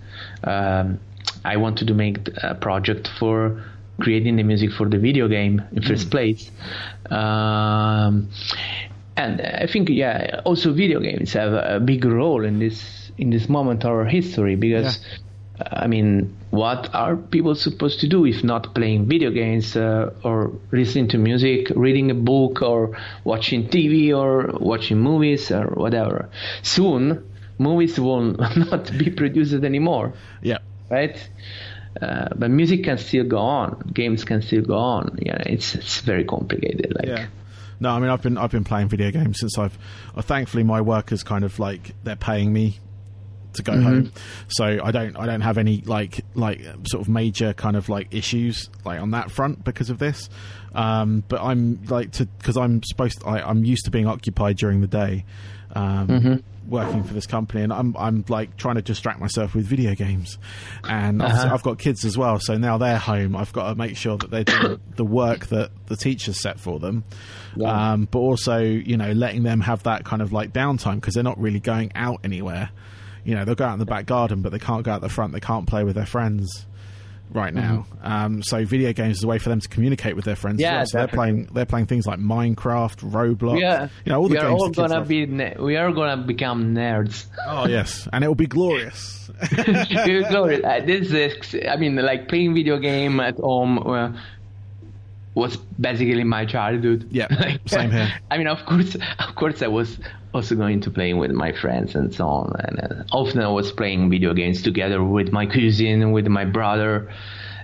um, 0.44 1.00
I 1.42 1.56
wanted 1.56 1.88
to 1.88 1.94
make 1.94 2.28
a 2.42 2.54
project 2.54 3.08
for 3.18 3.64
creating 3.98 4.36
the 4.36 4.42
music 4.42 4.70
for 4.72 4.88
the 4.88 4.98
video 4.98 5.26
game 5.26 5.62
in 5.72 5.82
first 5.82 6.08
mm. 6.08 6.10
place. 6.10 6.50
Um, 7.10 8.28
and 9.18 9.40
I 9.40 9.66
think, 9.66 9.88
yeah, 9.88 10.40
also 10.44 10.72
video 10.72 11.00
games 11.00 11.32
have 11.32 11.52
a 11.52 11.80
big 11.80 12.04
role 12.04 12.44
in 12.44 12.60
this 12.60 13.10
in 13.18 13.30
this 13.30 13.48
moment 13.48 13.84
of 13.84 13.90
our 13.90 14.04
history 14.04 14.54
because 14.54 15.00
yeah. 15.02 15.18
I 15.72 15.88
mean, 15.88 16.36
what 16.50 16.94
are 16.94 17.16
people 17.16 17.56
supposed 17.56 17.98
to 18.00 18.08
do 18.08 18.24
if 18.24 18.44
not 18.44 18.76
playing 18.76 19.08
video 19.08 19.32
games 19.32 19.76
uh, 19.76 20.12
or 20.22 20.52
listening 20.70 21.08
to 21.08 21.18
music, 21.18 21.72
reading 21.74 22.12
a 22.12 22.14
book, 22.14 22.62
or 22.62 22.96
watching 23.24 23.68
TV 23.68 24.16
or 24.16 24.56
watching 24.60 24.98
movies 25.00 25.50
or 25.50 25.66
whatever? 25.66 26.30
Soon, 26.62 27.28
movies 27.58 27.98
will 27.98 28.20
not 28.70 28.96
be 28.96 29.10
produced 29.10 29.64
anymore. 29.64 30.12
Yeah. 30.42 30.58
Right? 30.88 31.18
Uh, 32.00 32.28
but 32.36 32.50
music 32.50 32.84
can 32.84 32.98
still 32.98 33.24
go 33.24 33.38
on. 33.38 33.90
Games 33.92 34.22
can 34.22 34.42
still 34.42 34.62
go 34.62 34.76
on. 34.76 35.18
Yeah, 35.20 35.42
it's 35.44 35.74
it's 35.74 36.02
very 36.02 36.24
complicated. 36.24 36.94
Like. 36.94 37.08
Yeah. 37.08 37.26
No, 37.80 37.90
I 37.90 37.98
mean 37.98 38.10
I've 38.10 38.22
been 38.22 38.38
I've 38.38 38.50
been 38.50 38.64
playing 38.64 38.88
video 38.88 39.10
games 39.10 39.38
since 39.40 39.58
I've. 39.58 39.78
Uh, 40.14 40.22
thankfully, 40.22 40.64
my 40.64 40.80
work 40.80 41.12
is 41.12 41.22
kind 41.22 41.44
of 41.44 41.58
like 41.58 41.94
they're 42.04 42.16
paying 42.16 42.52
me 42.52 42.78
to 43.54 43.62
go 43.62 43.72
mm-hmm. 43.72 43.82
home. 43.82 44.12
So 44.48 44.80
I 44.82 44.90
don't 44.90 45.16
I 45.16 45.26
don't 45.26 45.42
have 45.42 45.58
any 45.58 45.82
like 45.82 46.24
like 46.34 46.60
sort 46.84 47.02
of 47.02 47.08
major 47.08 47.52
kind 47.52 47.76
of 47.76 47.88
like 47.88 48.14
issues 48.14 48.70
like 48.84 49.00
on 49.00 49.12
that 49.12 49.30
front 49.30 49.64
because 49.64 49.90
of 49.90 49.98
this. 49.98 50.28
Um, 50.74 51.24
but 51.28 51.40
I'm 51.40 51.84
like 51.86 52.12
to 52.12 52.26
because 52.26 52.56
I'm 52.56 52.82
supposed 52.84 53.20
to, 53.20 53.26
I, 53.26 53.50
am 53.50 53.64
used 53.64 53.84
to 53.84 53.90
being 53.90 54.06
occupied 54.06 54.56
during 54.56 54.80
the 54.80 54.86
day. 54.86 55.24
Um, 55.74 56.08
mm-hmm. 56.08 56.36
Working 56.68 57.02
for 57.02 57.14
this 57.14 57.26
company, 57.26 57.62
and 57.62 57.72
I'm 57.72 57.96
I'm 57.96 58.24
like 58.28 58.56
trying 58.56 58.74
to 58.74 58.82
distract 58.82 59.20
myself 59.20 59.54
with 59.54 59.64
video 59.64 59.94
games, 59.94 60.38
and 60.84 61.22
uh-huh. 61.22 61.50
I've 61.52 61.62
got 61.62 61.78
kids 61.78 62.04
as 62.04 62.18
well. 62.18 62.38
So 62.40 62.58
now 62.58 62.76
they're 62.76 62.98
home. 62.98 63.34
I've 63.34 63.52
got 63.52 63.70
to 63.70 63.74
make 63.74 63.96
sure 63.96 64.18
that 64.18 64.30
they're 64.30 64.44
doing 64.44 64.80
the 64.96 65.04
work 65.04 65.46
that 65.46 65.70
the 65.86 65.96
teachers 65.96 66.40
set 66.40 66.60
for 66.60 66.78
them, 66.78 67.04
yeah. 67.56 67.92
um, 67.92 68.06
but 68.10 68.18
also 68.18 68.58
you 68.58 68.96
know 68.96 69.12
letting 69.12 69.44
them 69.44 69.62
have 69.62 69.84
that 69.84 70.04
kind 70.04 70.20
of 70.20 70.32
like 70.32 70.52
downtime 70.52 70.96
because 70.96 71.14
they're 71.14 71.24
not 71.24 71.40
really 71.40 71.60
going 71.60 71.90
out 71.94 72.20
anywhere 72.22 72.70
you 73.24 73.34
know 73.34 73.44
they'll 73.44 73.54
go 73.54 73.64
out 73.64 73.72
in 73.72 73.78
the 73.78 73.86
back 73.86 74.06
garden, 74.06 74.42
but 74.42 74.52
they 74.52 74.58
can't 74.58 74.84
go 74.84 74.92
out 74.92 75.00
the 75.00 75.08
front. 75.08 75.32
They 75.32 75.40
can't 75.40 75.66
play 75.66 75.84
with 75.84 75.96
their 75.96 76.06
friends 76.06 76.66
right 77.32 77.52
now. 77.52 77.86
Mm-hmm. 77.88 78.06
Um, 78.06 78.42
so 78.42 78.64
video 78.64 78.92
games 78.92 79.18
is 79.18 79.24
a 79.24 79.26
way 79.26 79.38
for 79.38 79.48
them 79.48 79.60
to 79.60 79.68
communicate 79.68 80.16
with 80.16 80.24
their 80.24 80.36
friends. 80.36 80.60
Yeah, 80.60 80.78
well. 80.78 80.86
so 80.86 80.98
they're 80.98 81.08
playing 81.08 81.48
they're 81.52 81.66
playing 81.66 81.86
things 81.86 82.06
like 82.06 82.18
Minecraft, 82.18 83.10
Roblox. 83.10 83.60
Yeah, 83.60 83.88
you 84.04 84.12
know 84.12 84.18
all 84.18 84.28
the 84.28 84.34
we 84.34 84.38
are 84.38 84.50
games. 84.50 84.62
All 84.62 84.70
gonna 84.70 85.04
be 85.04 85.26
ne- 85.26 85.56
we 85.58 85.76
are 85.76 85.92
gonna 85.92 86.22
become 86.22 86.74
nerds. 86.74 87.26
Oh 87.46 87.66
yes, 87.66 88.08
and 88.12 88.24
it 88.24 88.28
will 88.28 88.34
be 88.34 88.46
glorious. 88.46 89.30
glorious. 89.54 90.64
Uh, 90.64 90.80
this 90.84 91.12
is 91.12 91.56
I 91.68 91.76
mean 91.76 91.96
like 91.96 92.28
playing 92.28 92.54
video 92.54 92.78
game 92.78 93.20
at 93.20 93.36
home. 93.36 93.78
Uh, 93.78 94.12
was 95.34 95.56
basically 95.56 96.24
my 96.24 96.44
childhood. 96.44 97.08
Yeah, 97.10 97.28
same 97.66 97.90
here. 97.90 98.12
I 98.30 98.38
mean, 98.38 98.48
of 98.48 98.64
course, 98.66 98.96
of 98.96 99.34
course, 99.36 99.62
I 99.62 99.68
was 99.68 99.98
also 100.34 100.54
going 100.54 100.80
to 100.80 100.90
playing 100.90 101.18
with 101.18 101.30
my 101.30 101.52
friends 101.52 101.94
and 101.94 102.14
so 102.14 102.26
on. 102.26 102.52
And 102.60 102.80
uh, 102.80 103.04
often 103.12 103.40
I 103.40 103.48
was 103.48 103.72
playing 103.72 104.10
video 104.10 104.34
games 104.34 104.62
together 104.62 105.02
with 105.02 105.32
my 105.32 105.46
cousin, 105.46 106.12
with 106.12 106.26
my 106.26 106.44
brother, 106.44 107.10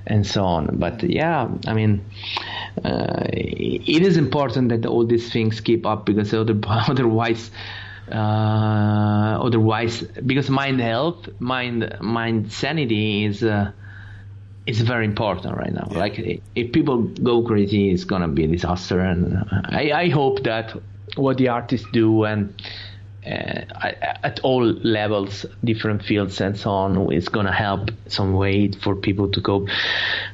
and 0.07 0.27
so 0.27 0.45
on. 0.45 0.79
But 0.79 1.03
yeah, 1.03 1.49
I 1.67 1.75
mean, 1.75 2.05
uh, 2.85 3.25
it 3.33 4.03
is 4.03 4.17
important 4.17 4.69
that 4.71 4.87
all 4.87 5.07
these 5.07 5.33
things 5.33 5.61
keep 5.61 5.87
up 5.87 6.07
because 6.07 6.33
other, 6.33 6.59
otherwise. 6.67 7.51
Uh, 8.11 9.39
otherwise, 9.43 10.03
because 10.03 10.51
mind 10.51 10.79
health, 10.79 11.27
mind 11.39 11.97
mind 12.03 12.53
sanity 12.53 13.25
is 13.25 13.43
uh, 13.43 13.73
is 14.67 14.81
very 14.83 15.07
important 15.07 15.57
right 15.57 15.73
now. 15.73 15.89
Yeah. 15.91 15.99
Like 15.99 16.43
if 16.55 16.73
people 16.73 17.05
go 17.05 17.43
crazy, 17.43 17.93
it's 17.93 18.05
gonna 18.05 18.29
be 18.29 18.45
a 18.45 18.47
disaster. 18.47 19.01
And 19.01 19.43
I, 19.51 19.91
I 19.93 20.09
hope 20.11 20.43
that 20.45 20.77
what 21.16 21.36
the 21.36 21.48
artists 21.48 21.86
do 21.92 22.24
and 22.24 22.55
uh, 23.26 23.64
at 24.22 24.40
all 24.40 24.62
levels, 24.64 25.46
different 25.64 26.02
fields 26.02 26.40
and 26.42 26.59
so 26.59 26.70
on, 26.70 27.12
is 27.12 27.28
going 27.28 27.46
to 27.46 27.52
help 27.52 27.90
some 28.07 28.34
way 28.34 28.70
for 28.70 28.96
people 28.96 29.30
to 29.30 29.40
cope. 29.40 29.68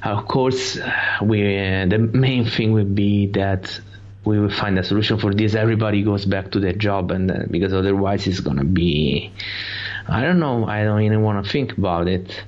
Of 0.03 0.27
course, 0.27 0.77
we 1.23 1.57
uh, 1.57 1.87
the 1.87 1.99
main 1.99 2.47
thing 2.47 2.73
would 2.73 2.95
be 2.95 3.29
that 3.29 3.81
we 4.25 4.41
will 4.41 4.51
find 4.51 4.77
a 4.79 4.83
solution 4.83 5.19
for 5.19 5.33
this. 5.33 5.55
Everybody 5.55 6.03
goes 6.03 6.25
back 6.25 6.51
to 6.51 6.61
their 6.61 6.73
job, 6.73 7.13
and 7.13 7.31
uh, 7.31 7.35
because 7.49 7.73
otherwise 7.73 8.27
it's 8.27 8.41
going 8.41 8.59
to 8.59 8.65
be, 8.65 9.33
I 10.09 10.23
don't 10.23 10.41
know. 10.41 10.67
I 10.67 10.83
don't 10.83 11.03
even 11.03 11.23
want 11.23 11.45
to 11.45 11.51
think 11.51 11.79
about 11.79 12.09
it. 12.09 12.43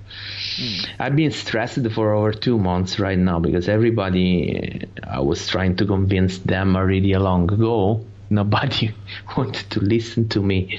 Mm. 0.60 0.88
I've 0.98 1.14
been 1.14 1.30
stressed 1.30 1.88
for 1.92 2.14
over 2.14 2.32
two 2.32 2.58
months 2.58 2.98
right 2.98 3.18
now 3.18 3.38
because 3.38 3.68
everybody 3.68 4.88
I 5.08 5.20
was 5.20 5.46
trying 5.46 5.76
to 5.76 5.86
convince 5.86 6.38
them 6.38 6.74
already 6.74 7.12
a 7.12 7.20
long 7.20 7.52
ago 7.52 8.04
nobody 8.32 8.94
wanted 9.36 9.70
to 9.70 9.80
listen 9.80 10.28
to 10.30 10.42
me. 10.42 10.78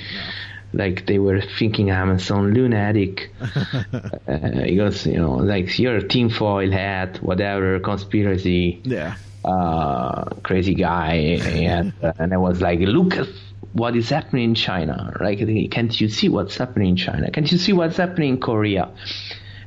Like 0.74 1.06
they 1.06 1.20
were 1.20 1.41
thinking 1.41 1.91
I'm 1.91 2.18
some 2.20 2.51
lunatic. 2.54 3.32
uh, 3.41 4.18
because 4.28 5.06
you 5.06 5.20
know, 5.20 5.36
like 5.36 5.78
you're 5.78 5.97
a 5.97 6.08
tinfoil 6.08 6.72
hat, 6.72 7.18
whatever 7.22 7.80
conspiracy. 7.80 8.82
Yeah. 8.84 9.16
Uh, 9.45 10.24
crazy 10.41 10.74
guy, 10.74 11.14
and 11.14 11.93
uh, 12.04 12.14
and 12.18 12.34
I 12.34 12.38
was 12.38 12.62
like, 12.62 12.80
look 12.80 13.14
at 13.16 13.28
what 13.74 13.95
is 13.95 14.10
happening 14.10 14.45
in 14.45 14.56
China. 14.56 15.16
Like, 15.20 15.39
can't 15.70 15.99
you 15.99 16.08
see 16.08 16.30
what's 16.30 16.58
happening 16.58 16.89
in 16.89 16.95
China? 16.95 17.30
Can't 17.30 17.51
you 17.51 17.58
see 17.58 17.74
what's 17.74 17.97
happening 17.97 18.30
in 18.30 18.39
Korea? 18.39 18.89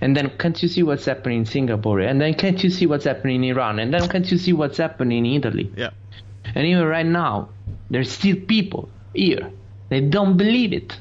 And 0.01 0.17
then 0.17 0.31
can't 0.39 0.61
you 0.63 0.69
see 0.69 0.83
what's 0.83 1.05
happening 1.05 1.41
in 1.41 1.47
Singapore? 1.47 2.01
And 2.01 2.21
then 2.21 2.35
can't 2.35 2.63
you 2.63 2.71
see 2.71 2.87
what's 2.87 3.05
happening 3.05 3.45
in 3.45 3.51
Iran? 3.51 3.79
And 3.79 3.93
then 3.93 4.09
can't 4.09 4.31
you 4.31 4.39
see 4.39 4.53
what's 4.53 4.79
happening 4.79 5.25
in 5.25 5.33
Italy? 5.33 5.73
Yeah. 5.77 5.91
And 6.55 6.67
even 6.67 6.85
right 6.85 7.07
now, 7.07 7.51
there's 7.91 8.11
still 8.11 8.37
people 8.37 8.89
here. 9.15 9.51
They 9.89 10.01
don't 10.01 10.37
believe 10.37 10.73
it. 10.73 10.99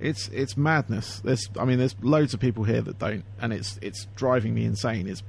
It's 0.00 0.28
it's 0.28 0.56
madness. 0.56 1.20
There's 1.20 1.48
I 1.58 1.64
mean 1.64 1.78
there's 1.78 1.96
loads 2.02 2.32
of 2.34 2.40
people 2.40 2.64
here 2.64 2.80
that 2.82 2.98
don't, 2.98 3.24
and 3.40 3.52
it's 3.52 3.78
it's 3.82 4.06
driving 4.14 4.54
me 4.54 4.64
insane. 4.64 5.08
It's 5.08 5.22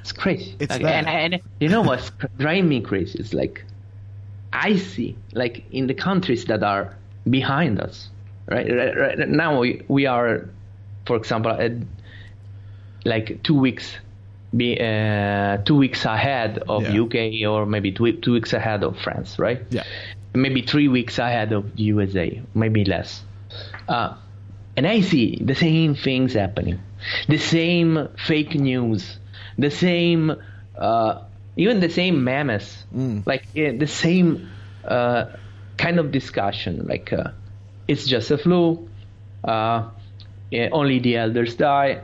It's 0.00 0.12
crazy. 0.12 0.56
It's 0.58 0.70
like, 0.72 0.82
and, 0.84 1.06
and 1.06 1.42
you 1.60 1.68
know 1.68 1.82
what's 1.82 2.10
driving 2.38 2.68
me 2.68 2.80
crazy? 2.80 3.18
It's 3.18 3.34
like 3.34 3.64
I 4.52 4.76
see, 4.76 5.16
like 5.32 5.64
in 5.70 5.86
the 5.86 5.94
countries 5.94 6.46
that 6.46 6.62
are 6.62 6.96
behind 7.28 7.80
us, 7.80 8.08
right? 8.48 8.66
right, 8.70 8.96
right 8.98 9.28
now 9.28 9.60
we, 9.60 9.82
we 9.88 10.06
are, 10.06 10.48
for 11.06 11.16
example, 11.16 11.52
at, 11.52 11.72
like 13.04 13.42
two 13.42 13.54
weeks, 13.58 13.96
be 14.56 14.78
uh, 14.80 15.56
two 15.64 15.76
weeks 15.76 16.04
ahead 16.04 16.62
of 16.68 16.82
Yeah. 16.82 17.02
UK 17.02 17.48
or 17.50 17.64
maybe 17.66 17.92
two, 17.92 18.12
two 18.20 18.32
weeks 18.34 18.52
ahead 18.52 18.84
of 18.84 18.98
France, 19.00 19.38
right? 19.38 19.62
yeah, 19.70 19.84
maybe 20.34 20.62
three 20.62 20.88
weeks 20.88 21.18
ahead 21.18 21.52
of 21.52 21.76
the 21.76 21.82
USA, 21.84 22.42
maybe 22.54 22.84
less. 22.84 23.22
Uh, 23.88 24.16
and 24.76 24.86
I 24.86 25.00
see 25.00 25.38
the 25.42 25.54
same 25.54 25.94
things 25.94 26.32
happening, 26.34 26.80
the 27.28 27.38
same 27.38 28.08
fake 28.26 28.54
news, 28.54 29.18
the 29.58 29.70
same, 29.70 30.32
uh, 30.76 31.22
even 31.56 31.80
the 31.80 31.90
same 31.90 32.24
memes, 32.24 32.84
like 33.26 33.44
eh, 33.54 33.76
the 33.76 33.86
same 33.86 34.48
uh, 34.84 35.26
kind 35.76 35.98
of 35.98 36.10
discussion. 36.10 36.86
Like 36.86 37.12
uh, 37.12 37.32
it's 37.86 38.06
just 38.06 38.30
a 38.30 38.38
flu, 38.38 38.88
uh, 39.44 39.90
eh, 40.52 40.70
only 40.72 41.00
the 41.00 41.16
elders 41.18 41.54
die, 41.56 42.02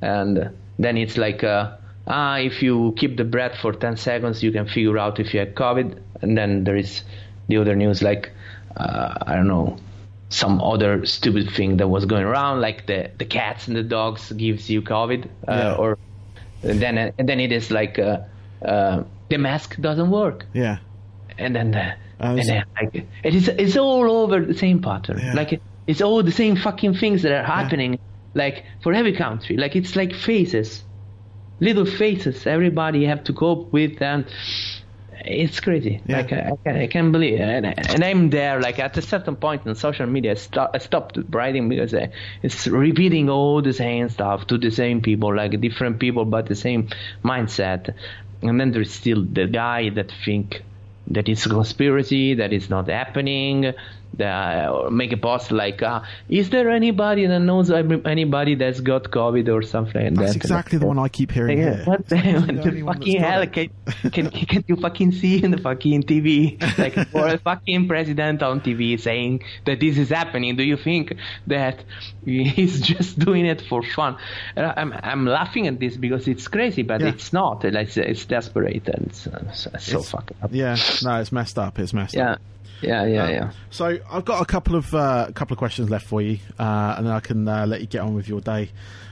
and 0.00 0.50
then 0.78 0.96
it's 0.96 1.18
like. 1.18 1.44
Uh, 1.44 1.76
Ah, 2.08 2.38
if 2.38 2.62
you 2.62 2.94
keep 2.96 3.16
the 3.16 3.24
breath 3.24 3.56
for 3.60 3.72
10 3.72 3.96
seconds, 3.96 4.42
you 4.42 4.52
can 4.52 4.66
figure 4.66 4.96
out 4.96 5.18
if 5.18 5.34
you 5.34 5.40
have 5.40 5.50
COVID. 5.50 5.98
And 6.22 6.38
then 6.38 6.64
there 6.64 6.76
is 6.76 7.02
the 7.48 7.58
other 7.58 7.74
news, 7.76 8.02
like, 8.02 8.30
uh, 8.76 9.14
I 9.26 9.34
don't 9.36 9.48
know, 9.48 9.78
some 10.28 10.60
other 10.60 11.06
stupid 11.06 11.50
thing 11.50 11.76
that 11.78 11.88
was 11.88 12.04
going 12.04 12.24
around, 12.24 12.60
like 12.60 12.86
the, 12.86 13.10
the 13.18 13.24
cats 13.24 13.68
and 13.68 13.76
the 13.76 13.82
dogs 13.82 14.32
gives 14.32 14.68
you 14.68 14.82
COVID. 14.82 15.26
Uh, 15.26 15.52
Yeah. 15.52 15.74
Or 15.76 15.98
and 16.62 16.80
then, 16.80 16.98
and 17.18 17.28
then 17.28 17.38
it 17.40 17.52
is 17.52 17.70
like, 17.70 17.98
uh, 17.98 18.20
uh, 18.64 19.04
the 19.28 19.38
mask 19.38 19.76
doesn't 19.80 20.10
work. 20.10 20.46
yeah. 20.54 20.78
And 21.38 21.54
then, 21.54 21.74
uh, 21.74 21.94
I 22.18 22.30
and 22.30 22.38
then 22.48 22.64
like, 22.80 23.06
it 23.22 23.34
is, 23.34 23.48
it's 23.48 23.76
all 23.76 24.10
over 24.10 24.40
the 24.40 24.54
same 24.54 24.80
pattern. 24.80 25.18
Yeah. 25.22 25.34
Like, 25.34 25.60
it's 25.86 26.00
all 26.00 26.22
the 26.22 26.32
same 26.32 26.56
fucking 26.56 26.94
things 26.94 27.22
that 27.22 27.32
are 27.32 27.44
happening, 27.44 27.92
Yeah. 27.92 27.98
like, 28.34 28.64
for 28.82 28.92
every 28.94 29.12
country. 29.12 29.56
Like, 29.56 29.76
it's 29.76 29.94
like 29.96 30.12
phases 30.14 30.82
little 31.58 31.86
faces 31.86 32.46
everybody 32.46 33.06
have 33.06 33.24
to 33.24 33.32
cope 33.32 33.72
with 33.72 34.02
and 34.02 34.26
it's 35.26 35.60
crazy 35.60 36.00
Yeah. 36.06 36.18
like 36.18 36.32
I, 36.32 36.36
I, 36.36 36.52
can't, 36.64 36.76
I 36.78 36.86
can't 36.86 37.12
believe 37.12 37.34
it. 37.34 37.40
And, 37.40 37.66
and 37.66 38.04
i'm 38.04 38.30
there 38.30 38.60
like 38.60 38.78
at 38.78 38.96
a 38.96 39.02
certain 39.02 39.36
point 39.36 39.66
in 39.66 39.74
social 39.74 40.06
media 40.06 40.32
i, 40.32 40.34
sto- 40.34 40.70
I 40.72 40.78
stopped 40.78 41.18
writing 41.30 41.68
because 41.68 41.94
I, 41.94 42.10
it's 42.42 42.66
repeating 42.66 43.28
all 43.28 43.62
the 43.62 43.72
same 43.72 44.08
stuff 44.08 44.46
to 44.48 44.58
the 44.58 44.70
same 44.70 45.00
people 45.00 45.34
like 45.34 45.60
different 45.60 45.98
people 45.98 46.24
but 46.24 46.46
the 46.46 46.54
same 46.54 46.88
mindset 47.24 47.94
and 48.42 48.60
then 48.60 48.72
there's 48.72 48.92
still 48.92 49.24
the 49.24 49.46
guy 49.46 49.88
that 49.90 50.12
think 50.24 50.62
that 51.08 51.28
it's 51.28 51.46
a 51.46 51.48
conspiracy 51.48 52.34
that 52.34 52.52
it's 52.52 52.68
not 52.68 52.88
happening 52.88 53.72
that, 54.18 54.90
make 54.92 55.12
a 55.12 55.16
post 55.16 55.50
like 55.52 55.82
uh, 55.82 56.00
is 56.28 56.50
there 56.50 56.70
anybody 56.70 57.26
that 57.26 57.40
knows 57.40 57.70
anybody 57.70 58.54
that's 58.54 58.80
got 58.80 59.04
covid 59.04 59.48
or 59.52 59.62
something 59.62 60.02
like 60.14 60.14
That's 60.14 60.32
that 60.32 60.36
exactly 60.36 60.78
the 60.78 60.86
one 60.86 60.98
I 60.98 61.08
keep 61.08 61.30
hearing 61.30 61.58
yeah, 61.58 61.84
what 61.90 62.08
the, 62.08 62.16
the 62.16 62.82
what 62.82 63.00
the 63.00 63.00
fucking 63.00 63.20
hell? 63.20 63.46
Can, 63.46 63.70
can, 64.10 64.30
can 64.30 64.64
you 64.66 64.76
fucking 64.76 65.12
see 65.12 65.42
in 65.42 65.50
the 65.50 65.58
fucking 65.58 66.02
TV? 66.04 66.56
Like, 66.78 66.94
for 67.08 67.26
a 67.28 67.38
fucking 67.38 67.88
president 67.88 68.42
on 68.42 68.60
TV 68.60 69.00
saying 69.00 69.42
that 69.64 69.80
this 69.80 69.96
is 69.98 70.10
happening, 70.10 70.56
do 70.56 70.62
you 70.62 70.76
think 70.76 71.14
that 71.46 71.82
he's 72.24 72.80
just 72.80 73.18
doing 73.18 73.46
it 73.46 73.60
for 73.62 73.82
fun? 73.82 74.16
I'm, 74.56 74.92
I'm 74.92 75.26
laughing 75.26 75.66
at 75.66 75.78
this 75.80 75.96
because 75.96 76.28
it's 76.28 76.48
crazy, 76.48 76.82
but 76.82 77.00
Yeah. 77.00 77.08
it's 77.08 77.32
not. 77.32 77.64
It's, 77.64 77.96
it's 77.96 78.24
desperate 78.26 78.88
and 78.88 79.06
it's, 79.06 79.26
uh, 79.26 79.42
it's 79.46 79.62
so 79.62 79.70
It's- 79.98 80.10
fucking 80.10 80.36
up. 80.42 80.50
Yeah, 80.52 80.76
no, 81.02 81.20
it's 81.20 81.32
messed 81.32 81.58
up. 81.58 81.78
It's 81.78 81.92
messed 81.92 82.14
Yeah. 82.14 82.32
up. 82.32 82.40
Yeah, 82.80 83.06
yeah, 83.06 83.28
yeah. 83.28 83.52
So 83.70 83.98
I've 84.10 84.24
got 84.24 84.42
a 84.42 84.44
couple 84.44 84.76
of 84.76 84.94
uh, 84.94 85.30
couple 85.34 85.54
of 85.54 85.58
questions 85.58 85.90
left 85.90 86.06
for 86.06 86.20
you, 86.20 86.38
uh, 86.58 86.94
and 86.96 87.06
then 87.06 87.12
I 87.12 87.20
can 87.20 87.48
uh, 87.48 87.66
let 87.66 87.80
you 87.80 87.86
get 87.86 88.02
on 88.02 88.14
with 88.14 88.28
your 88.28 88.40
day, 88.40 88.70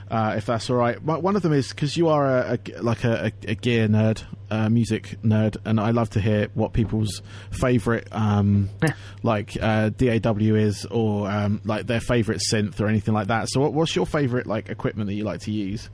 uh, 0.09 0.35
if 0.37 0.45
that's 0.45 0.69
all 0.69 0.75
right. 0.77 1.01
One 1.01 1.21
one 1.21 1.35
of 1.35 1.41
them 1.41 1.53
is 1.53 1.69
because 1.69 1.97
you 1.97 2.09
are 2.09 2.25
a, 2.27 2.59
a 2.59 2.81
like 2.81 3.03
a, 3.03 3.31
a, 3.47 3.55
gear 3.55 3.87
nerd, 3.87 4.23
a 4.51 4.69
music 4.69 5.17
nerd, 5.23 5.57
and 5.65 5.79
I 5.79 5.91
love 5.91 6.11
to 6.11 6.21
hear 6.21 6.49
what 6.53 6.73
people's 6.73 7.21
favourite 7.49 8.07
um, 8.11 8.69
like 9.23 9.57
uh, 9.59 9.89
DAW 9.89 10.55
is, 10.55 10.85
or 10.85 11.29
um, 11.29 11.61
like 11.65 11.87
their 11.87 12.01
favourite 12.01 12.41
synth 12.51 12.79
or 12.79 12.87
anything 12.87 13.13
like 13.13 13.27
that. 13.27 13.49
So 13.49 13.61
what, 13.61 13.73
what's 13.73 13.95
your 13.95 14.05
favourite 14.05 14.45
like 14.45 14.69
equipment 14.69 15.07
that 15.07 15.15
you 15.15 15.23
like 15.23 15.41
to 15.41 15.51
use? 15.51 15.89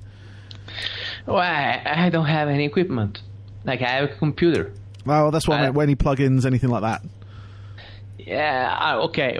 Well, 1.25 1.37
I, 1.37 1.81
I 1.85 2.09
don't 2.09 2.25
have 2.25 2.49
any 2.49 2.65
equipment. 2.65 3.21
Like, 3.63 3.81
I 3.81 3.89
have 3.89 4.09
a 4.09 4.15
computer. 4.15 4.73
Well, 5.05 5.31
that's 5.31 5.47
what 5.47 5.59
I 5.59 5.69
meant. 5.69 5.77
Any 5.77 5.95
plugins, 5.95 6.45
anything 6.45 6.69
like 6.69 6.81
that? 6.81 7.01
Yeah. 8.25 8.99
Okay. 9.05 9.37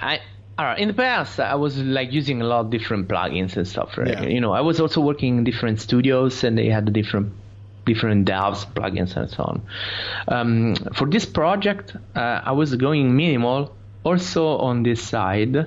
I. 0.00 0.20
All 0.58 0.66
right. 0.66 0.78
In 0.78 0.88
the 0.88 0.94
past, 0.94 1.40
I 1.40 1.54
was 1.54 1.78
like 1.78 2.12
using 2.12 2.42
a 2.42 2.44
lot 2.44 2.60
of 2.60 2.70
different 2.70 3.08
plugins 3.08 3.56
and 3.56 3.66
stuff. 3.66 3.96
Right? 3.96 4.08
Yeah. 4.08 4.22
You 4.24 4.40
know, 4.40 4.52
I 4.52 4.60
was 4.60 4.80
also 4.80 5.00
working 5.00 5.38
in 5.38 5.44
different 5.44 5.80
studios, 5.80 6.44
and 6.44 6.58
they 6.58 6.68
had 6.68 6.92
different 6.92 7.32
different 7.86 8.26
DAWs, 8.26 8.66
plugins, 8.66 9.16
and 9.16 9.30
so 9.30 9.42
on. 9.42 9.62
Um, 10.28 10.74
for 10.94 11.08
this 11.08 11.24
project, 11.24 11.96
uh, 12.14 12.40
I 12.44 12.52
was 12.52 12.74
going 12.76 13.16
minimal, 13.16 13.74
also 14.04 14.58
on 14.58 14.82
this 14.82 15.02
side, 15.02 15.66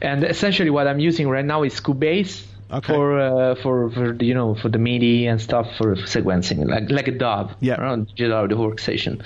and 0.00 0.24
essentially 0.24 0.70
what 0.70 0.86
I'm 0.86 1.00
using 1.00 1.28
right 1.28 1.44
now 1.44 1.62
is 1.62 1.80
Cubase. 1.80 2.46
Okay. 2.72 2.92
For 2.92 3.20
uh, 3.20 3.54
for 3.62 3.90
for 3.90 4.12
the, 4.12 4.24
you 4.24 4.34
know 4.34 4.54
for 4.54 4.68
the 4.68 4.78
MIDI 4.78 5.26
and 5.26 5.40
stuff 5.40 5.66
for 5.76 5.94
sequencing 5.96 6.66
like 6.66 6.90
like 6.90 7.08
a 7.08 7.12
DAW 7.12 7.50
Yeah. 7.60 7.80
around 7.80 8.08
digital 8.08 8.38
audio 8.38 8.58
workstation, 8.58 9.22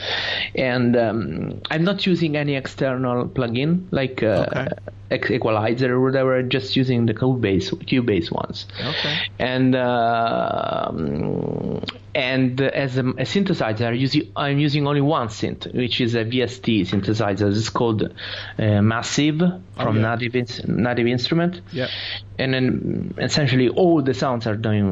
and 0.55 0.97
um, 0.97 1.61
I'm 1.70 1.84
not 1.84 2.05
using 2.07 2.36
any 2.36 2.57
external 2.57 3.26
plugin 3.28 3.86
like 3.91 4.22
uh, 4.22 4.68
Okay. 5.11 5.34
equalizer 5.36 5.95
or 5.95 6.01
whatever. 6.01 6.43
Just 6.43 6.76
using 6.76 7.07
the 7.07 7.14
Cubase 7.14 7.70
Cubase 7.86 8.30
ones. 8.30 8.66
Okay. 8.78 9.16
And 9.39 9.74
uh, 9.74 10.89
um, 10.91 11.80
and 12.19 12.61
as 12.61 12.97
a, 12.99 13.01
a 13.01 13.25
synthesizer, 13.33 13.87
I'm 13.87 13.95
using, 13.95 14.33
I'm 14.35 14.59
using 14.59 14.87
only 14.89 15.01
one 15.01 15.29
synth, 15.29 15.73
which 15.73 16.01
is 16.01 16.14
a 16.16 16.25
VST 16.25 16.81
synthesizer. 16.91 17.49
It's 17.57 17.69
called 17.69 18.03
uh, 18.03 18.83
Massive 18.83 19.39
from 19.77 19.97
yeah. 19.97 20.16
Native 20.16 20.69
Native 20.69 21.07
Instrument 21.07 21.61
Yep. 21.73 21.89
and 22.39 22.55
then 22.55 23.14
essentially 23.19 23.69
all 23.69 24.03
the 24.03 24.14
sounds 24.14 24.47
are 24.49 24.57
done 24.57 24.87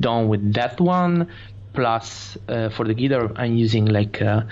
done 0.00 0.28
with 0.28 0.54
that 0.54 0.80
one 0.80 1.28
plus 1.74 2.36
uh, 2.48 2.68
for 2.70 2.84
the 2.86 2.94
guitar 2.94 3.30
i'm 3.36 3.54
using 3.66 3.86
like 3.86 4.20
uh, 4.22 4.42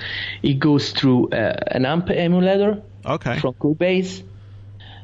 it 0.43 0.59
goes 0.69 0.93
through 0.93 1.29
uh, 1.31 1.55
an 1.77 1.85
amp 1.87 2.11
emulator 2.11 2.83
Okay. 3.05 3.39
from 3.41 3.55
cubase 3.55 4.13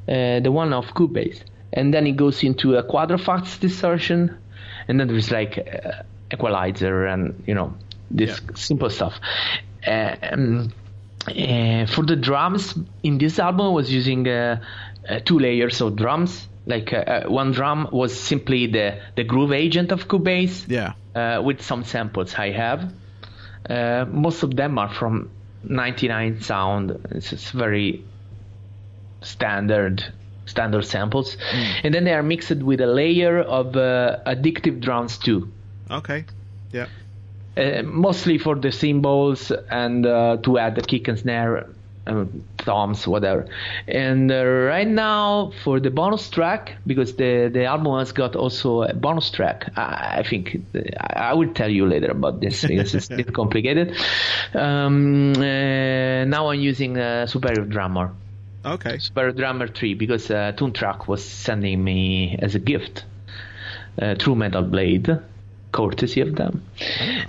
uh, 0.09 0.41
the 0.45 0.51
one 0.51 0.73
of 0.73 0.85
cubase 0.95 1.41
and 1.73 1.93
then 1.95 2.07
it 2.07 2.17
goes 2.17 2.43
into 2.45 2.77
a 2.77 2.83
Quadrafuzz 2.83 3.59
distortion 3.61 4.37
and 4.89 5.01
then 5.01 5.09
there's 5.09 5.31
like 5.31 5.59
uh, 5.59 6.03
equalizer 6.35 7.07
and 7.13 7.23
you 7.47 7.55
know 7.55 7.69
this 8.11 8.31
Yeah. 8.41 8.55
simple 8.69 8.91
stuff 8.91 9.15
um, 9.87 10.73
uh, 11.27 11.87
for 11.95 12.05
the 12.05 12.17
drums 12.17 12.75
in 13.03 13.19
this 13.19 13.39
album, 13.39 13.67
I 13.67 13.71
was 13.71 13.91
using 13.93 14.29
uh, 14.29 14.61
uh, 15.09 15.21
two 15.25 15.39
layers 15.39 15.81
of 15.81 15.97
drums. 15.97 16.49
Like 16.67 16.93
uh, 16.93 16.97
uh, 16.97 17.23
one 17.29 17.53
drum 17.53 17.89
was 17.93 18.19
simply 18.19 18.67
the, 18.67 18.99
the 19.17 19.25
groove 19.25 19.53
agent 19.53 19.93
of 19.93 20.07
Cubase 20.09 20.67
Yeah. 20.69 20.93
uh, 21.15 21.43
with 21.43 21.61
some 21.63 21.85
samples 21.85 22.35
I 22.35 22.51
have. 22.53 22.93
Uh, 23.69 24.05
most 24.11 24.43
of 24.43 24.55
them 24.57 24.79
are 24.79 24.93
from 24.93 25.31
99 25.65 26.41
Sound. 26.41 26.91
It's 27.11 27.31
just 27.31 27.53
very 27.53 28.05
standard 29.23 30.05
standard 30.47 30.85
samples, 30.85 31.37
and 31.83 31.95
then 31.95 32.05
they 32.05 32.13
are 32.13 32.23
mixed 32.23 32.63
with 32.63 32.81
a 32.81 32.87
layer 32.87 33.41
of 33.41 33.75
uh, 33.77 34.19
Addictive 34.27 34.79
Drums 34.81 35.17
2 35.19 35.49
Okay. 35.95 36.25
Yeah. 36.73 36.87
uh, 37.57 37.83
mostly 37.85 38.39
for 38.39 38.57
the 38.57 38.73
cymbals 38.73 39.53
and 39.71 40.07
uh, 40.07 40.39
to 40.43 40.59
add 40.59 40.75
the 40.75 40.83
kick 40.83 41.07
and 41.09 41.19
snare, 41.19 41.69
um, 42.07 42.45
toms, 42.59 43.07
whatever. 43.07 43.47
And 43.87 44.31
uh, 44.31 44.45
right 44.45 44.87
now 44.89 45.53
for 45.63 45.81
the 45.81 45.91
bonus 45.91 46.29
track, 46.31 46.77
because 46.87 47.15
the 47.17 47.49
the 47.53 47.65
album 47.65 47.99
has 47.99 48.13
got 48.13 48.35
also 48.37 48.83
a 48.83 48.93
bonus 48.93 49.31
track. 49.31 49.73
I, 49.77 50.19
I 50.19 50.23
think 50.29 50.57
I, 50.75 51.31
I 51.31 51.35
will 51.35 51.53
tell 51.55 51.71
you 51.71 51.87
later 51.87 52.11
about 52.11 52.41
this 52.41 52.65
because 52.65 52.95
it's 52.95 53.11
a 53.11 53.17
bit 53.17 53.33
complicated. 53.33 53.97
Um, 54.53 55.33
uh, 55.37 56.25
now 56.25 56.49
I'm 56.49 56.61
using 56.61 56.97
a 56.97 57.27
Superior 57.29 57.65
Drummer. 57.65 58.11
Okay. 58.67 58.99
Superior 58.99 59.33
Drummer 59.33 59.69
3 59.69 59.95
because 59.95 60.31
uh, 60.31 60.53
Toontrack 60.57 61.07
was 61.07 61.23
sending 61.23 61.85
me 61.85 62.39
as 62.41 62.55
a 62.55 62.59
gift 62.59 63.05
uh, 64.01 64.15
True 64.15 64.35
Metal 64.35 64.63
Blade, 64.63 65.19
courtesy 65.79 66.21
of 66.23 66.37
them, 66.37 66.63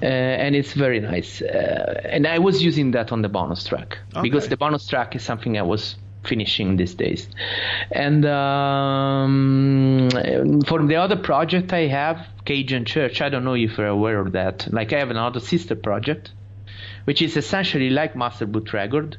uh, 0.02 0.06
and 0.43 0.56
it's 0.56 0.74
very 0.74 1.00
nice. 1.00 1.41
Uh, 1.41 2.02
and 2.16 2.26
I 2.28 2.38
was 2.39 2.62
using 2.64 2.91
that 2.91 3.12
on 3.12 3.22
the 3.22 3.30
bonus 3.30 3.64
track 3.66 3.98
because 4.22 4.48
the 4.50 4.58
bonus 4.58 4.88
track 4.88 5.16
is 5.16 5.24
something 5.24 5.58
I 5.58 5.64
was 5.64 5.96
finishing 6.24 6.78
these 6.78 6.96
days. 6.96 7.28
And 7.91 8.26
um, 8.26 10.10
for 10.68 10.80
the 10.86 10.96
other 10.96 11.16
project 11.18 11.74
I 11.74 11.88
have, 11.88 12.18
Keygen 12.46 12.86
Church, 12.86 13.22
I 13.22 13.30
don't 13.30 13.43
know 13.43 13.56
if 13.56 13.78
you're 13.78 13.88
aware 14.00 14.20
of 14.20 14.32
that. 14.34 14.68
Like 14.72 14.93
I 14.93 15.00
have 15.00 15.12
another 15.12 15.39
sister 15.39 15.76
project, 15.76 16.32
which 17.06 17.22
is 17.22 17.38
essentially 17.38 17.89
like 17.89 18.16
Master 18.16 18.46
Boot 18.46 18.74
Record, 18.74 19.18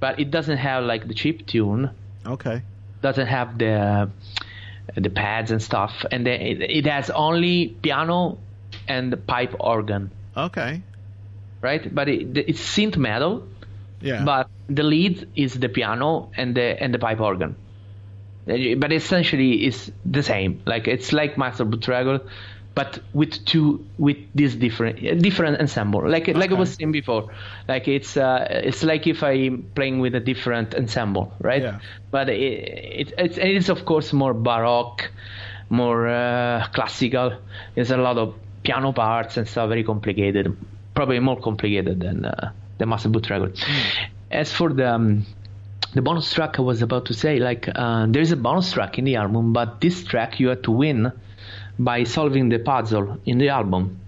but 0.00 0.18
it 0.20 0.30
doesn't 0.30 0.58
have 0.58 0.84
like 0.84 1.08
the 1.08 1.14
chip 1.14 1.46
tune, 1.46 1.90
Okay. 2.26 2.62
doesn't 3.00 3.26
have 3.26 3.58
the 3.58 4.10
the 4.94 5.10
pads 5.10 5.50
and 5.50 5.62
stuff, 5.62 6.04
and 6.10 6.26
then 6.26 6.40
it, 6.40 6.62
it 6.62 6.86
has 6.86 7.10
only 7.10 7.68
piano 7.82 8.38
and 8.88 9.26
pipe 9.26 9.54
organ, 9.60 10.10
Okay. 10.36 10.82
right? 11.60 11.94
But 11.94 12.08
it, 12.08 12.36
it's 12.36 12.60
synth 12.60 12.96
metal, 12.96 13.46
Yeah. 14.00 14.24
but 14.24 14.48
the 14.68 14.82
lead 14.82 15.28
is 15.36 15.54
the 15.54 15.68
piano 15.68 16.30
and 16.36 16.54
the 16.54 16.82
and 16.82 16.92
the 16.92 16.98
pipe 16.98 17.20
organ. 17.20 17.56
But 18.44 18.92
essentially, 18.92 19.64
it's 19.66 19.90
the 20.04 20.22
same. 20.22 20.62
Like 20.66 20.88
it's 20.88 21.12
like 21.12 21.38
Master 21.38 21.64
Boot 21.64 21.86
but 22.74 23.00
with 23.12 23.44
two 23.44 23.84
with 23.98 24.16
this 24.34 24.54
different 24.54 25.22
different 25.22 25.60
ensemble. 25.60 26.08
Like 26.08 26.28
like 26.28 26.50
I 26.50 26.54
was 26.54 26.74
saying 26.74 26.92
before, 26.92 27.30
like 27.68 27.88
it's 27.88 28.16
uh, 28.16 28.46
it's 28.50 28.82
like 28.82 29.06
if 29.06 29.22
I'm 29.22 29.70
playing 29.74 30.00
with 30.00 30.14
a 30.14 30.20
different 30.20 30.74
ensemble, 30.74 31.32
right? 31.40 31.62
Yeah. 31.62 31.80
But 32.10 32.28
it, 32.28 32.40
it 32.40 33.14
it's 33.18 33.38
it 33.38 33.56
is 33.56 33.68
of 33.68 33.84
course 33.84 34.12
more 34.12 34.32
baroque, 34.34 35.10
more 35.68 36.08
uh, 36.08 36.66
classical. 36.72 37.38
There's 37.74 37.90
a 37.90 37.98
lot 37.98 38.16
of 38.16 38.34
piano 38.62 38.92
parts 38.92 39.36
and 39.36 39.46
stuff, 39.46 39.68
very 39.68 39.84
complicated. 39.84 40.56
Probably 40.94 41.20
more 41.20 41.40
complicated 41.40 42.00
than 42.00 42.24
uh, 42.24 42.52
the 42.78 42.86
Master 42.86 43.08
Boot 43.08 43.28
Record. 43.28 43.58
As 44.30 44.50
for 44.50 44.72
the 44.72 44.94
um, 44.94 45.26
the 45.92 46.00
bonus 46.00 46.32
track 46.32 46.58
I 46.58 46.62
was 46.62 46.80
about 46.80 47.06
to 47.06 47.14
say, 47.14 47.38
like 47.38 47.68
uh, 47.74 48.06
there's 48.08 48.32
a 48.32 48.36
bonus 48.36 48.72
track 48.72 48.98
in 48.98 49.04
the 49.04 49.16
album, 49.16 49.52
but 49.52 49.82
this 49.82 50.04
track 50.04 50.40
you 50.40 50.48
have 50.48 50.62
to 50.62 50.70
win 50.70 51.12
by 51.84 52.04
solving 52.04 52.48
the 52.48 52.58
puzzle 52.58 53.18
in 53.24 53.38
the 53.38 53.48
album. 53.48 53.98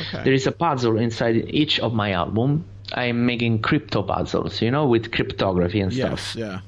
Okay. 0.00 0.24
There 0.24 0.32
is 0.32 0.46
a 0.46 0.52
puzzle 0.52 0.98
inside 0.98 1.36
each 1.48 1.80
of 1.80 1.92
my 1.94 2.12
album. 2.12 2.64
I'm 2.92 3.26
making 3.26 3.62
crypto 3.62 4.02
puzzles, 4.02 4.60
you 4.60 4.70
know, 4.70 4.86
with 4.86 5.10
cryptography 5.12 5.80
and 5.80 5.92
stuff. 5.92 6.36
yes. 6.36 6.36
Yeah. 6.36 6.60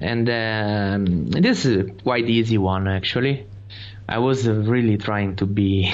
And 0.00 0.28
um, 0.30 1.30
this 1.30 1.64
is 1.64 1.76
a 1.76 1.84
quite 2.02 2.28
easy 2.28 2.58
one 2.58 2.86
actually. 2.86 3.46
I 4.08 4.18
was 4.18 4.48
really 4.48 4.96
trying 4.96 5.36
to 5.36 5.46
be 5.46 5.92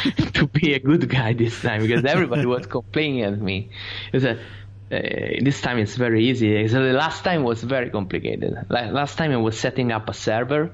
to 0.34 0.46
be 0.46 0.74
a 0.74 0.78
good 0.78 1.08
guy 1.08 1.32
this 1.32 1.60
time 1.60 1.80
because 1.82 2.04
everybody 2.04 2.46
was 2.46 2.66
complaining 2.78 3.22
at 3.22 3.40
me. 3.40 3.70
It's 4.12 4.24
a, 4.24 4.32
uh, 4.32 5.42
this 5.42 5.60
time 5.62 5.78
it's 5.78 5.96
very 5.96 6.26
easy. 6.26 6.68
So 6.68 6.84
the 6.84 6.92
last 6.92 7.24
time 7.24 7.42
was 7.42 7.62
very 7.64 7.90
complicated. 7.90 8.66
Like 8.68 8.92
last 8.92 9.18
time 9.18 9.32
I 9.32 9.38
was 9.38 9.58
setting 9.58 9.90
up 9.90 10.08
a 10.08 10.14
server, 10.14 10.70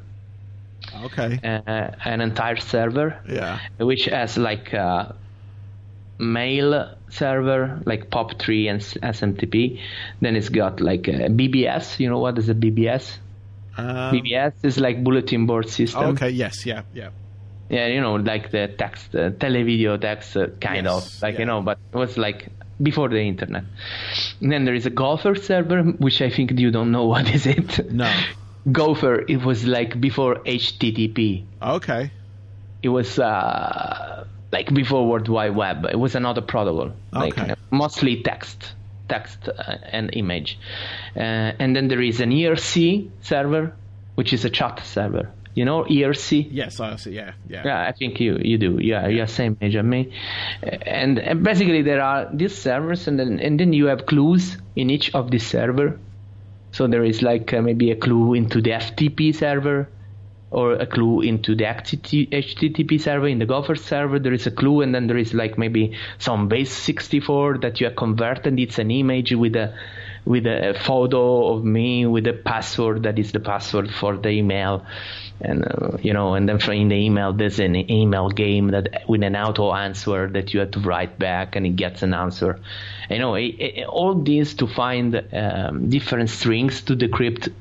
Okay. 1.04 1.38
uh, 1.42 1.90
an 2.04 2.20
entire 2.20 2.56
server, 2.56 3.16
Yeah. 3.28 3.58
which 3.78 4.06
has 4.06 4.36
like 4.36 4.72
a 4.72 5.14
mail 6.18 6.94
server 7.10 7.80
like 7.84 8.10
POP3 8.10 8.70
and 8.70 8.80
SMTP. 8.80 9.80
Then 10.20 10.36
it's 10.36 10.48
got 10.48 10.80
like 10.80 11.08
a 11.08 11.28
BBS. 11.28 11.98
You 12.00 12.08
know 12.10 12.18
what 12.18 12.38
is 12.38 12.48
a 12.48 12.54
BBS? 12.54 13.18
Um, 13.76 14.14
BBS 14.14 14.52
is 14.62 14.78
like 14.78 15.02
bulletin 15.02 15.46
board 15.46 15.68
system. 15.68 16.02
okay. 16.14 16.30
Yes. 16.30 16.66
Yeah. 16.66 16.82
Yeah. 16.94 17.10
Yeah, 17.70 17.86
you 17.86 18.02
know, 18.02 18.16
like 18.16 18.50
the 18.50 18.68
text, 18.76 19.14
uh, 19.14 19.30
televideo 19.30 19.98
text, 19.98 20.36
uh, 20.36 20.48
kind 20.60 20.84
Yes, 20.84 21.16
of 21.16 21.22
like 21.22 21.34
yeah. 21.34 21.40
you 21.40 21.46
know, 21.46 21.62
but 21.62 21.78
it 21.92 21.96
was 21.96 22.18
like 22.18 22.48
before 22.82 23.08
the 23.08 23.20
internet. 23.22 23.64
And 24.42 24.52
then 24.52 24.66
there 24.66 24.74
is 24.74 24.84
a 24.84 24.90
Gopher 24.90 25.34
server, 25.36 25.82
which 25.82 26.20
I 26.20 26.28
think 26.28 26.52
you 26.58 26.70
don't 26.70 26.92
know 26.92 27.06
what 27.12 27.30
is 27.34 27.46
it. 27.46 27.90
No. 27.90 28.12
Gopher, 28.70 29.24
it 29.28 29.44
was 29.44 29.64
like 29.66 30.00
before 30.00 30.36
HTTP. 30.36 31.44
Okay. 31.60 32.10
It 32.82 32.88
was 32.88 33.18
uh, 33.18 34.24
like 34.52 34.72
before 34.72 35.08
World 35.08 35.28
Wide 35.28 35.54
Web. 35.56 35.86
It 35.86 35.98
was 35.98 36.14
another 36.14 36.40
protocol, 36.42 36.92
like 37.12 37.38
Okay. 37.38 37.52
uh, 37.52 37.56
mostly 37.70 38.22
text, 38.22 38.72
text 39.08 39.48
uh, 39.48 39.52
and 39.90 40.10
image. 40.14 40.58
Uh, 41.16 41.20
and 41.58 41.74
then 41.74 41.88
there 41.88 42.00
is 42.02 42.20
an 42.20 42.30
ERC 42.30 43.08
server, 43.22 43.74
which 44.14 44.32
is 44.32 44.44
a 44.44 44.50
chat 44.50 44.80
server. 44.84 45.30
You 45.54 45.66
know 45.66 45.84
ERC? 45.84 46.48
Yes. 46.50 46.80
I 46.80 46.96
see. 46.96 47.12
Yeah. 47.12 47.32
Yeah. 47.48 47.62
Yeah, 47.64 47.86
I 47.86 47.92
think 47.92 48.20
you 48.20 48.38
you 48.40 48.56
do. 48.58 48.78
Yeah, 48.80 49.08
you're 49.08 49.26
same 49.26 49.58
age 49.60 49.76
as 49.76 49.84
me. 49.84 50.10
And, 50.62 51.18
and 51.18 51.42
basically 51.44 51.82
there 51.82 52.00
are 52.02 52.30
these 52.32 52.56
servers, 52.56 53.06
and 53.06 53.18
then 53.18 53.38
and 53.38 53.60
then 53.60 53.72
you 53.74 53.86
have 53.86 54.06
clues 54.06 54.56
in 54.76 54.88
each 54.88 55.14
of 55.14 55.30
these 55.30 55.46
server. 55.46 55.98
So 56.72 56.86
there 56.86 57.04
is 57.04 57.22
like 57.22 57.52
uh, 57.52 57.62
maybe 57.62 57.90
a 57.90 57.96
clue 57.96 58.34
into 58.34 58.60
the 58.60 58.70
FTP 58.70 59.34
server, 59.34 59.88
or 60.50 60.74
a 60.74 60.86
clue 60.86 61.20
into 61.22 61.54
the 61.54 61.64
HTTP 61.64 63.00
server. 63.00 63.26
In 63.26 63.38
the 63.38 63.46
Gopher 63.46 63.74
server, 63.74 64.18
there 64.18 64.34
is 64.34 64.46
a 64.46 64.50
clue, 64.50 64.82
and 64.82 64.94
then 64.94 65.06
there 65.06 65.16
is 65.16 65.32
like 65.32 65.56
maybe 65.56 65.96
some 66.18 66.48
base 66.48 66.72
64 66.72 67.58
that 67.58 67.80
you 67.80 67.86
have 67.86 67.96
converted. 67.96 68.58
It's 68.58 68.78
an 68.78 68.90
image 68.90 69.32
with 69.32 69.56
a 69.56 69.74
with 70.24 70.46
a 70.46 70.74
photo 70.84 71.54
of 71.54 71.64
me 71.64 72.06
with 72.06 72.26
a 72.26 72.32
password 72.32 73.02
that 73.02 73.18
is 73.18 73.32
the 73.32 73.40
password 73.40 73.90
for 73.92 74.16
the 74.16 74.28
email 74.28 74.84
and 75.40 75.64
uh, 75.64 75.96
you 76.00 76.12
know 76.12 76.34
and 76.34 76.48
then 76.48 76.58
in 76.70 76.88
the 76.88 76.94
email 76.94 77.32
there's 77.32 77.58
an 77.58 77.74
email 77.90 78.28
game 78.28 78.68
that 78.68 79.02
with 79.08 79.22
an 79.22 79.34
auto 79.34 79.72
answer 79.72 80.28
that 80.28 80.54
you 80.54 80.60
have 80.60 80.70
to 80.70 80.80
write 80.80 81.18
back 81.18 81.56
and 81.56 81.66
it 81.66 81.74
gets 81.76 82.02
an 82.02 82.14
answer 82.14 82.60
you 83.10 83.18
know 83.18 83.34
it, 83.34 83.54
it, 83.58 83.86
all 83.86 84.14
this 84.14 84.54
to 84.54 84.66
find 84.66 85.20
um, 85.32 85.90
different 85.90 86.30
strings 86.30 86.82
to 86.82 86.94
decrypt 86.94 87.52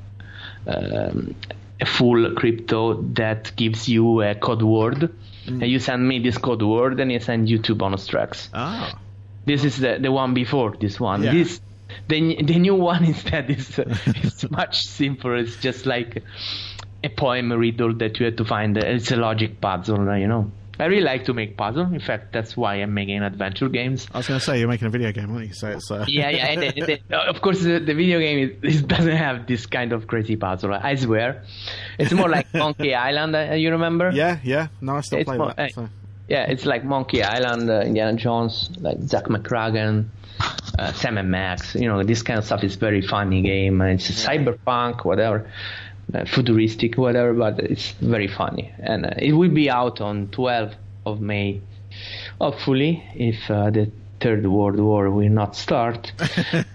um, 0.66 1.34
a 1.80 1.86
full 1.86 2.32
crypto 2.36 3.02
that 3.14 3.50
gives 3.56 3.88
you 3.88 4.22
a 4.22 4.36
code 4.36 4.62
word 4.62 5.12
and 5.46 5.62
you 5.62 5.80
send 5.80 6.06
me 6.06 6.20
this 6.20 6.38
code 6.38 6.62
word 6.62 7.00
and 7.00 7.10
I 7.10 7.18
send 7.18 7.50
you 7.50 7.58
two 7.58 7.74
bonus 7.74 8.06
tracks 8.06 8.48
Ah. 8.54 8.96
this 9.44 9.64
is 9.64 9.78
the, 9.78 9.98
the 10.00 10.12
one 10.12 10.34
before 10.34 10.76
this 10.78 11.00
one. 11.00 11.24
Yeah. 11.24 11.32
This 11.32 11.60
the 12.08 12.42
the 12.42 12.58
new 12.58 12.74
one 12.74 13.04
instead 13.12 13.50
is 13.50 13.78
uh, 13.78 13.84
is 14.22 14.50
much 14.50 14.86
simpler. 14.86 15.36
It's 15.36 15.56
just 15.56 15.86
like 15.86 16.22
a 17.04 17.08
poem 17.08 17.52
riddle 17.52 17.94
that 17.94 18.18
you 18.20 18.26
have 18.26 18.36
to 18.36 18.44
find. 18.44 18.76
It's 18.76 19.10
a 19.10 19.16
logic 19.16 19.60
puzzle, 19.60 20.08
uh, 20.08 20.14
you 20.16 20.28
know. 20.28 20.50
I 20.80 20.86
really 20.86 21.02
like 21.02 21.26
to 21.26 21.34
make 21.34 21.56
puzzles. 21.56 21.92
In 21.92 22.00
fact, 22.00 22.32
that's 22.32 22.56
why 22.56 22.76
I'm 22.76 22.94
making 22.94 23.22
adventure 23.22 23.68
games. 23.68 24.08
I 24.12 24.18
was 24.18 24.26
going 24.28 24.40
to 24.40 24.44
say 24.44 24.58
you're 24.58 24.68
making 24.68 24.86
a 24.88 24.90
video 24.90 25.12
game, 25.12 25.30
aren't 25.30 25.48
you? 25.48 25.52
So 25.52 25.68
it's. 25.68 25.90
Uh... 25.90 26.04
Yeah, 26.08 26.30
yeah. 26.30 26.54
The, 26.56 26.98
of 27.28 27.40
course, 27.42 27.60
the, 27.62 27.78
the 27.78 27.94
video 27.94 28.18
game 28.18 28.56
it 28.62 28.88
doesn't 28.88 29.16
have 29.16 29.46
this 29.46 29.66
kind 29.66 29.92
of 29.92 30.06
crazy 30.06 30.34
puzzle. 30.34 30.72
I 30.72 30.94
swear, 30.94 31.44
it's 31.98 32.12
more 32.12 32.28
like 32.28 32.52
Monkey 32.54 32.94
Island. 33.08 33.36
Uh, 33.36 33.52
you 33.54 33.70
remember? 33.70 34.10
Yeah. 34.12 34.38
Yeah. 34.42 34.68
No, 34.80 34.96
I 34.96 35.00
still 35.02 35.18
It's 35.20 35.28
play 35.28 35.38
more- 35.38 35.52
that. 35.56 35.72
so. 35.72 35.88
Yeah, 36.28 36.44
it's 36.50 36.64
like 36.64 36.84
Monkey 36.84 37.22
Island, 37.22 37.68
uh, 37.68 37.80
Indiana 37.80 38.16
Jones, 38.16 38.70
like 38.80 38.96
Zak 39.02 39.24
McKracken, 39.24 40.06
uh, 40.78 40.92
Sam 40.92 41.18
and 41.18 41.30
Max. 41.30 41.74
You 41.74 41.88
know, 41.88 42.02
this 42.02 42.22
kind 42.22 42.38
of 42.38 42.44
stuff 42.44 42.64
is 42.64 42.76
very 42.76 43.02
funny 43.02 43.42
game. 43.42 43.80
It's 43.82 44.10
cyberpunk, 44.10 45.04
whatever, 45.04 45.50
uh, 46.14 46.24
futuristic, 46.24 46.96
whatever, 46.96 47.32
but 47.32 47.60
it's 47.60 47.92
very 47.92 48.28
funny. 48.28 48.72
And 48.78 49.06
uh, 49.06 49.10
it 49.18 49.32
will 49.32 49.50
be 49.50 49.70
out 49.70 50.00
on 50.00 50.28
12th 50.28 50.74
of 51.06 51.20
May, 51.20 51.60
hopefully, 52.40 53.02
if 53.14 53.50
uh, 53.50 53.70
the 53.70 53.90
Third 54.20 54.46
World 54.46 54.78
War 54.78 55.10
will 55.10 55.28
not 55.28 55.56
start. 55.56 56.12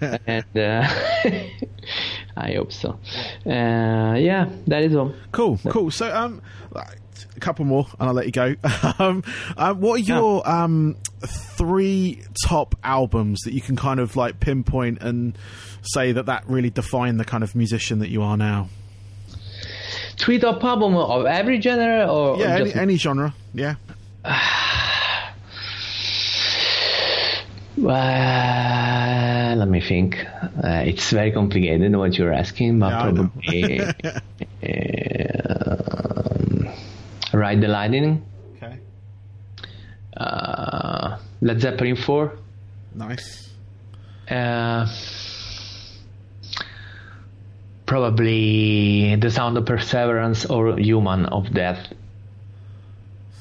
and 0.26 0.44
uh, 0.56 0.86
I 2.36 2.52
hope 2.52 2.72
so. 2.72 2.98
Uh, 3.46 4.14
yeah, 4.18 4.50
that 4.66 4.82
is 4.82 4.94
all. 4.94 5.14
Cool, 5.32 5.58
cool. 5.68 5.90
So, 5.90 6.14
um, 6.14 6.42
right, 7.26 7.36
a 7.36 7.40
couple 7.40 7.64
more, 7.64 7.86
and 7.98 8.08
I'll 8.08 8.14
let 8.14 8.26
you 8.26 8.32
go. 8.32 8.54
um, 8.98 9.22
um, 9.56 9.80
what 9.80 10.00
are 10.00 10.02
your 10.02 10.48
um 10.48 10.96
three 11.20 12.22
top 12.44 12.74
albums 12.84 13.40
that 13.42 13.52
you 13.52 13.60
can 13.60 13.76
kind 13.76 14.00
of 14.00 14.16
like 14.16 14.40
pinpoint 14.40 15.02
and 15.02 15.36
say 15.82 16.12
that 16.12 16.26
that 16.26 16.48
really 16.48 16.70
define 16.70 17.16
the 17.16 17.24
kind 17.24 17.42
of 17.44 17.54
musician 17.54 17.98
that 18.00 18.08
you 18.08 18.22
are 18.22 18.36
now? 18.36 18.68
Three 20.18 20.38
top 20.38 20.62
album 20.64 20.96
of 20.96 21.26
every 21.26 21.60
genre, 21.60 22.06
or 22.06 22.34
or 22.34 22.38
Yeah, 22.38 22.56
any, 22.56 22.64
just 22.64 22.76
any 22.76 22.96
genre. 22.96 23.34
Yeah. 23.54 23.74
Well, 27.80 29.56
let 29.56 29.68
me 29.68 29.80
think. 29.80 30.18
Uh, 30.42 30.82
it's 30.84 31.10
very 31.10 31.30
complicated 31.30 31.94
what 31.94 32.18
you're 32.18 32.32
asking, 32.32 32.80
but 32.80 32.88
Yeah, 32.88 33.02
probably 33.02 33.80
um, 33.80 33.92
Ride 37.38 37.60
the 37.60 37.68
Lightning, 37.68 38.24
Okay. 38.56 38.78
uh, 40.16 41.18
Led 41.40 41.60
Zeppelin 41.60 41.96
4, 41.96 42.32
Nice. 42.94 43.48
uh, 44.30 44.86
probably 47.86 49.16
The 49.16 49.30
Sound 49.30 49.56
of 49.56 49.66
Perseverance 49.66 50.44
or 50.46 50.78
Human 50.78 51.26
of 51.26 51.52
Death. 51.52 51.92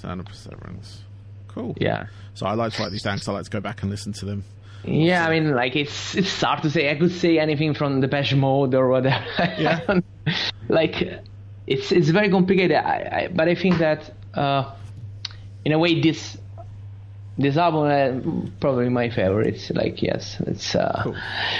Sound 0.02 0.22
of 0.22 0.28
Perseverance. 0.28 1.02
Cool. 1.48 1.76
Yeah. 1.80 2.06
So 2.34 2.45
I 2.45 2.54
like 2.54 2.74
to 2.74 2.84
write 2.84 2.91
these 2.91 3.04
down 3.04 3.16
because 3.16 3.28
I 3.28 3.32
like 3.34 3.45
to 3.45 3.50
go 3.50 3.60
back 3.60 3.82
and 3.82 3.89
listen 3.91 4.14
to 4.14 4.26
them. 4.26 4.43
Yeah, 4.86 5.26
I 5.28 5.32
mean, 5.32 5.54
like 5.56 5.76
it's 5.76 6.16
it's 6.16 6.39
hard 6.39 6.62
to 6.62 6.70
say. 6.70 6.89
I 6.89 6.95
could 6.95 7.12
say 7.12 7.39
anything 7.39 7.74
from 7.74 8.00
the 8.00 8.08
Depeche 8.08 8.36
Mode 8.36 8.74
or 8.76 8.88
whatever. 8.88 9.26
Yeah. 9.58 10.00
like 10.70 10.95
it's 11.68 11.91
it's 11.91 12.09
very 12.09 12.30
complicated. 12.30 12.78
I, 12.78 12.97
I, 13.11 13.28
but 13.34 13.47
I 13.47 13.55
think 13.55 13.78
that 13.80 14.11
uh, 14.34 14.74
in 15.65 15.74
a 15.74 15.80
way 15.80 16.01
this 16.01 16.38
this 17.38 17.57
album 17.57 17.86
uh, 17.86 18.49
probably 18.59 18.89
my 18.89 19.09
favorite. 19.09 19.47
It's 19.47 19.70
like 19.72 20.01
yes, 20.01 20.38
it's 20.47 20.76
uh, 20.76 21.01
Cool. 21.03 21.15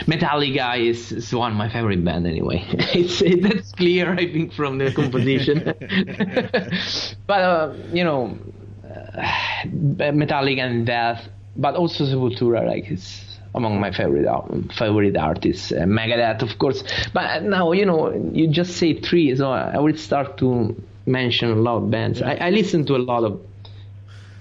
Metallica 0.08 0.80
is, 0.80 1.12
is 1.12 1.34
one 1.34 1.52
of 1.52 1.58
my 1.58 1.70
favorite 1.70 2.04
band 2.04 2.26
anyway. 2.26 2.66
it's 2.94 3.22
it, 3.22 3.44
that's 3.44 3.72
clear 3.74 4.14
I 4.14 4.32
think 4.32 4.54
from 4.54 4.78
the 4.80 4.92
composition. 4.92 5.64
but 7.28 7.42
uh, 7.42 7.74
you 7.94 8.04
know, 8.04 8.38
uh, 8.84 9.22
Metallica 9.68 10.62
and 10.62 10.86
Death, 10.86 11.28
but 11.56 11.76
also 11.76 12.06
Sepultura 12.06 12.66
like 12.66 12.90
it's 12.90 13.27
among 13.56 13.80
my 13.80 13.92
favorite 13.92 14.28
favorite 14.74 15.18
artists. 15.18 15.72
Uh, 15.72 15.86
Megadeth, 15.86 16.42
of 16.42 16.58
course. 16.60 16.84
But 17.14 17.44
now 17.44 17.72
you 17.72 17.86
know 17.86 18.14
you 18.34 18.48
just 18.48 18.78
say 18.78 19.00
three, 19.00 19.36
so 19.36 19.52
I 19.52 19.80
will 19.80 19.98
start 19.98 20.38
to 20.40 20.76
mention 21.06 21.52
a 21.52 21.56
lot 21.56 21.78
of 21.78 21.90
bands. 21.90 22.22
I, 22.22 22.36
I 22.36 22.50
listen 22.50 22.86
to 22.86 22.96
a 22.96 23.04
lot 23.12 23.24
of 23.24 23.42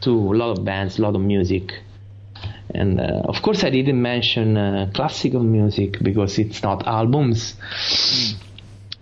to 0.03 0.11
a 0.11 0.37
lot 0.37 0.59
of 0.59 0.65
bands, 0.65 0.99
a 0.99 1.03
lot 1.03 1.15
of 1.15 1.21
music. 1.21 1.73
And 2.75 3.01
uh, 3.01 3.23
of 3.25 3.41
course, 3.43 3.65
I 3.65 3.71
didn't 3.71 4.01
mention 4.01 4.57
uh, 4.57 4.91
classical 4.93 5.43
music 5.43 5.99
because 6.03 6.39
it's 6.39 6.63
not 6.63 6.87
albums, 6.87 7.55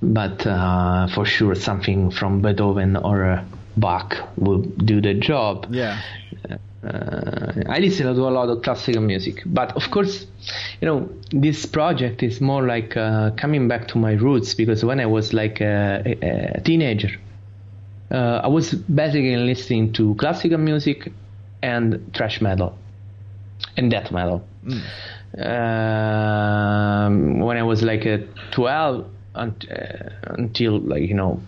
but 0.03 0.47
uh, 0.47 1.09
for 1.09 1.25
sure 1.25 1.55
something 1.55 2.11
from 2.11 2.43
Beethoven 2.43 2.97
or 2.97 3.25
uh, 3.25 3.45
Bach 3.77 4.15
will 4.37 4.63
do 4.63 5.01
the 5.01 5.15
job. 5.15 5.67
Yeah. 5.71 6.01
Uh, 6.85 7.63
I 7.69 7.79
listen 7.79 8.15
to 8.15 8.29
a 8.29 8.31
lot 8.31 8.49
of 8.49 8.63
classical 8.63 9.03
music, 9.03 9.43
but 9.47 9.73
of 9.73 9.91
course, 9.91 10.27
you 10.81 10.87
know, 10.87 11.09
this 11.31 11.67
project 11.67 12.23
is 12.23 12.41
more 12.41 12.67
like 12.67 12.97
uh, 12.97 13.31
coming 13.33 13.69
back 13.69 13.89
to 13.89 13.99
my 13.99 14.13
roots 14.13 14.55
because 14.55 14.85
when 14.85 15.01
I 15.01 15.07
was 15.07 15.33
like 15.33 15.61
a, 15.61 16.55
a, 16.57 16.61
teenager, 16.61 17.11
uh, 18.11 18.41
I 18.45 18.49
was 18.49 18.75
basically 18.75 19.37
listening 19.37 19.93
to 19.95 20.15
classical 20.17 20.59
music 20.59 21.11
and 21.63 22.13
thrash 22.15 22.43
metal 22.43 22.77
and 23.77 23.91
death 23.91 24.11
metal. 24.11 24.47
Um, 25.39 27.41
when 27.41 27.57
I 27.57 27.63
was 27.63 27.83
like 27.83 28.05
a 28.05 28.27
12 28.53 29.07
unt- 29.35 29.67
uh, 29.71 30.35
until 30.35 30.79
like 30.81 31.03
you 31.03 31.15
know 31.15 31.41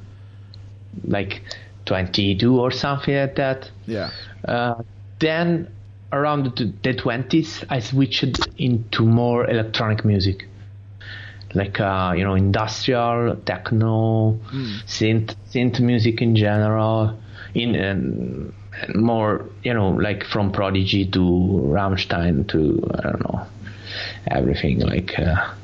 like 1.06 1.42
22 1.84 2.58
or 2.58 2.70
something 2.70 3.14
like 3.14 3.36
that. 3.36 3.70
Yeah. 3.86 4.10
Uh, 4.44 4.82
then 5.18 5.72
around 6.12 6.56
the, 6.56 6.72
the 6.82 6.94
20s, 6.94 7.64
I 7.68 7.80
switched 7.80 8.48
into 8.58 9.04
more 9.04 9.48
electronic 9.48 10.04
music, 10.04 10.46
like 11.54 11.80
uh, 11.80 12.14
you 12.16 12.24
know 12.24 12.34
industrial, 12.34 13.36
techno, 13.36 14.38
synth, 14.86 15.34
synth 15.50 15.80
music 15.80 16.22
in 16.22 16.36
general, 16.36 17.18
in 17.54 17.82
um, 17.82 18.54
more 18.94 19.48
you 19.62 19.74
know 19.74 19.90
like 19.90 20.24
from 20.24 20.52
Prodigy 20.52 21.06
to 21.10 21.18
Rammstein 21.18 22.46
to 22.48 22.90
I 22.94 23.02
don't 23.02 23.20
know 23.20 23.46
everything 24.28 24.80
like. 24.80 25.18
Uh, 25.18 25.54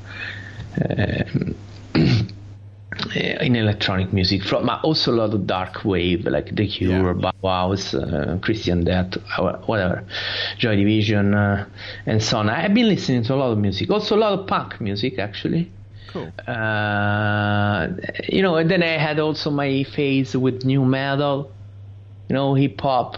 um, 0.89 1.55
in 3.15 3.55
electronic 3.55 4.13
music, 4.13 4.43
from 4.43 4.69
also 4.69 5.11
a 5.11 5.17
lot 5.17 5.33
of 5.33 5.45
dark 5.45 5.83
wave 5.85 6.25
like 6.25 6.55
The 6.55 6.67
Cure, 6.67 7.15
Yeah. 7.15 7.31
Bauhaus, 7.43 7.93
uh, 7.93 8.37
Christian 8.39 8.83
Death, 8.83 9.17
whatever, 9.67 10.03
Joy 10.57 10.75
Division, 10.75 11.33
uh, 11.33 11.65
and 12.05 12.21
so 12.21 12.37
on. 12.37 12.49
I've 12.49 12.73
been 12.73 12.87
listening 12.87 13.23
to 13.23 13.33
a 13.33 13.35
lot 13.35 13.51
of 13.51 13.57
music, 13.57 13.89
also 13.89 14.15
a 14.15 14.21
lot 14.25 14.39
of 14.39 14.47
punk 14.47 14.79
music 14.79 15.19
actually. 15.19 15.69
Cool. 16.11 16.31
Uh, 16.47 17.87
you 18.29 18.41
know, 18.41 18.55
and 18.55 18.69
then 18.69 18.83
I 18.83 18.97
had 18.97 19.19
also 19.19 19.49
my 19.49 19.83
phase 19.83 20.35
with 20.37 20.63
nu 20.63 20.85
metal, 20.85 21.51
you 22.29 22.35
know, 22.35 22.53
hip 22.53 22.79
hop, 22.79 23.17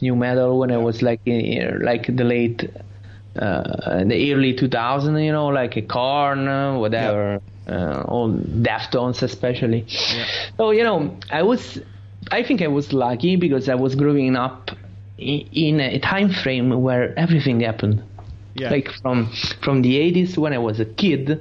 nu 0.00 0.16
metal 0.16 0.58
when 0.58 0.70
I 0.72 0.78
was 0.78 1.00
like 1.02 1.20
in, 1.26 1.80
like 1.82 2.14
the 2.14 2.24
late, 2.24 2.68
uh, 3.38 4.04
the 4.04 4.32
early 4.32 4.52
2000, 4.54 5.16
you 5.18 5.32
know, 5.32 5.46
like 5.46 5.76
a 5.76 5.82
Korn, 5.82 6.48
uh, 6.48 6.76
whatever, 6.76 7.40
uh, 7.68 8.02
all 8.08 8.32
Deftones 8.32 9.22
especially. 9.22 9.86
So 10.56 10.70
you 10.70 10.82
know, 10.84 11.16
I 11.30 11.42
was, 11.42 11.80
I 12.30 12.42
think 12.42 12.62
I 12.62 12.68
was 12.68 12.92
lucky 12.92 13.36
because 13.36 13.68
I 13.68 13.74
was 13.74 13.94
growing 13.94 14.36
up 14.36 14.70
in, 15.18 15.40
in 15.52 15.80
a 15.80 15.98
time 15.98 16.30
frame 16.30 16.82
where 16.82 17.16
everything 17.18 17.60
happened 17.60 18.02
Yeah. 18.54 18.70
like 18.70 18.88
from 19.02 19.30
from 19.64 19.82
the 19.82 19.94
80s 19.98 20.36
when 20.36 20.52
I 20.52 20.58
was 20.58 20.78
a 20.80 20.84
kid 20.84 21.40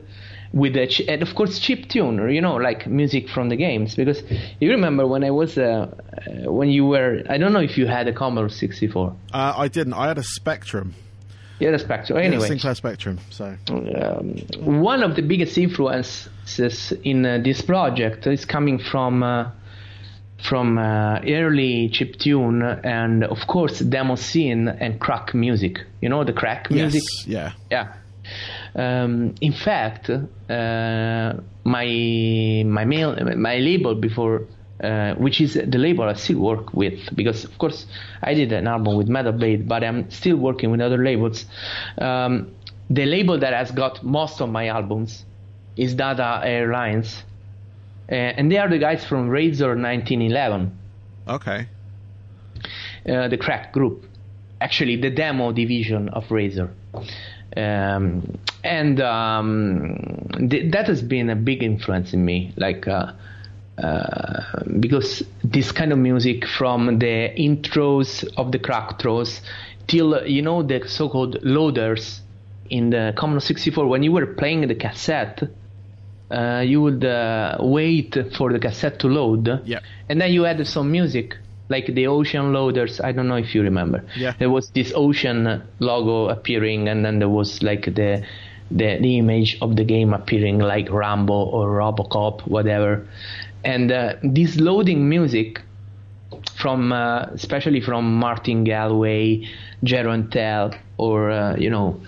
with 0.54 0.76
a 0.76 0.86
ch- 0.88 1.08
and 1.08 1.22
of 1.22 1.34
course 1.36 1.60
chip 1.60 1.88
tune 1.90 2.18
you 2.30 2.42
know 2.42 2.56
like 2.56 2.86
music 2.88 3.30
from 3.30 3.50
the 3.50 3.56
games 3.56 3.96
because 3.96 4.22
you 4.62 4.70
remember 4.70 5.06
when 5.08 5.24
I 5.24 5.32
was 5.32 5.58
uh, 5.58 5.68
uh, 5.68 6.52
when 6.52 6.70
you 6.70 6.86
were 6.86 7.24
I 7.30 7.38
don't 7.38 7.54
know 7.54 7.62
if 7.62 7.78
you 7.78 7.88
had 7.88 8.08
a 8.08 8.14
Commodore 8.14 8.50
64 8.50 9.16
Uh, 9.34 9.54
I 9.66 9.68
didn't. 9.70 9.94
I 9.94 10.08
had 10.08 10.18
a 10.18 10.24
Spectrum. 10.24 10.94
Yeah 11.62 11.72
the 11.72 11.80
Spectrum 11.80 12.20
Yeah, 12.20 12.26
anyway 12.26 12.48
Sinclair 12.48 12.76
Spectrum. 12.76 13.20
So 13.30 13.56
um, 13.70 14.36
one 14.84 15.04
of 15.04 15.16
the 15.16 15.22
biggest 15.22 15.58
influences 15.58 16.92
in 17.04 17.26
uh, 17.26 17.38
this 17.44 17.62
project 17.62 18.28
is 18.28 18.46
coming 18.46 18.80
from 18.80 19.24
uh, 19.24 19.52
from 20.44 20.78
uh, 20.78 21.20
early 21.28 21.90
chiptune 21.90 22.84
and 22.84 23.24
of 23.24 23.46
course 23.48 23.80
demo 23.80 24.16
scene 24.16 24.68
and 24.68 25.00
crack 25.00 25.36
music 25.36 25.80
you 26.02 26.10
know 26.10 26.24
the 26.24 26.34
crack 26.34 26.72
music 26.72 27.04
yes. 27.26 27.28
Yeah. 27.28 27.52
yeah. 27.70 27.94
Um, 28.76 29.36
in 29.42 29.54
fact, 29.54 30.10
uh, 30.10 31.34
my 31.64 32.64
my 32.66 32.86
mail 32.86 33.16
my 33.36 33.58
label 33.58 33.96
before, 33.96 34.48
uh, 34.84 35.14
which 35.16 35.40
is 35.42 35.54
the 35.54 35.78
label 35.78 36.04
I 36.06 36.14
still 36.14 36.40
work 36.40 36.74
with, 36.74 37.00
because 37.16 37.44
of 37.46 37.58
course 37.58 37.86
I 38.22 38.34
did 38.34 38.52
an 38.52 38.68
album 38.68 38.98
with 38.98 39.08
Metal 39.08 39.32
Blade, 39.32 39.68
but 39.68 39.84
I'm 39.84 40.10
still 40.12 40.38
working 40.38 40.72
with 40.72 40.82
other 40.82 40.98
labels. 41.04 41.46
Um, 41.98 42.52
the 42.90 43.06
label 43.06 43.40
that 43.40 43.54
has 43.54 43.72
got 43.72 44.04
most 44.04 44.42
of 44.42 44.50
my 44.50 44.68
albums 44.68 45.24
is 45.78 45.94
Dada 45.96 46.42
Airlines, 46.44 47.24
uh, 48.12 48.16
and 48.16 48.52
they 48.52 48.58
are 48.58 48.70
the 48.70 48.80
guys 48.80 49.06
from 49.06 49.30
Razor 49.30 49.76
1911 49.76 50.78
Okay. 51.28 51.68
uh, 53.08 53.28
the 53.28 53.38
crack 53.38 53.72
group, 53.72 54.06
actually 54.60 54.96
the 54.98 55.10
demo 55.10 55.52
division 55.52 56.10
of 56.10 56.30
Razor. 56.32 56.72
Um, 57.56 58.38
and 58.64 59.02
um, 59.02 60.28
th- 60.50 60.72
that 60.72 60.88
has 60.88 61.02
been 61.02 61.30
a 61.30 61.36
big 61.36 61.64
influence 61.64 62.14
in 62.14 62.24
me, 62.24 62.54
like 62.58 62.88
uh, 62.88 63.12
uh, 63.84 64.64
because 64.80 65.24
this 65.44 65.72
kind 65.72 65.92
of 65.92 65.98
music 65.98 66.46
from 66.46 67.00
the 67.00 67.30
intros 67.38 68.24
of 68.38 68.52
the 68.52 68.60
cracktros 68.60 69.42
till 69.88 70.26
you 70.28 70.42
know 70.42 70.62
the 70.64 70.88
so-called 70.88 71.38
loaders 71.44 72.22
in 72.70 72.90
the 72.92 73.14
Commodore 73.18 73.42
64 73.42 73.88
when 73.88 74.04
you 74.04 74.12
were 74.12 74.28
playing 74.28 74.68
the 74.68 74.76
cassette. 74.76 75.44
Uh, 76.30 76.64
you 76.66 76.82
would 76.82 77.04
uh, 77.04 77.58
wait 77.60 78.16
for 78.38 78.54
the 78.54 78.60
cassette 78.60 78.98
to 79.00 79.08
load, 79.08 79.50
Yeah. 79.66 79.80
and 80.08 80.22
then 80.22 80.32
you 80.32 80.46
added 80.46 80.66
some 80.66 80.90
music 80.90 81.36
like 81.68 81.88
the 81.88 82.08
ocean 82.08 82.52
loaders 82.54 83.00
i 83.02 83.12
don't 83.14 83.28
know 83.30 83.36
if 83.38 83.54
you 83.56 83.62
remember 83.64 84.04
Yeah. 84.18 84.34
there 84.40 84.50
was 84.50 84.70
this 84.72 84.92
ocean 84.96 85.62
logo 85.80 86.28
appearing 86.30 86.88
and 86.90 87.04
then 87.06 87.20
there 87.20 87.30
was 87.30 87.62
like 87.64 87.84
the 87.96 88.24
the, 88.70 88.98
the 89.02 89.18
image 89.18 89.58
of 89.62 89.76
the 89.76 89.84
game 89.86 90.14
appearing 90.14 90.60
like 90.60 90.90
rambo 90.92 91.34
or 91.34 91.68
robocop 91.82 92.42
whatever 92.48 93.06
and 93.64 93.92
uh, 93.92 94.16
this 94.24 94.58
loading 94.58 95.08
music 95.08 95.62
from 96.56 96.92
uh, 96.92 97.24
especially 97.34 97.82
from 97.82 98.16
martin 98.16 98.64
galway 98.64 99.48
Jeroen 99.84 100.32
Tel 100.32 100.74
or 100.98 101.32
uh, 101.32 101.56
you 101.58 101.70
know 101.70 102.00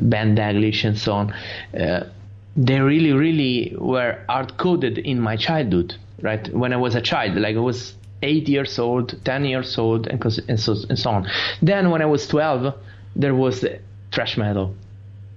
ben 0.00 0.36
daglish 0.36 0.84
and 0.84 0.98
so 0.98 1.12
on 1.12 1.32
uh, 1.78 2.08
they 2.56 2.80
really 2.80 3.12
really 3.12 3.74
were 3.78 4.18
hard 4.28 4.56
coded 4.56 4.98
in 4.98 5.20
my 5.20 5.36
childhood 5.36 5.94
right 6.22 6.52
when 6.54 6.72
i 6.72 6.76
was 6.76 6.94
a 6.94 7.00
child 7.00 7.36
like 7.36 7.56
i 7.56 7.60
was 7.60 7.94
eight 8.24 8.48
years 8.48 8.78
old, 8.78 9.22
ten 9.24 9.44
years 9.44 9.78
old, 9.78 10.06
and, 10.06 10.24
and, 10.48 10.58
so, 10.58 10.74
and 10.88 10.98
so 10.98 11.10
on. 11.10 11.28
Then 11.62 11.90
when 11.90 12.02
I 12.02 12.06
was 12.06 12.26
twelve, 12.26 12.74
there 13.14 13.34
was 13.34 13.64
thrash 14.12 14.36
metal. 14.36 14.74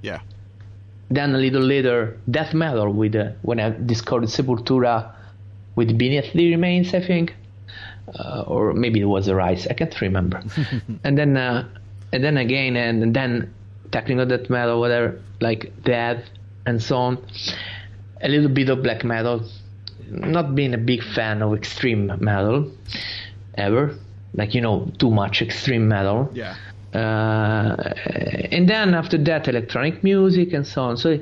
Yeah. 0.01 0.21
Then 1.09 1.35
a 1.35 1.37
little 1.37 1.61
later, 1.61 2.17
death 2.29 2.53
metal 2.53 2.91
with 2.91 3.15
uh, 3.15 3.31
when 3.41 3.59
I 3.59 3.69
discovered 3.69 4.29
Sepultura 4.29 5.13
with 5.77 5.97
the 5.97 6.51
Remains, 6.51 6.93
I 6.93 6.99
think, 6.99 7.33
uh, 8.19 8.43
or 8.47 8.73
maybe 8.73 8.99
it 8.99 9.05
was 9.05 9.29
Arise. 9.29 9.67
I 9.67 9.73
can't 9.73 10.01
remember. 10.01 10.43
and 11.05 11.17
then 11.17 11.37
uh, 11.37 11.69
and 12.11 12.23
then 12.23 12.35
again, 12.37 12.75
and 12.75 13.15
then 13.15 13.53
technical 13.91 14.25
death 14.25 14.49
metal, 14.49 14.79
whatever, 14.81 15.21
like 15.39 15.71
death 15.83 16.23
and 16.65 16.81
so 16.81 16.97
on. 16.97 17.25
A 18.21 18.27
little 18.27 18.49
bit 18.49 18.69
of 18.69 18.83
black 18.83 19.03
metal. 19.05 19.47
Not 20.09 20.55
being 20.55 20.73
a 20.73 20.77
big 20.77 21.03
fan 21.03 21.41
of 21.41 21.53
extreme 21.53 22.11
metal 22.19 22.71
ever. 23.55 23.95
like 24.33 24.53
you 24.53 24.61
know 24.61 24.91
too 24.99 25.11
much 25.11 25.41
extreme 25.41 25.87
metal. 25.87 26.29
Yeah. 26.33 26.55
Uh, 26.93 27.93
and 28.51 28.67
then 28.67 28.93
after 28.93 29.17
that, 29.17 29.47
electronic 29.47 30.03
music 30.03 30.53
and 30.53 30.65
so 30.65 30.81
on. 30.81 30.97
So 30.97 31.19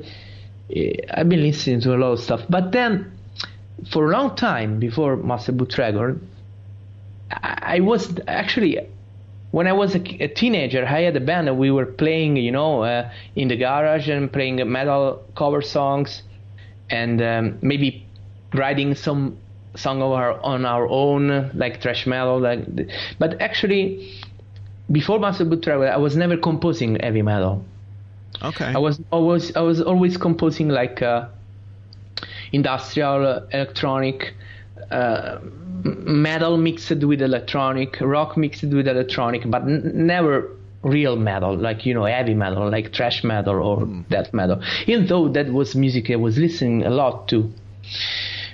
I've 1.10 1.28
been 1.28 1.42
listening 1.42 1.80
to 1.82 1.94
a 1.94 1.98
lot 1.98 2.12
of 2.12 2.20
stuff. 2.20 2.42
But 2.48 2.72
then, 2.72 3.15
for 3.90 4.10
a 4.10 4.12
long 4.12 4.36
time 4.36 4.78
before 4.78 5.16
Master 5.16 5.52
Boot 5.52 5.78
I, 5.78 6.08
I 7.30 7.80
was 7.80 8.18
actually 8.26 8.78
when 9.50 9.66
I 9.66 9.72
was 9.72 9.94
a, 9.94 10.00
a, 10.22 10.28
teenager, 10.28 10.84
I 10.84 11.02
had 11.02 11.16
a 11.16 11.20
band 11.20 11.48
and 11.48 11.56
we 11.56 11.70
were 11.70 11.86
playing, 11.86 12.36
you 12.36 12.52
know, 12.52 12.82
uh, 12.82 13.10
in 13.36 13.48
the 13.48 13.56
garage 13.56 14.08
and 14.08 14.30
playing 14.30 14.56
metal 14.70 15.24
cover 15.34 15.62
songs, 15.62 16.22
and 16.90 17.22
um, 17.22 17.58
maybe 17.62 18.04
writing 18.52 18.94
some 18.94 19.38
song 19.74 20.02
of 20.02 20.12
our, 20.12 20.38
on 20.40 20.66
our 20.66 20.86
own, 20.88 21.50
like 21.54 21.80
thrash 21.80 22.06
metal. 22.06 22.40
Like, 22.40 22.66
but 23.18 23.40
actually, 23.40 24.20
before 24.90 25.18
Master 25.18 25.44
Boot 25.44 25.66
Record, 25.66 25.88
I 25.88 25.96
was 25.96 26.16
never 26.16 26.36
composing 26.36 26.96
heavy 27.00 27.22
metal. 27.22 27.64
Okay. 28.42 28.66
I 28.66 28.78
was 28.78 29.00
always 29.10 29.56
I 29.56 29.60
was 29.60 29.80
always 29.80 30.18
composing 30.18 30.68
like 30.68 31.00
uh, 31.00 31.28
industrial, 32.52 33.46
electronic, 33.52 34.34
uh, 34.90 35.38
metal 35.82 36.56
mixed 36.56 36.90
with 37.04 37.22
electronic, 37.22 38.00
rock 38.00 38.36
mixed 38.36 38.64
with 38.64 38.88
electronic, 38.88 39.48
but 39.50 39.62
n- 39.62 39.92
never 39.94 40.50
real 40.82 41.16
metal, 41.16 41.56
like 41.56 41.84
you 41.84 41.94
know 41.94 42.04
heavy 42.04 42.34
metal, 42.34 42.70
like 42.70 42.94
thrash 42.94 43.24
metal 43.24 43.56
or 43.62 43.78
mm. 43.78 44.08
death 44.08 44.32
metal. 44.32 44.62
Even 44.86 45.06
though 45.06 45.28
that 45.28 45.52
was 45.52 45.74
music 45.74 46.10
I 46.10 46.16
was 46.16 46.38
listening 46.38 46.84
a 46.84 46.90
lot 46.90 47.28
to. 47.28 47.52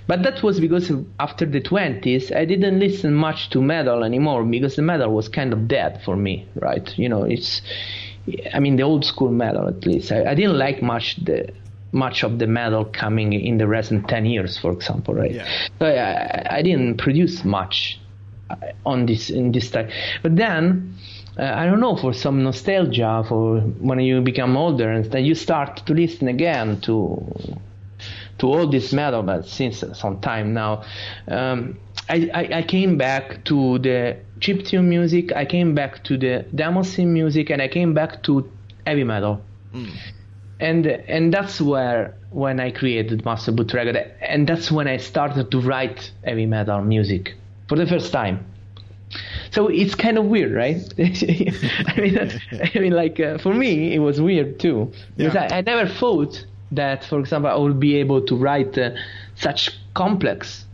But 0.07 0.25
that 0.25 0.43
was 0.43 0.59
because 0.59 0.91
after 1.21 1.47
the 1.47 1.61
20s, 1.61 2.35
I 2.35 2.45
didn't 2.45 2.81
listen 2.81 3.15
much 3.15 3.51
to 3.51 3.63
metal 3.63 4.03
anymore 4.03 4.45
because 4.45 4.75
the 4.75 4.83
metal 4.83 5.13
was 5.13 5.29
kind 5.29 5.53
of 5.53 5.69
dead 5.69 6.03
for 6.05 6.17
me, 6.17 6.47
right? 6.57 6.93
You 6.99 7.09
know, 7.09 7.23
it's, 7.23 7.63
I 8.53 8.59
mean, 8.59 8.77
the 8.77 8.83
old 8.83 9.05
school 9.05 9.31
metal 9.31 9.69
at 9.69 9.87
least. 9.87 10.11
I, 10.11 10.25
I 10.25 10.35
didn't 10.35 10.59
like 10.59 10.83
much 10.83 11.17
the 11.25 11.53
much 11.93 12.25
of 12.25 12.39
the 12.39 12.47
metal 12.47 12.87
coming 12.87 13.33
in 13.35 13.59
the 13.59 13.69
recent 13.69 14.09
10 14.09 14.25
years, 14.25 14.59
for 14.59 14.73
example, 14.73 15.15
right? 15.15 15.33
Yeah. 15.33 15.49
So 15.79 15.87
I, 15.87 16.57
I 16.59 16.63
didn't 16.63 16.97
produce 16.97 17.45
much 17.45 18.01
uh, 18.51 18.57
on 18.85 19.07
this 19.07 19.31
in 19.31 19.53
this 19.53 19.71
time. 19.71 19.91
But 20.23 20.37
then, 20.37 20.95
uh, 21.39 21.43
I 21.45 21.67
don't 21.67 21.81
know, 21.81 21.97
for 21.97 22.15
some 22.15 22.43
nostalgia, 22.43 23.25
for 23.29 23.61
when 23.61 24.01
you 24.01 24.23
become 24.23 24.57
older 24.57 24.91
and 24.91 25.05
then 25.05 25.25
you 25.25 25.35
start 25.35 25.87
to 25.87 25.93
listen 25.93 26.29
again 26.29 26.81
to 26.83 27.59
to 28.39 28.47
all 28.47 28.67
this 28.67 28.93
metal, 28.93 29.23
but 29.23 29.47
since 29.47 29.85
some 29.93 30.21
time 30.21 30.53
now, 30.53 30.83
um, 31.29 31.79
I, 32.09 32.29
I, 32.35 32.59
I, 32.59 32.63
came 32.63 32.97
back 32.97 33.45
to 33.45 33.79
the 33.79 34.17
chiptune 34.41 34.87
music, 34.87 35.31
I 35.33 35.45
came 35.45 35.75
back 35.77 36.03
to 36.05 36.19
the 36.19 36.45
demo 36.53 36.83
scene 36.83 37.13
music, 37.13 37.51
and 37.51 37.63
I 37.63 37.69
came 37.69 37.95
back 37.95 38.25
to 38.25 38.51
heavy 38.85 39.05
metal. 39.05 39.43
Mm 39.73 39.93
and 40.61 40.87
and 40.87 41.33
that's 41.33 41.61
where 41.61 42.15
when 42.31 42.61
I 42.61 42.71
created 42.71 43.25
Master 43.25 43.53
Boot 43.53 43.73
Record, 43.73 43.97
and 44.21 44.47
that's 44.47 44.71
when 44.71 44.89
I 44.89 44.97
started 44.97 45.51
to 45.51 45.61
write 45.61 46.11
heavy 46.25 46.47
metal 46.47 46.81
music 46.83 47.35
for 47.69 47.77
the 47.77 47.87
first 47.87 48.13
time. 48.13 48.47
So 49.51 49.69
it's 49.69 49.95
kind 49.95 50.17
of 50.17 50.25
weird, 50.27 50.53
right? 50.53 50.81
I 50.99 52.01
mean, 52.01 52.19
I 52.75 52.79
mean, 52.79 52.93
like 52.93 53.21
uh, 53.21 53.39
for 53.39 53.53
me, 53.53 53.95
it 53.95 53.99
was 53.99 54.21
weird 54.21 54.59
too 54.59 54.93
because 55.17 55.35
yeah. 55.35 55.49
I, 55.51 55.59
I, 55.59 55.61
never 55.61 55.87
thought 55.89 56.45
that, 56.71 57.05
for 57.05 57.21
example, 57.21 57.51
I 57.51 57.57
would 57.57 57.79
be 57.79 57.97
able 57.97 58.23
to 58.23 58.37
write 58.37 58.79
uh, 58.79 58.93
such 59.35 59.79
complex, 59.93 60.65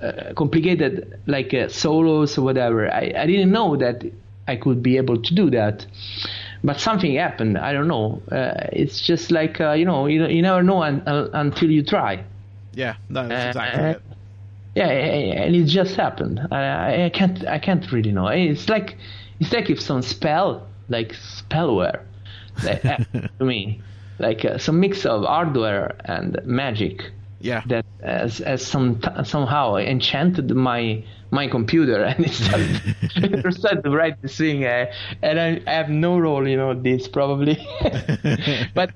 uh, 0.00 0.32
complicated 0.34 1.20
like 1.26 1.52
uh, 1.52 1.68
solos 1.68 2.38
or 2.38 2.42
whatever. 2.42 2.90
I, 2.90 3.12
I 3.14 3.26
didn't 3.26 3.52
know 3.52 3.76
that 3.76 4.02
I 4.48 4.56
could 4.56 4.82
be 4.82 4.96
able 4.96 5.20
to 5.20 5.34
do 5.34 5.50
that 5.50 5.84
but 6.64 6.80
something 6.80 7.14
happened. 7.14 7.58
I 7.58 7.72
don't 7.72 7.88
know. 7.88 8.22
Uh, 8.30 8.68
it's 8.72 9.00
just 9.00 9.30
like 9.30 9.60
uh, 9.60 9.72
you 9.72 9.84
know, 9.84 10.06
you, 10.06 10.26
you 10.26 10.42
never 10.42 10.62
know 10.62 10.82
un, 10.82 11.02
uh, 11.06 11.28
until 11.32 11.70
you 11.70 11.82
try. 11.82 12.24
Yeah, 12.74 12.96
no, 13.08 13.26
that's 13.28 13.56
uh, 13.56 13.60
exactly 13.60 13.90
it. 13.90 14.02
Yeah, 14.76 14.88
and 14.88 15.56
it 15.56 15.64
just 15.64 15.96
happened. 15.96 16.38
I, 16.50 17.06
I 17.06 17.08
can't, 17.08 17.46
I 17.46 17.58
can't 17.58 17.90
really 17.90 18.12
know. 18.12 18.28
It's 18.28 18.68
like, 18.68 18.98
it's 19.40 19.50
like 19.50 19.70
if 19.70 19.80
some 19.80 20.02
spell, 20.02 20.66
like 20.90 21.14
spellware, 21.14 22.02
to 22.60 23.44
me, 23.44 23.80
like 24.18 24.44
uh, 24.44 24.58
some 24.58 24.78
mix 24.78 25.06
of 25.06 25.24
hardware 25.24 25.96
and 26.04 26.38
magic. 26.44 27.10
Yeah. 27.40 27.62
That 27.66 27.86
has, 28.02 28.38
has 28.38 28.66
some 28.66 29.00
somehow 29.24 29.76
enchanted 29.76 30.50
my 30.50 31.02
my 31.30 31.48
computer 31.48 32.02
and 32.10 32.24
it 32.24 32.32
started, 32.32 33.54
started 33.54 33.84
to 33.84 33.90
write 33.90 34.20
this 34.22 34.36
thing 34.36 34.64
uh, 34.64 34.86
and 35.22 35.40
I, 35.40 35.60
I, 35.66 35.74
have 35.74 35.88
no 35.88 36.18
role 36.18 36.46
you 36.46 36.56
know 36.56 36.74
this 36.74 37.08
probably. 37.08 37.56
But 38.74 38.90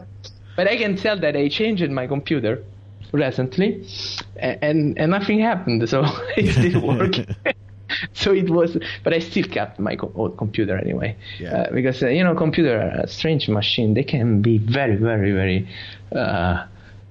but 0.56 0.68
I 0.68 0.76
can 0.76 0.96
tell 0.96 1.18
that 1.20 1.36
I 1.36 1.48
changed 1.48 1.88
my 1.90 2.06
computer 2.06 2.62
recently 3.12 3.86
and 4.36 4.98
and 4.98 5.10
nothing 5.10 5.40
happened 5.40 5.88
so 5.88 6.04
it 6.36 6.54
didn't 6.62 6.82
work. 6.82 7.14
So 8.12 8.32
it 8.32 8.48
was 8.48 8.76
but 9.02 9.12
I 9.12 9.18
still 9.18 9.44
kept 9.44 9.78
my 9.80 9.96
old 10.14 10.36
computer 10.36 10.78
anyway. 10.78 11.16
Yeah. 11.38 11.62
uh, 11.62 11.72
because 11.72 12.02
uh, 12.02 12.08
you 12.08 12.22
know 12.22 12.34
computer 12.34 12.78
a 12.78 13.08
strange 13.08 13.48
machine. 13.48 13.94
They 13.94 14.04
can 14.04 14.42
be 14.42 14.58
very 14.58 14.96
very 14.96 15.32
very 15.32 15.68
uh, 16.14 16.66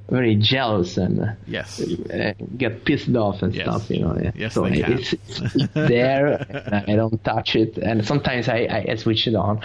very 0.09 0.35
jealous 0.35 0.97
and 0.97 1.35
yes. 1.47 1.81
Uh, 1.81 2.33
get 2.57 2.85
pissed 2.85 3.15
off 3.15 3.41
and 3.43 3.53
yes. 3.53 3.65
stuff, 3.65 3.89
you 3.89 4.01
know. 4.01 4.17
Yeah. 4.21 4.31
Yes, 4.35 4.53
so 4.53 4.63
they 4.67 4.83
it's, 4.83 5.13
it's, 5.13 5.67
there. 5.73 6.83
I 6.87 6.95
don't 6.95 7.23
touch 7.23 7.55
it, 7.55 7.77
and 7.77 8.05
sometimes 8.05 8.49
I, 8.49 8.85
I 8.89 8.95
switch 8.95 9.27
it 9.27 9.35
on 9.35 9.61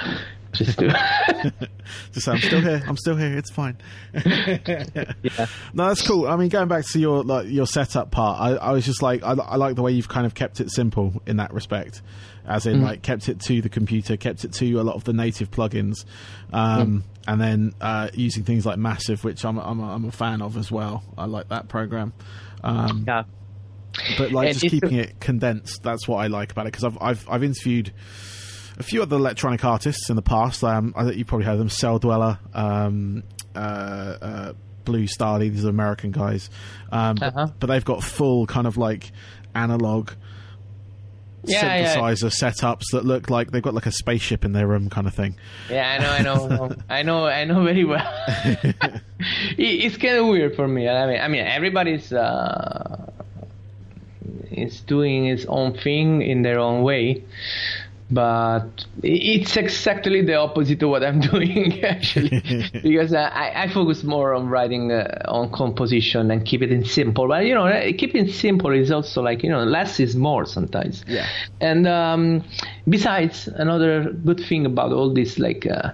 just 0.54 0.78
do 0.78 0.90
it. 0.90 1.54
just 2.12 2.26
say, 2.26 2.32
I'm 2.32 2.38
still 2.40 2.60
here. 2.60 2.82
I'm 2.86 2.96
still 2.96 3.16
here. 3.16 3.36
It's 3.36 3.50
fine. 3.50 3.76
yeah. 4.14 5.46
No, 5.72 5.88
that's 5.88 6.06
cool. 6.06 6.26
I 6.26 6.36
mean, 6.36 6.48
going 6.48 6.68
back 6.68 6.84
to 6.92 6.98
your 6.98 7.22
like 7.22 7.48
your 7.48 7.66
setup 7.66 8.10
part, 8.10 8.40
I, 8.40 8.50
I 8.56 8.72
was 8.72 8.84
just 8.84 9.02
like, 9.02 9.22
I, 9.22 9.32
I 9.32 9.56
like 9.56 9.76
the 9.76 9.82
way 9.82 9.92
you've 9.92 10.08
kind 10.08 10.26
of 10.26 10.34
kept 10.34 10.60
it 10.60 10.70
simple 10.70 11.22
in 11.26 11.36
that 11.36 11.52
respect 11.52 12.02
as 12.46 12.66
in 12.66 12.80
mm. 12.80 12.84
like 12.84 13.02
kept 13.02 13.28
it 13.28 13.40
to 13.40 13.62
the 13.62 13.68
computer, 13.68 14.16
kept 14.16 14.44
it 14.44 14.52
to 14.52 14.74
a 14.74 14.82
lot 14.82 14.94
of 14.94 15.04
the 15.04 15.12
native 15.12 15.50
plugins, 15.50 16.04
um, 16.52 16.86
mm. 16.86 17.02
and 17.26 17.40
then 17.40 17.72
uh, 17.80 18.08
using 18.14 18.44
things 18.44 18.66
like 18.66 18.78
Massive, 18.78 19.24
which 19.24 19.44
I'm 19.44 19.58
I'm 19.58 19.80
a, 19.80 19.94
I'm 19.94 20.04
a 20.04 20.12
fan 20.12 20.42
of 20.42 20.56
as 20.56 20.70
well. 20.70 21.02
I 21.16 21.26
like 21.26 21.48
that 21.48 21.68
program. 21.68 22.12
Um, 22.62 23.04
yeah. 23.06 23.24
But 24.18 24.32
like 24.32 24.52
just 24.52 24.66
keeping 24.66 24.94
it 24.94 25.20
condensed, 25.20 25.82
that's 25.82 26.08
what 26.08 26.16
I 26.16 26.26
like 26.26 26.52
about 26.52 26.66
it 26.66 26.72
because 26.72 26.84
I've 26.84 26.98
I've 27.00 27.28
I've 27.30 27.44
interviewed 27.44 27.92
a 28.78 28.82
few 28.82 29.02
other 29.02 29.16
electronic 29.16 29.64
artists 29.64 30.10
in 30.10 30.16
the 30.16 30.22
past. 30.22 30.62
Um, 30.64 30.94
I 30.96 31.04
think 31.04 31.16
you 31.16 31.24
probably 31.24 31.46
heard 31.46 31.58
them, 31.58 31.68
Celldweller, 31.68 32.38
um, 32.54 33.22
uh, 33.54 33.58
uh, 33.58 34.52
Blue 34.84 35.04
Stahli. 35.04 35.50
These 35.50 35.64
are 35.64 35.70
American 35.70 36.10
guys, 36.10 36.50
um, 36.90 37.18
uh-huh. 37.20 37.30
but, 37.34 37.60
but, 37.60 37.66
they've 37.68 37.84
got 37.84 38.02
full 38.02 38.46
kind 38.46 38.66
of 38.66 38.76
like 38.76 39.12
analog 39.54 40.10
yeah, 41.44 41.84
synthesizer 41.84 42.22
yeah. 42.22 42.50
setups 42.50 42.84
that 42.92 43.04
look 43.04 43.30
like 43.30 43.50
they've 43.50 43.62
got 43.62 43.74
like 43.74 43.86
a 43.86 43.92
spaceship 43.92 44.44
in 44.44 44.52
their 44.52 44.66
room, 44.66 44.90
kind 44.90 45.06
of 45.06 45.14
thing. 45.14 45.36
Yeah, 45.70 45.90
I 45.90 45.98
know, 45.98 46.10
I 46.10 46.22
know, 46.48 46.76
I 46.88 47.02
know, 47.02 47.26
I 47.26 47.44
know 47.44 47.64
very 47.64 47.84
well. 47.84 48.10
it's 49.58 49.96
kind 49.96 50.18
of 50.18 50.26
weird 50.26 50.56
for 50.56 50.66
me. 50.66 50.88
I 50.88 51.06
mean, 51.06 51.20
I 51.20 51.28
mean, 51.28 51.46
everybody's 51.46 52.12
uh, 52.12 53.10
is 54.50 54.80
doing 54.80 55.26
his 55.26 55.46
own 55.46 55.76
thing 55.76 56.22
in 56.22 56.42
their 56.42 56.58
own 56.58 56.82
way 56.82 57.22
but 58.14 58.86
it's 59.02 59.56
exactly 59.56 60.22
the 60.22 60.34
opposite 60.34 60.80
of 60.84 60.90
what 60.90 61.02
I'm 61.02 61.20
doing 61.32 61.82
actually, 61.84 62.70
because 62.82 63.12
I, 63.12 63.52
I 63.64 63.68
focus 63.68 64.04
more 64.04 64.34
on 64.34 64.48
writing 64.48 64.92
uh, 64.92 65.22
on 65.26 65.50
composition 65.50 66.30
and 66.30 66.46
keep 66.46 66.62
it 66.62 66.70
in 66.70 66.84
simple. 66.84 67.26
But 67.26 67.44
you 67.44 67.54
know, 67.54 67.68
keeping 67.98 68.28
simple 68.28 68.70
is 68.70 68.92
also 68.92 69.20
like 69.20 69.42
you 69.42 69.50
know, 69.50 69.64
less 69.64 69.98
is 69.98 70.14
more 70.14 70.46
sometimes. 70.46 71.04
Yeah. 71.08 71.26
And 71.60 71.88
um, 71.88 72.44
besides, 72.88 73.48
another 73.48 74.12
good 74.12 74.38
thing 74.38 74.64
about 74.64 74.92
all 74.92 75.12
this, 75.12 75.40
like 75.40 75.66
uh, 75.66 75.90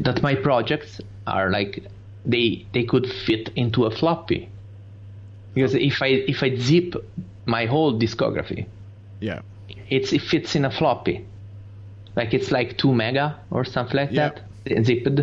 that 0.00 0.22
my 0.22 0.36
projects 0.36 1.00
are 1.26 1.50
like 1.50 1.82
they 2.24 2.64
they 2.72 2.84
could 2.84 3.10
fit 3.26 3.50
into 3.56 3.86
a 3.86 3.90
floppy, 3.90 4.48
because 5.54 5.74
if 5.74 6.00
I 6.00 6.06
if 6.06 6.44
I 6.44 6.54
zip 6.54 6.94
my 7.44 7.66
whole 7.66 7.98
discography, 7.98 8.66
yeah, 9.18 9.42
it's 9.90 10.12
it 10.12 10.22
fits 10.22 10.54
in 10.54 10.64
a 10.64 10.70
floppy 10.70 11.26
like 12.16 12.34
it's 12.34 12.50
like 12.50 12.76
two 12.78 12.92
mega 12.92 13.38
or 13.50 13.64
something 13.64 13.96
like 13.96 14.10
that 14.12 14.40
zipped 14.84 15.20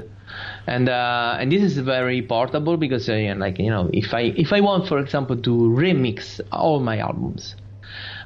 and 0.68 0.90
uh, 0.90 1.38
and 1.40 1.52
this 1.52 1.62
is 1.62 1.78
very 1.78 2.22
portable 2.22 2.78
because 2.78 3.10
uh, 3.10 3.36
like 3.38 3.60
you 3.60 3.70
know 3.70 3.90
if 3.94 4.14
I 4.14 4.34
if 4.36 4.54
I 4.54 4.62
want 4.62 4.88
for 4.88 5.00
example 5.00 5.38
to 5.38 5.52
remix 5.52 6.40
all 6.52 6.80
my 6.80 7.00
albums 7.00 7.56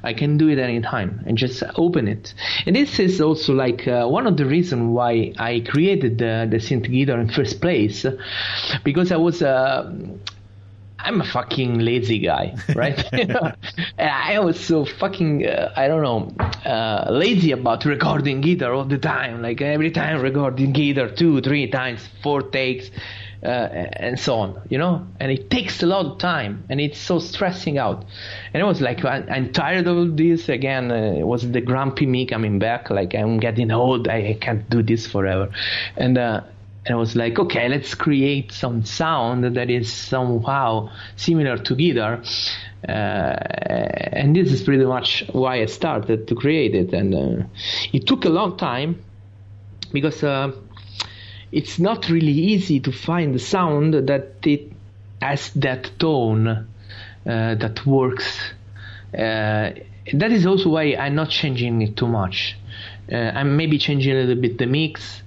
I 0.02 0.12
can 0.14 0.36
do 0.36 0.48
it 0.48 0.58
anytime 0.58 1.24
and 1.26 1.36
just 1.36 1.62
open 1.76 2.08
it. 2.08 2.34
And 2.66 2.76
this 2.76 2.98
is 2.98 3.20
also 3.20 3.52
like 3.54 3.86
uh, 3.88 4.06
one 4.06 4.26
of 4.26 4.36
the 4.36 4.46
reasons 4.46 4.94
why 4.94 5.32
I 5.38 5.60
created 5.60 6.18
the, 6.18 6.46
the 6.48 6.58
synth 6.58 6.90
guitar 6.90 7.20
in 7.20 7.28
first 7.28 7.60
place, 7.60 8.06
because 8.84 9.12
I 9.12 9.16
was 9.16 9.42
uh, 9.42 9.92
I'm 11.00 11.20
a 11.20 11.24
fucking 11.24 11.78
lazy 11.78 12.18
guy, 12.18 12.56
right? 12.74 13.02
I 13.98 14.38
was 14.40 14.58
so 14.58 14.84
fucking, 14.84 15.46
uh, 15.46 15.72
I 15.76 15.86
don't 15.86 16.02
know, 16.02 16.44
uh, 16.68 17.08
lazy 17.10 17.52
about 17.52 17.84
recording 17.84 18.40
guitar 18.40 18.72
all 18.74 18.84
the 18.84 18.98
time. 18.98 19.40
Like 19.40 19.60
every 19.60 19.90
time 19.90 20.20
recording 20.20 20.72
guitar, 20.72 21.08
two, 21.08 21.40
three 21.40 21.70
times, 21.70 22.06
four 22.22 22.42
takes, 22.42 22.90
uh, 23.42 23.46
and 23.46 24.18
so 24.18 24.36
on, 24.36 24.60
you 24.68 24.78
know? 24.78 25.06
And 25.20 25.30
it 25.30 25.50
takes 25.50 25.82
a 25.82 25.86
lot 25.86 26.06
of 26.06 26.18
time 26.18 26.64
and 26.68 26.80
it's 26.80 26.98
so 26.98 27.18
stressing 27.20 27.78
out. 27.78 28.04
And 28.52 28.62
I 28.62 28.66
was 28.66 28.80
like, 28.80 29.04
I'm 29.04 29.52
tired 29.52 29.86
of 29.86 30.16
this 30.16 30.48
again. 30.48 30.90
Uh, 30.90 31.14
it 31.18 31.26
was 31.26 31.50
the 31.50 31.60
grumpy 31.60 32.06
me 32.06 32.26
coming 32.26 32.58
back. 32.58 32.90
Like, 32.90 33.14
I'm 33.14 33.38
getting 33.38 33.70
old. 33.70 34.08
I, 34.08 34.36
can't 34.40 34.68
do 34.68 34.82
this 34.82 35.06
forever. 35.06 35.50
And, 35.96 36.18
uh, 36.18 36.42
and 36.84 36.94
I 36.94 36.98
was 36.98 37.14
like, 37.16 37.38
okay, 37.38 37.68
let's 37.68 37.94
create 37.94 38.52
some 38.52 38.84
sound 38.84 39.56
that 39.56 39.68
is 39.70 39.92
somehow 39.92 40.90
similar 41.16 41.58
to 41.58 41.74
guitar. 41.74 42.22
Uh, 42.88 42.92
and 42.92 44.34
this 44.34 44.52
is 44.52 44.62
pretty 44.62 44.84
much 44.84 45.24
why 45.32 45.60
I 45.60 45.66
started 45.66 46.28
to 46.28 46.34
create 46.34 46.74
it. 46.74 46.92
And 46.94 47.14
uh, 47.14 47.46
it 47.92 48.06
took 48.06 48.24
a 48.24 48.30
long 48.30 48.56
time 48.56 49.02
because 49.92 50.22
uh, 50.22 50.52
it's 51.52 51.78
not 51.78 52.08
really 52.08 52.32
easy 52.32 52.80
to 52.80 52.92
find 52.92 53.34
the 53.34 53.38
sound 53.38 53.94
that 53.94 54.36
it 54.44 54.72
has 55.20 55.50
that 55.54 55.90
tone 55.98 56.48
uh, 56.48 56.64
that 57.24 57.84
works. 57.84 58.40
Uh, 59.12 59.72
that 60.14 60.32
is 60.32 60.46
also 60.46 60.70
why 60.70 60.94
I'm 60.94 61.14
not 61.14 61.30
changing 61.30 61.82
it 61.82 61.96
too 61.96 62.06
much. 62.06 62.56
Uh, 63.10 63.16
I'm 63.16 63.56
maybe 63.56 63.78
changing 63.78 64.12
a 64.12 64.20
little 64.20 64.40
bit 64.40 64.58
the 64.58 64.66
mix, 64.66 65.22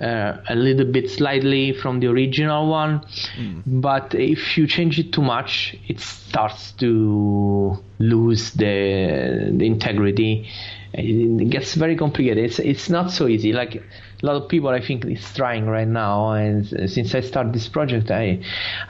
uh, 0.00 0.36
a 0.48 0.54
little 0.54 0.84
bit 0.84 1.10
slightly 1.10 1.72
from 1.72 2.00
the 2.00 2.06
original 2.08 2.68
one. 2.68 3.00
Mm. 3.38 3.62
But 3.66 4.14
if 4.14 4.58
you 4.58 4.66
change 4.66 4.98
it 4.98 5.12
too 5.12 5.22
much, 5.22 5.76
it 5.88 6.00
starts 6.00 6.72
to 6.72 7.82
lose 7.98 8.52
the, 8.52 9.52
the 9.52 9.66
integrity. 9.66 10.48
It 10.92 11.50
gets 11.50 11.74
very 11.74 11.96
complicated. 11.96 12.44
It's 12.44 12.58
it's 12.58 12.88
not 12.88 13.10
so 13.10 13.26
easy. 13.26 13.52
Like 13.52 13.76
a 13.76 14.26
lot 14.26 14.36
of 14.36 14.48
people, 14.48 14.70
I 14.70 14.80
think, 14.80 15.04
is 15.04 15.34
trying 15.34 15.66
right 15.66 15.88
now. 15.88 16.32
And 16.32 16.66
since 16.90 17.14
I 17.14 17.20
started 17.20 17.52
this 17.52 17.68
project, 17.68 18.10
I 18.10 18.40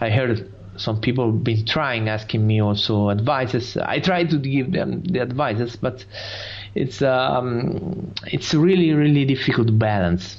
I 0.01 0.11
heard 0.11 0.53
some 0.77 1.01
people 1.01 1.33
been 1.33 1.65
trying, 1.65 2.09
asking 2.09 2.47
me 2.47 2.61
also 2.61 3.11
advices. 3.11 3.77
I 3.77 3.99
try 3.99 4.25
to 4.25 4.39
give 4.39 4.73
them 4.73 5.03
the 5.03 5.21
advices, 5.21 5.75
but 5.77 6.05
it's 6.77 7.03
um, 7.03 8.13
it's 8.27 8.55
really 8.55 8.93
really 8.93 9.25
difficult 9.25 9.77
balance 9.77 10.37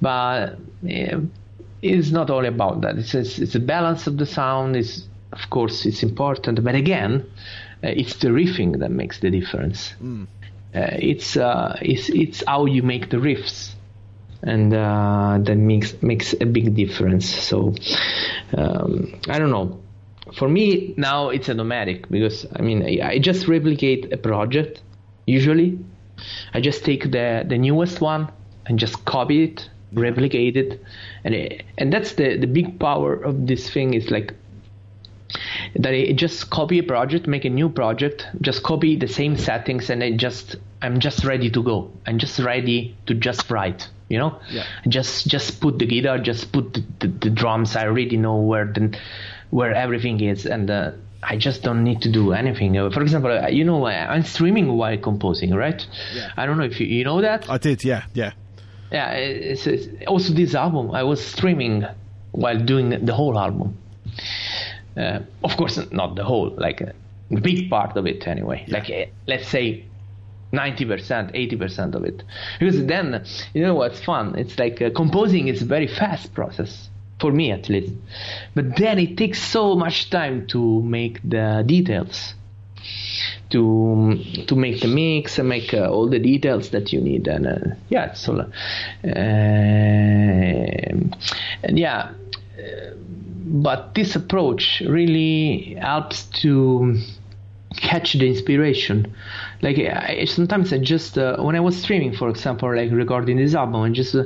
but 0.00 0.58
it's 1.82 2.10
not 2.10 2.30
all 2.30 2.44
about 2.44 2.80
that. 2.82 2.96
It's, 2.96 3.14
it's, 3.14 3.38
it's 3.38 3.54
a 3.54 3.60
balance 3.60 4.06
of 4.06 4.16
the 4.16 4.26
sound. 4.26 4.76
Is 4.76 5.06
of 5.32 5.50
course 5.50 5.86
it's 5.86 6.02
important, 6.02 6.62
but 6.62 6.74
again, 6.74 7.26
uh, 7.82 7.88
it's 7.88 8.16
the 8.16 8.28
riffing 8.28 8.78
that 8.78 8.90
makes 8.90 9.18
the 9.20 9.30
difference. 9.30 9.94
Mm. 10.02 10.26
Uh, 10.74 10.88
it's 10.92 11.36
uh, 11.36 11.76
it's 11.82 12.08
it's 12.08 12.42
how 12.46 12.66
you 12.66 12.82
make 12.82 13.10
the 13.10 13.16
riffs, 13.16 13.72
and 14.42 14.72
uh, 14.72 15.38
that 15.42 15.56
makes 15.56 16.00
makes 16.02 16.34
a 16.40 16.46
big 16.46 16.74
difference. 16.74 17.26
So 17.28 17.74
um, 18.56 19.20
I 19.28 19.38
don't 19.38 19.50
know. 19.50 19.80
For 20.38 20.48
me 20.48 20.94
now 20.96 21.30
it's 21.30 21.48
a 21.48 21.54
nomadic 21.54 22.08
because 22.08 22.46
I 22.54 22.62
mean 22.62 22.82
I, 22.82 23.08
I 23.14 23.18
just 23.18 23.48
replicate 23.48 24.12
a 24.12 24.16
project. 24.16 24.80
Usually, 25.26 25.78
I 26.54 26.60
just 26.60 26.84
take 26.84 27.10
the 27.10 27.44
the 27.46 27.58
newest 27.58 28.00
one 28.00 28.30
and 28.72 28.78
just 28.78 29.04
copy 29.04 29.44
it, 29.44 29.68
replicate 29.92 30.56
it, 30.56 30.82
and 31.24 31.34
it, 31.34 31.62
and 31.76 31.92
that's 31.92 32.14
the 32.14 32.38
the 32.38 32.46
big 32.46 32.80
power 32.80 33.12
of 33.12 33.46
this 33.46 33.68
thing 33.68 33.92
is 33.92 34.10
like 34.10 34.34
that 35.76 35.92
I 35.92 36.12
just 36.12 36.48
copy 36.48 36.78
a 36.78 36.82
project, 36.82 37.26
make 37.26 37.44
a 37.44 37.50
new 37.50 37.68
project, 37.68 38.26
just 38.40 38.62
copy 38.62 38.96
the 38.96 39.08
same 39.08 39.36
settings, 39.36 39.90
and 39.90 40.02
I 40.02 40.12
just 40.12 40.56
I'm 40.80 41.00
just 41.00 41.22
ready 41.24 41.50
to 41.50 41.62
go. 41.62 41.90
I'm 42.06 42.18
just 42.18 42.38
ready 42.38 42.96
to 43.06 43.14
just 43.14 43.50
write. 43.50 43.88
You 44.08 44.18
know, 44.18 44.40
yeah. 44.50 44.64
just 44.88 45.26
just 45.26 45.60
put 45.60 45.78
the 45.78 45.86
guitar, 45.86 46.18
just 46.18 46.50
put 46.52 46.72
the, 46.74 46.84
the, 47.00 47.08
the 47.08 47.30
drums. 47.30 47.76
I 47.76 47.86
already 47.86 48.16
know 48.16 48.36
where 48.36 48.64
the 48.64 48.98
where 49.50 49.74
everything 49.74 50.20
is, 50.20 50.46
and 50.46 50.70
uh, 50.70 50.92
I 51.22 51.36
just 51.36 51.62
don't 51.62 51.84
need 51.84 52.00
to 52.02 52.10
do 52.10 52.32
anything. 52.32 52.76
Uh, 52.78 52.90
for 52.90 53.02
example, 53.02 53.32
uh, 53.32 53.48
you 53.48 53.64
know, 53.64 53.84
uh, 53.86 53.90
I'm 53.90 54.24
streaming 54.24 54.76
while 54.78 54.96
composing, 54.96 55.54
right? 55.54 55.86
Yeah. 56.14 56.30
I 56.38 56.46
don't 56.46 56.56
know 56.56 56.64
if 56.64 56.80
you, 56.80 56.86
you 56.86 57.04
know 57.04 57.20
that. 57.20 57.48
I 57.50 57.58
did, 57.58 57.84
yeah, 57.84 58.04
yeah 58.14 58.32
yeah, 58.92 59.12
it's, 59.12 59.66
it's, 59.66 59.86
also 60.06 60.32
this 60.32 60.54
album 60.54 60.90
I 60.90 61.02
was 61.02 61.24
streaming 61.24 61.84
while 62.32 62.58
doing 62.58 63.04
the 63.04 63.14
whole 63.14 63.38
album. 63.38 63.76
Uh, 64.96 65.20
of 65.42 65.56
course, 65.56 65.78
not 65.90 66.16
the 66.16 66.24
whole, 66.24 66.50
like 66.50 66.80
a 66.82 66.92
big 67.40 67.70
part 67.70 67.96
of 67.96 68.06
it 68.06 68.26
anyway. 68.26 68.64
Yeah. 68.66 68.74
Like 68.78 68.90
uh, 68.90 69.10
let's 69.26 69.48
say 69.48 69.86
90%, 70.52 71.34
80% 71.34 71.94
of 71.94 72.04
it. 72.04 72.22
Because 72.58 72.84
then, 72.84 73.24
you 73.54 73.62
know 73.62 73.74
what's 73.74 74.00
fun? 74.04 74.38
It's 74.38 74.58
like 74.58 74.82
uh, 74.82 74.90
composing 74.90 75.48
is 75.48 75.62
a 75.62 75.64
very 75.64 75.86
fast 75.86 76.34
process 76.34 76.90
for 77.20 77.32
me 77.32 77.50
at 77.52 77.68
least. 77.68 77.94
But 78.54 78.76
then 78.76 78.98
it 78.98 79.16
takes 79.16 79.40
so 79.40 79.74
much 79.74 80.10
time 80.10 80.46
to 80.48 80.82
make 80.82 81.20
the 81.24 81.62
details 81.64 82.34
to 83.52 84.18
to 84.46 84.56
make 84.56 84.80
the 84.80 84.88
mix 84.88 85.38
and 85.38 85.48
make 85.48 85.72
uh, 85.72 85.88
all 85.88 86.08
the 86.08 86.18
details 86.18 86.70
that 86.70 86.92
you 86.92 87.00
need. 87.00 87.28
And 87.28 87.46
uh, 87.46 87.58
yeah 87.88 88.12
so 88.14 88.38
uh, 88.40 88.48
and 91.62 91.78
yeah 91.78 92.10
but 93.52 93.94
this 93.94 94.16
approach 94.16 94.82
really 94.86 95.76
helps 95.80 96.24
to 96.42 96.98
catch 97.76 98.14
the 98.14 98.26
inspiration. 98.28 99.14
Like 99.60 99.78
I, 99.78 100.24
sometimes 100.24 100.72
i 100.72 100.78
just 100.78 101.18
uh, 101.18 101.36
when 101.38 101.56
i 101.56 101.60
was 101.60 101.80
streaming 101.80 102.14
for 102.14 102.28
example 102.28 102.74
like 102.74 102.90
recording 102.90 103.36
this 103.36 103.54
album 103.54 103.82
and 103.82 103.94
just 103.94 104.14
uh, 104.14 104.24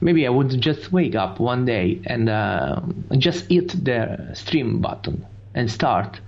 maybe 0.00 0.26
i 0.26 0.30
would 0.30 0.60
just 0.60 0.92
wake 0.92 1.14
up 1.14 1.38
one 1.38 1.64
day 1.64 2.00
and 2.06 2.28
uh, 2.28 2.80
just 3.18 3.46
hit 3.50 3.68
the 3.84 4.30
stream 4.34 4.80
button 4.80 5.24
and 5.54 5.70
start 5.70 6.20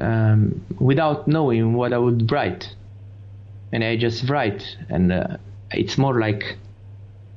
um, 0.00 0.64
without 0.78 1.28
knowing 1.28 1.74
what 1.74 1.92
I 1.92 1.98
would 1.98 2.30
write. 2.30 2.74
And 3.72 3.82
I 3.82 3.96
just 3.96 4.28
write, 4.28 4.76
and 4.88 5.12
uh, 5.12 5.36
it's 5.70 5.98
more 5.98 6.20
like 6.20 6.58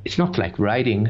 it's 0.05 0.17
not 0.17 0.37
like 0.37 0.57
writing, 0.57 1.09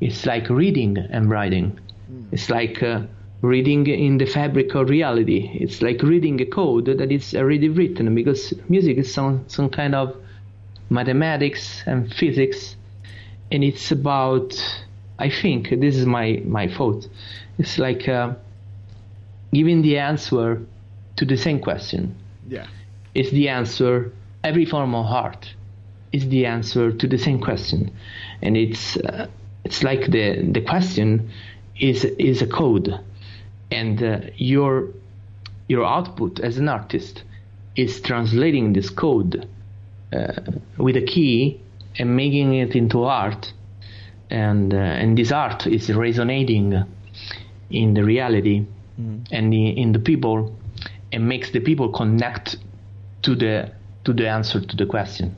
it's 0.00 0.26
like 0.26 0.50
reading 0.50 0.98
and 0.98 1.30
writing. 1.30 1.78
Mm. 2.12 2.26
It's 2.32 2.50
like 2.50 2.82
uh, 2.82 3.02
reading 3.42 3.86
in 3.86 4.18
the 4.18 4.26
fabric 4.26 4.74
of 4.74 4.90
reality. 4.90 5.50
It's 5.54 5.80
like 5.80 6.02
reading 6.02 6.40
a 6.40 6.46
code 6.46 6.86
that 6.86 7.10
is 7.10 7.34
already 7.34 7.68
written 7.68 8.14
because 8.14 8.52
music 8.68 8.98
is 8.98 9.12
some, 9.12 9.44
some 9.48 9.70
kind 9.70 9.94
of 9.94 10.16
mathematics 10.90 11.82
and 11.86 12.12
physics, 12.12 12.76
and 13.50 13.64
it's 13.64 13.90
about, 13.90 14.52
I 15.18 15.30
think, 15.30 15.70
this 15.70 15.96
is 15.96 16.06
my, 16.06 16.42
my 16.44 16.68
thought, 16.68 17.08
it's 17.58 17.78
like. 17.78 18.08
Uh, 18.08 18.34
giving 19.52 19.82
the 19.82 19.98
answer 19.98 20.62
to 21.16 21.24
the 21.24 21.36
same 21.36 21.60
question. 21.60 22.14
Yeah. 22.48 22.66
Is 23.14 23.30
the 23.30 23.48
answer 23.48 24.12
every 24.44 24.64
form 24.64 24.94
of 24.94 25.06
art 25.06 25.54
is 26.12 26.28
the 26.28 26.46
answer 26.46 26.92
to 26.92 27.06
the 27.06 27.18
same 27.18 27.40
question, 27.40 27.92
and 28.42 28.56
it's 28.56 28.96
uh, 28.96 29.26
it's 29.64 29.82
like 29.82 30.10
the 30.10 30.48
the 30.52 30.60
question 30.60 31.30
is 31.78 32.04
is 32.04 32.42
a 32.42 32.46
code, 32.46 32.98
and 33.70 34.02
uh, 34.02 34.20
your 34.36 34.88
your 35.68 35.84
output 35.84 36.40
as 36.40 36.58
an 36.58 36.68
artist 36.68 37.22
is 37.76 38.00
translating 38.00 38.72
this 38.72 38.90
code 38.90 39.48
uh, 40.12 40.32
with 40.76 40.96
a 40.96 41.02
key 41.02 41.60
and 41.98 42.16
making 42.16 42.54
it 42.54 42.74
into 42.74 43.04
art, 43.04 43.52
and 44.30 44.74
uh, 44.74 44.76
and 44.76 45.16
this 45.16 45.30
art 45.30 45.66
is 45.66 45.92
resonating 45.92 46.84
in 47.70 47.94
the 47.94 48.04
reality 48.04 48.66
mm. 49.00 49.26
and 49.30 49.52
the, 49.52 49.68
in 49.68 49.92
the 49.92 49.98
people 49.98 50.54
and 51.12 51.28
makes 51.28 51.50
the 51.50 51.60
people 51.60 51.90
connect 51.90 52.56
to 53.22 53.34
the 53.34 53.72
to 54.04 54.12
the 54.12 54.28
answer 54.28 54.60
to 54.60 54.76
the 54.76 54.86
question. 54.86 55.36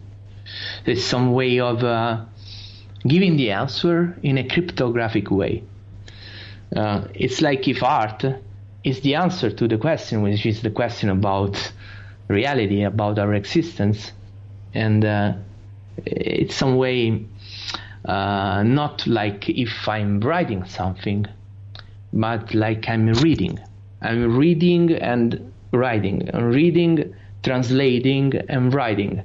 There's 0.84 1.04
some 1.04 1.32
way 1.32 1.58
of 1.58 1.82
uh, 1.82 2.24
giving 3.06 3.36
the 3.36 3.50
answer 3.50 4.16
in 4.22 4.38
a 4.38 4.48
cryptographic 4.48 5.30
way. 5.30 5.64
Uh, 6.74 7.08
it's 7.14 7.40
like 7.40 7.66
if 7.68 7.82
art 7.82 8.24
is 8.84 9.00
the 9.00 9.14
answer 9.14 9.50
to 9.50 9.68
the 9.68 9.78
question, 9.78 10.22
which 10.22 10.46
is 10.46 10.62
the 10.62 10.70
question 10.70 11.08
about 11.10 11.72
reality, 12.28 12.82
about 12.82 13.18
our 13.18 13.34
existence, 13.34 14.12
and 14.74 15.04
uh, 15.04 15.32
it's 16.06 16.54
some 16.54 16.76
way 16.76 17.26
uh, 18.04 18.62
not 18.64 19.06
like 19.06 19.48
if 19.48 19.88
I'm 19.88 20.20
writing 20.20 20.64
something, 20.64 21.26
but 22.12 22.54
like 22.54 22.88
I'm 22.88 23.06
reading. 23.14 23.58
I'm 24.00 24.36
reading 24.36 24.92
and 24.92 25.52
writing, 25.72 26.28
and 26.28 26.54
reading, 26.54 27.14
translating, 27.42 28.34
and 28.48 28.74
writing. 28.74 29.22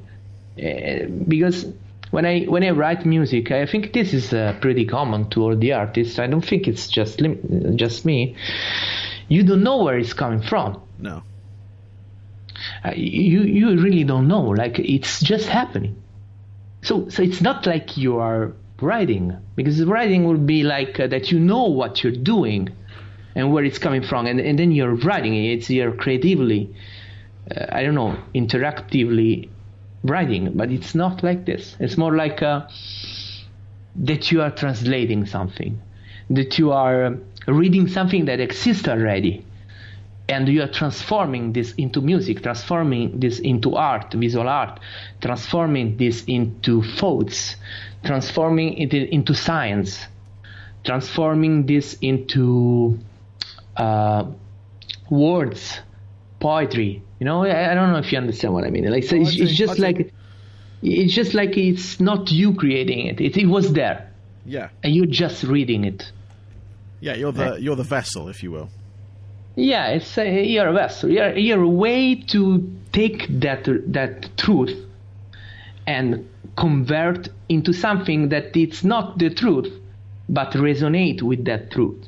Uh, 0.58 1.06
because 1.28 1.66
when 2.12 2.26
I 2.26 2.42
when 2.46 2.64
I 2.64 2.70
write 2.72 3.06
music, 3.06 3.52
I 3.52 3.66
think 3.66 3.94
this 3.94 4.14
is 4.14 4.34
uh, 4.34 4.56
pretty 4.62 4.86
common 4.86 5.30
to 5.32 5.44
all 5.44 5.56
the 5.56 5.74
artists. 5.74 6.20
I 6.20 6.28
don't 6.28 6.46
think 6.46 6.68
it's 6.68 6.88
just 6.88 7.22
lim- 7.22 7.76
just 7.78 8.06
me. 8.06 8.36
you 9.28 9.44
don't 9.44 9.64
know 9.64 9.84
where 9.84 9.98
it's 9.98 10.14
coming 10.14 10.42
from. 10.42 10.82
No. 11.00 11.24
Uh, 12.84 12.92
you 12.96 13.42
you 13.42 13.80
really 13.80 14.04
don't 14.04 14.28
know. 14.28 14.42
Like 14.42 14.80
it's 14.80 15.22
just 15.22 15.48
happening. 15.48 16.02
So 16.82 17.10
so 17.10 17.24
it's 17.24 17.42
not 17.42 17.66
like 17.66 17.98
you 17.98 18.20
are 18.20 18.54
writing 18.82 19.36
because 19.56 19.84
writing 19.86 20.26
would 20.26 20.46
be 20.46 20.64
like 20.64 21.00
uh, 21.00 21.08
that 21.08 21.32
you 21.32 21.40
know 21.40 21.66
what 21.66 22.04
you're 22.04 22.14
doing 22.14 22.70
and 23.36 23.52
where 23.52 23.64
it's 23.64 23.78
coming 23.78 24.04
from, 24.04 24.26
and 24.26 24.40
and 24.40 24.58
then 24.58 24.72
you're 24.72 24.96
writing 24.96 25.36
it. 25.36 25.58
It's 25.58 25.70
you're 25.70 25.94
creatively, 25.94 26.74
uh, 27.56 27.66
I 27.70 27.84
don't 27.84 27.96
know, 27.96 28.18
interactively 28.34 29.50
writing, 30.04 30.54
but 30.56 30.72
it's 30.72 30.96
not 30.96 31.24
like 31.24 31.46
this. 31.46 31.76
It's 31.80 31.98
more 31.98 32.16
like 32.16 32.42
uh, 32.42 32.68
that 33.96 34.32
you 34.32 34.42
are 34.42 34.52
translating 34.52 35.26
something, 35.26 35.80
that 36.30 36.58
you 36.58 36.72
are 36.72 37.18
reading 37.48 37.88
something 37.88 38.26
that 38.26 38.40
exists 38.40 38.88
already 38.88 39.46
and 40.30 40.48
you 40.48 40.62
are 40.62 40.68
transforming 40.68 41.54
this 41.54 41.74
into 41.76 42.02
music, 42.02 42.44
transforming 42.44 43.20
this 43.20 43.40
into 43.40 43.76
art, 43.76 44.14
visual 44.14 44.48
art, 44.48 44.80
transforming 45.22 45.98
this 45.98 46.24
into 46.26 46.84
thoughts, 46.84 47.56
transforming 48.04 48.78
it 48.78 48.94
into 48.94 49.34
science, 49.34 50.06
transforming 50.84 51.66
this 51.66 51.98
into 52.02 53.00
uh, 53.76 54.26
words, 55.10 55.80
poetry. 56.40 57.02
You 57.20 57.26
know, 57.26 57.44
I, 57.44 57.72
I, 57.72 57.74
don't 57.74 57.92
know 57.92 58.00
if 58.00 58.12
you 58.12 58.18
understand 58.18 58.54
what 58.54 58.64
I 58.64 58.70
mean. 58.70 58.90
Like, 58.90 59.04
so 59.04 59.16
it's, 59.16 59.36
it's, 59.36 59.54
just 59.54 59.80
like 59.80 60.14
it's 60.82 61.14
just 61.14 61.34
like 61.34 61.58
it's 61.58 62.00
not 62.00 62.32
you 62.32 62.54
creating 62.54 63.08
it. 63.08 63.20
It, 63.20 63.38
it 63.38 63.48
was 63.48 63.74
there. 63.74 64.12
Yeah. 64.46 64.70
And 64.84 64.96
you're 64.96 65.06
just 65.06 65.44
reading 65.44 65.84
it. 65.84 66.12
Yeah, 67.00 67.16
you're 67.16 67.32
the 67.32 67.58
you're 67.60 67.76
the 67.76 67.84
vessel, 67.84 68.28
if 68.28 68.42
you 68.42 68.52
will. 68.52 68.70
Yeah, 69.56 69.88
it's 69.88 70.18
a, 70.18 70.44
you're 70.44 70.68
a 70.68 70.74
vessel. 70.74 71.12
You're, 71.12 71.36
you're 71.38 71.64
a 71.64 71.70
way 71.70 72.16
to 72.16 72.72
take 72.92 73.28
that 73.40 73.68
that 73.88 74.38
truth 74.38 74.76
and 75.86 76.28
convert 76.56 77.30
into 77.50 77.74
something 77.74 78.30
that 78.30 78.56
it's 78.56 78.84
not 78.84 79.18
the 79.20 79.30
truth, 79.30 79.72
but 80.30 80.52
resonate 80.54 81.22
with 81.22 81.46
that 81.46 81.72
truth. 81.72 82.08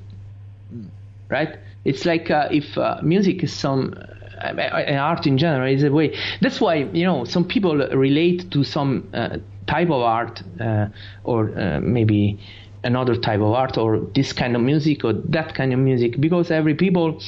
Mm. 0.73 0.87
Right? 1.29 1.57
It's 1.85 2.05
like 2.05 2.29
uh, 2.29 2.49
if 2.51 2.77
uh, 2.77 2.99
music 3.01 3.43
is 3.43 3.53
some 3.53 3.93
uh, 4.41 4.53
art 4.93 5.27
in 5.27 5.37
general 5.37 5.71
is 5.71 5.83
a 5.83 5.91
way. 5.91 6.17
That's 6.41 6.61
why 6.61 6.75
you 6.75 7.05
know 7.05 7.25
some 7.25 7.45
people 7.45 7.77
relate 7.77 8.51
to 8.51 8.63
some 8.63 9.09
uh, 9.13 9.37
type 9.67 9.89
of 9.89 10.01
art 10.01 10.41
uh, 10.59 10.87
or 11.23 11.49
uh, 11.57 11.79
maybe 11.81 12.39
another 12.83 13.15
type 13.15 13.41
of 13.41 13.51
art 13.53 13.77
or 13.77 13.99
this 14.15 14.31
kind 14.33 14.55
of 14.55 14.61
music 14.61 15.03
or 15.03 15.13
that 15.13 15.53
kind 15.53 15.73
of 15.73 15.79
music 15.79 16.19
because 16.19 16.49
every 16.49 16.73
people 16.73 17.21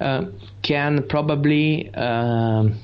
uh, 0.00 0.24
can 0.62 1.02
probably 1.08 1.92
um, 1.94 2.74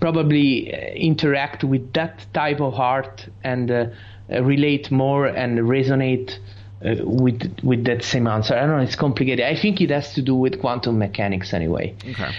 probably 0.00 0.68
interact 0.94 1.64
with 1.64 1.92
that 1.94 2.26
type 2.32 2.60
of 2.60 2.74
art 2.74 3.28
and 3.44 3.70
uh, 3.70 3.86
relate 4.28 4.90
more 4.90 5.26
and 5.26 5.58
resonate 5.60 6.38
uh, 6.84 6.96
with 7.00 7.58
with 7.62 7.84
that 7.84 8.02
same 8.02 8.26
answer. 8.26 8.54
I 8.54 8.60
don't 8.60 8.76
know. 8.76 8.82
It's 8.82 8.96
complicated. 8.96 9.44
I 9.44 9.56
think 9.56 9.80
it 9.80 9.90
has 9.90 10.14
to 10.14 10.22
do 10.22 10.34
with 10.34 10.60
quantum 10.60 10.98
mechanics 10.98 11.52
anyway. 11.52 11.94
Okay 12.10 12.32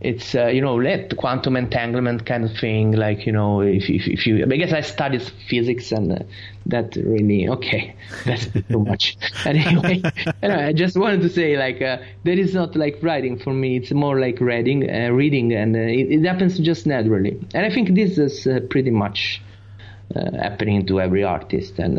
it's 0.00 0.34
uh, 0.34 0.46
you 0.46 0.60
know 0.60 0.74
let 0.74 1.16
quantum 1.16 1.56
entanglement 1.56 2.26
kind 2.26 2.44
of 2.44 2.52
thing 2.58 2.92
like 2.92 3.24
you 3.24 3.32
know 3.32 3.62
if, 3.62 3.88
if, 3.88 4.06
if 4.06 4.26
you 4.26 4.44
I 4.44 4.56
guess 4.56 4.72
I 4.72 4.82
studied 4.82 5.22
physics 5.48 5.90
and 5.90 6.12
uh, 6.12 6.18
that 6.66 6.96
really 6.96 7.48
okay 7.48 7.96
that's 8.24 8.46
too 8.46 8.80
much. 8.80 9.16
Anyway 9.46 10.02
anyway 10.42 10.64
I 10.64 10.72
just 10.72 10.96
wanted 10.98 11.22
to 11.22 11.30
say 11.30 11.56
like 11.56 11.80
uh, 11.80 11.98
that 12.24 12.38
is 12.38 12.54
not 12.54 12.76
like 12.76 12.98
writing 13.02 13.38
for 13.38 13.54
me. 13.54 13.78
It's 13.78 13.92
more 13.92 14.20
like 14.20 14.38
reading 14.40 14.90
uh, 14.90 15.10
reading 15.12 15.52
and 15.52 15.74
uh, 15.74 15.78
it, 15.78 16.12
it, 16.12 16.26
happens 16.26 16.58
just 16.58 16.86
naturally. 16.86 17.38
And 17.54 17.64
I 17.64 17.70
think 17.70 17.94
this 17.94 18.18
is 18.18 18.46
uh, 18.46 18.60
pretty 18.68 18.90
much 18.90 19.42
happening 20.14 20.86
to 20.86 21.00
every 21.00 21.24
artist 21.24 21.78
and 21.78 21.98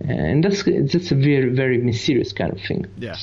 and 0.00 0.44
that's 0.44 0.62
that's 0.62 1.10
a 1.10 1.14
very 1.14 1.48
very 1.48 1.78
mysterious 1.78 2.32
kind 2.32 2.52
of 2.52 2.60
thing. 2.60 2.86
Yeah 2.98 3.16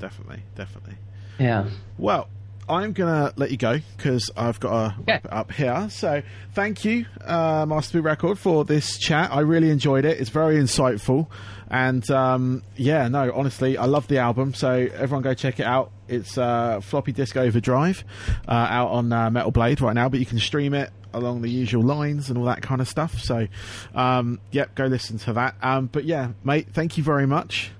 definitely 0.00 0.42
definitely. 0.56 0.94
Yeah. 1.38 1.68
Well 1.98 2.28
I'm 2.70 2.92
going 2.92 3.12
to 3.12 3.34
let 3.36 3.50
you 3.50 3.56
go 3.56 3.80
because 3.96 4.30
I've 4.36 4.60
got 4.60 4.70
to 4.70 5.02
wrap 5.06 5.24
it 5.24 5.32
up 5.32 5.50
here. 5.50 5.88
So 5.90 6.22
thank 6.54 6.84
you, 6.84 7.04
uh, 7.24 7.66
Master 7.66 7.98
Boot 7.98 8.04
Record, 8.04 8.38
for 8.38 8.64
this 8.64 8.96
chat. 8.96 9.32
I 9.32 9.40
really 9.40 9.70
enjoyed 9.70 10.04
it. 10.04 10.20
It's 10.20 10.30
very 10.30 10.56
insightful. 10.56 11.26
And 11.68 12.08
um, 12.10 12.62
yeah, 12.76 13.08
no, 13.08 13.32
honestly, 13.34 13.76
I 13.76 13.86
love 13.86 14.06
the 14.06 14.18
album. 14.18 14.54
So 14.54 14.70
everyone 14.70 15.22
go 15.22 15.34
check 15.34 15.58
it 15.58 15.66
out. 15.66 15.90
It's 16.06 16.38
uh, 16.38 16.80
Floppy 16.80 17.12
Disk 17.12 17.36
Overdrive 17.36 18.04
uh, 18.46 18.52
out 18.52 18.90
on 18.90 19.12
uh, 19.12 19.30
Metal 19.30 19.50
Blade 19.50 19.80
right 19.80 19.94
now, 19.94 20.08
but 20.08 20.20
you 20.20 20.26
can 20.26 20.38
stream 20.38 20.72
it 20.72 20.90
along 21.12 21.42
the 21.42 21.50
usual 21.50 21.82
lines 21.82 22.28
and 22.28 22.38
all 22.38 22.44
that 22.44 22.62
kind 22.62 22.80
of 22.80 22.88
stuff. 22.88 23.18
So, 23.20 23.48
um, 23.94 24.40
yep, 24.52 24.76
go 24.76 24.86
listen 24.86 25.18
to 25.18 25.32
that. 25.32 25.56
Um, 25.60 25.86
but 25.86 26.04
yeah, 26.04 26.30
mate, 26.44 26.68
thank 26.72 26.96
you 26.96 27.02
very 27.02 27.26
much. 27.26 27.72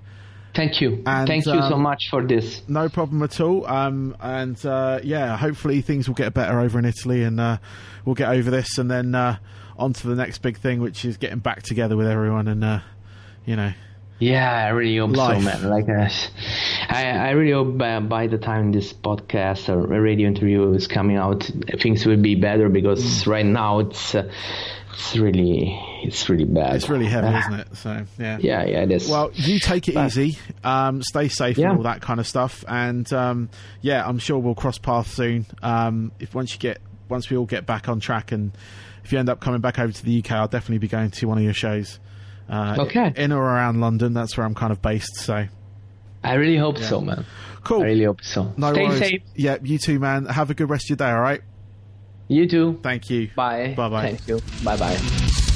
Thank 0.60 0.82
you. 0.82 1.02
And, 1.06 1.26
Thank 1.26 1.46
you 1.46 1.52
um, 1.52 1.70
so 1.70 1.78
much 1.78 2.10
for 2.10 2.22
this. 2.22 2.60
No 2.68 2.90
problem 2.90 3.22
at 3.22 3.40
all. 3.40 3.66
Um, 3.66 4.14
and 4.20 4.62
uh, 4.66 5.00
yeah, 5.02 5.34
hopefully 5.38 5.80
things 5.80 6.06
will 6.06 6.14
get 6.14 6.34
better 6.34 6.60
over 6.60 6.78
in 6.78 6.84
Italy, 6.84 7.22
and 7.22 7.40
uh, 7.40 7.56
we'll 8.04 8.14
get 8.14 8.28
over 8.28 8.50
this, 8.50 8.76
and 8.76 8.90
then 8.90 9.14
uh, 9.14 9.38
on 9.78 9.94
to 9.94 10.06
the 10.06 10.14
next 10.14 10.42
big 10.42 10.58
thing, 10.58 10.82
which 10.82 11.06
is 11.06 11.16
getting 11.16 11.38
back 11.38 11.62
together 11.62 11.96
with 11.96 12.06
everyone, 12.06 12.46
and 12.46 12.62
uh, 12.62 12.80
you 13.46 13.56
know. 13.56 13.72
Yeah, 14.18 14.52
I 14.52 14.68
really 14.68 14.98
hope 14.98 15.16
life. 15.16 15.38
so, 15.38 15.44
man. 15.46 15.70
Like, 15.70 15.88
uh, 15.88 16.10
I, 16.90 17.06
I 17.08 17.30
really 17.30 17.52
hope 17.52 17.78
by, 17.78 17.98
by, 18.00 18.26
the 18.26 18.36
time 18.36 18.70
this 18.70 18.92
podcast 18.92 19.70
or 19.70 19.78
radio 19.86 20.28
interview 20.28 20.74
is 20.74 20.86
coming 20.86 21.16
out, 21.16 21.50
things 21.80 22.04
will 22.04 22.20
be 22.20 22.34
better 22.34 22.68
because 22.68 23.02
mm. 23.02 23.26
right 23.28 23.46
now 23.46 23.78
it's 23.78 24.14
uh, 24.14 24.30
it's 24.92 25.16
really 25.16 25.80
it's 26.02 26.28
really 26.28 26.44
bad. 26.44 26.76
It's 26.76 26.88
really 26.88 27.06
heavy, 27.06 27.36
isn't 27.36 27.54
it? 27.54 27.76
So 27.76 28.06
yeah, 28.18 28.38
yeah, 28.40 28.64
yeah, 28.64 28.82
it 28.82 28.90
is. 28.90 29.08
Well, 29.08 29.30
you 29.34 29.58
take 29.58 29.88
it 29.88 29.94
but, 29.94 30.06
easy, 30.06 30.38
um, 30.64 31.02
stay 31.02 31.28
safe, 31.28 31.58
yeah. 31.58 31.70
and 31.70 31.78
all 31.78 31.84
that 31.84 32.00
kind 32.00 32.20
of 32.20 32.26
stuff. 32.26 32.64
And 32.68 33.10
um, 33.12 33.50
yeah, 33.80 34.06
I'm 34.06 34.18
sure 34.18 34.38
we'll 34.38 34.54
cross 34.54 34.78
paths 34.78 35.12
soon. 35.12 35.46
Um, 35.62 36.12
if 36.18 36.34
once 36.34 36.52
you 36.52 36.58
get 36.58 36.80
once 37.08 37.30
we 37.30 37.36
all 37.36 37.46
get 37.46 37.66
back 37.66 37.88
on 37.88 38.00
track, 38.00 38.32
and 38.32 38.52
if 39.04 39.12
you 39.12 39.18
end 39.18 39.28
up 39.28 39.40
coming 39.40 39.60
back 39.60 39.78
over 39.78 39.92
to 39.92 40.04
the 40.04 40.18
UK, 40.18 40.32
I'll 40.32 40.48
definitely 40.48 40.78
be 40.78 40.88
going 40.88 41.10
to 41.10 41.26
one 41.26 41.38
of 41.38 41.44
your 41.44 41.54
shows. 41.54 41.98
Uh, 42.48 42.76
okay. 42.80 43.12
In 43.16 43.32
or 43.32 43.42
around 43.42 43.80
London, 43.80 44.12
that's 44.12 44.36
where 44.36 44.44
I'm 44.44 44.54
kind 44.54 44.72
of 44.72 44.82
based. 44.82 45.16
So. 45.16 45.46
I 46.22 46.34
really 46.34 46.56
hope 46.56 46.78
yeah. 46.78 46.88
so, 46.88 47.00
man. 47.00 47.24
Cool. 47.64 47.82
I 47.82 47.86
really 47.86 48.04
hope 48.04 48.22
so. 48.22 48.52
No 48.56 48.72
Stay 48.72 48.86
worries. 48.86 48.98
safe. 48.98 49.22
Yeah, 49.34 49.56
you 49.62 49.78
too, 49.78 49.98
man. 49.98 50.26
Have 50.26 50.50
a 50.50 50.54
good 50.54 50.68
rest 50.68 50.86
of 50.86 50.90
your 50.90 50.96
day. 50.96 51.10
All 51.10 51.20
right. 51.20 51.42
You 52.28 52.46
too. 52.48 52.78
Thank 52.82 53.10
you. 53.10 53.30
Bye. 53.34 53.74
Bye 53.76 53.88
bye. 53.88 54.02
Thank 54.02 54.28
you. 54.28 54.40
Bye 54.62 54.76
bye. 54.76 55.46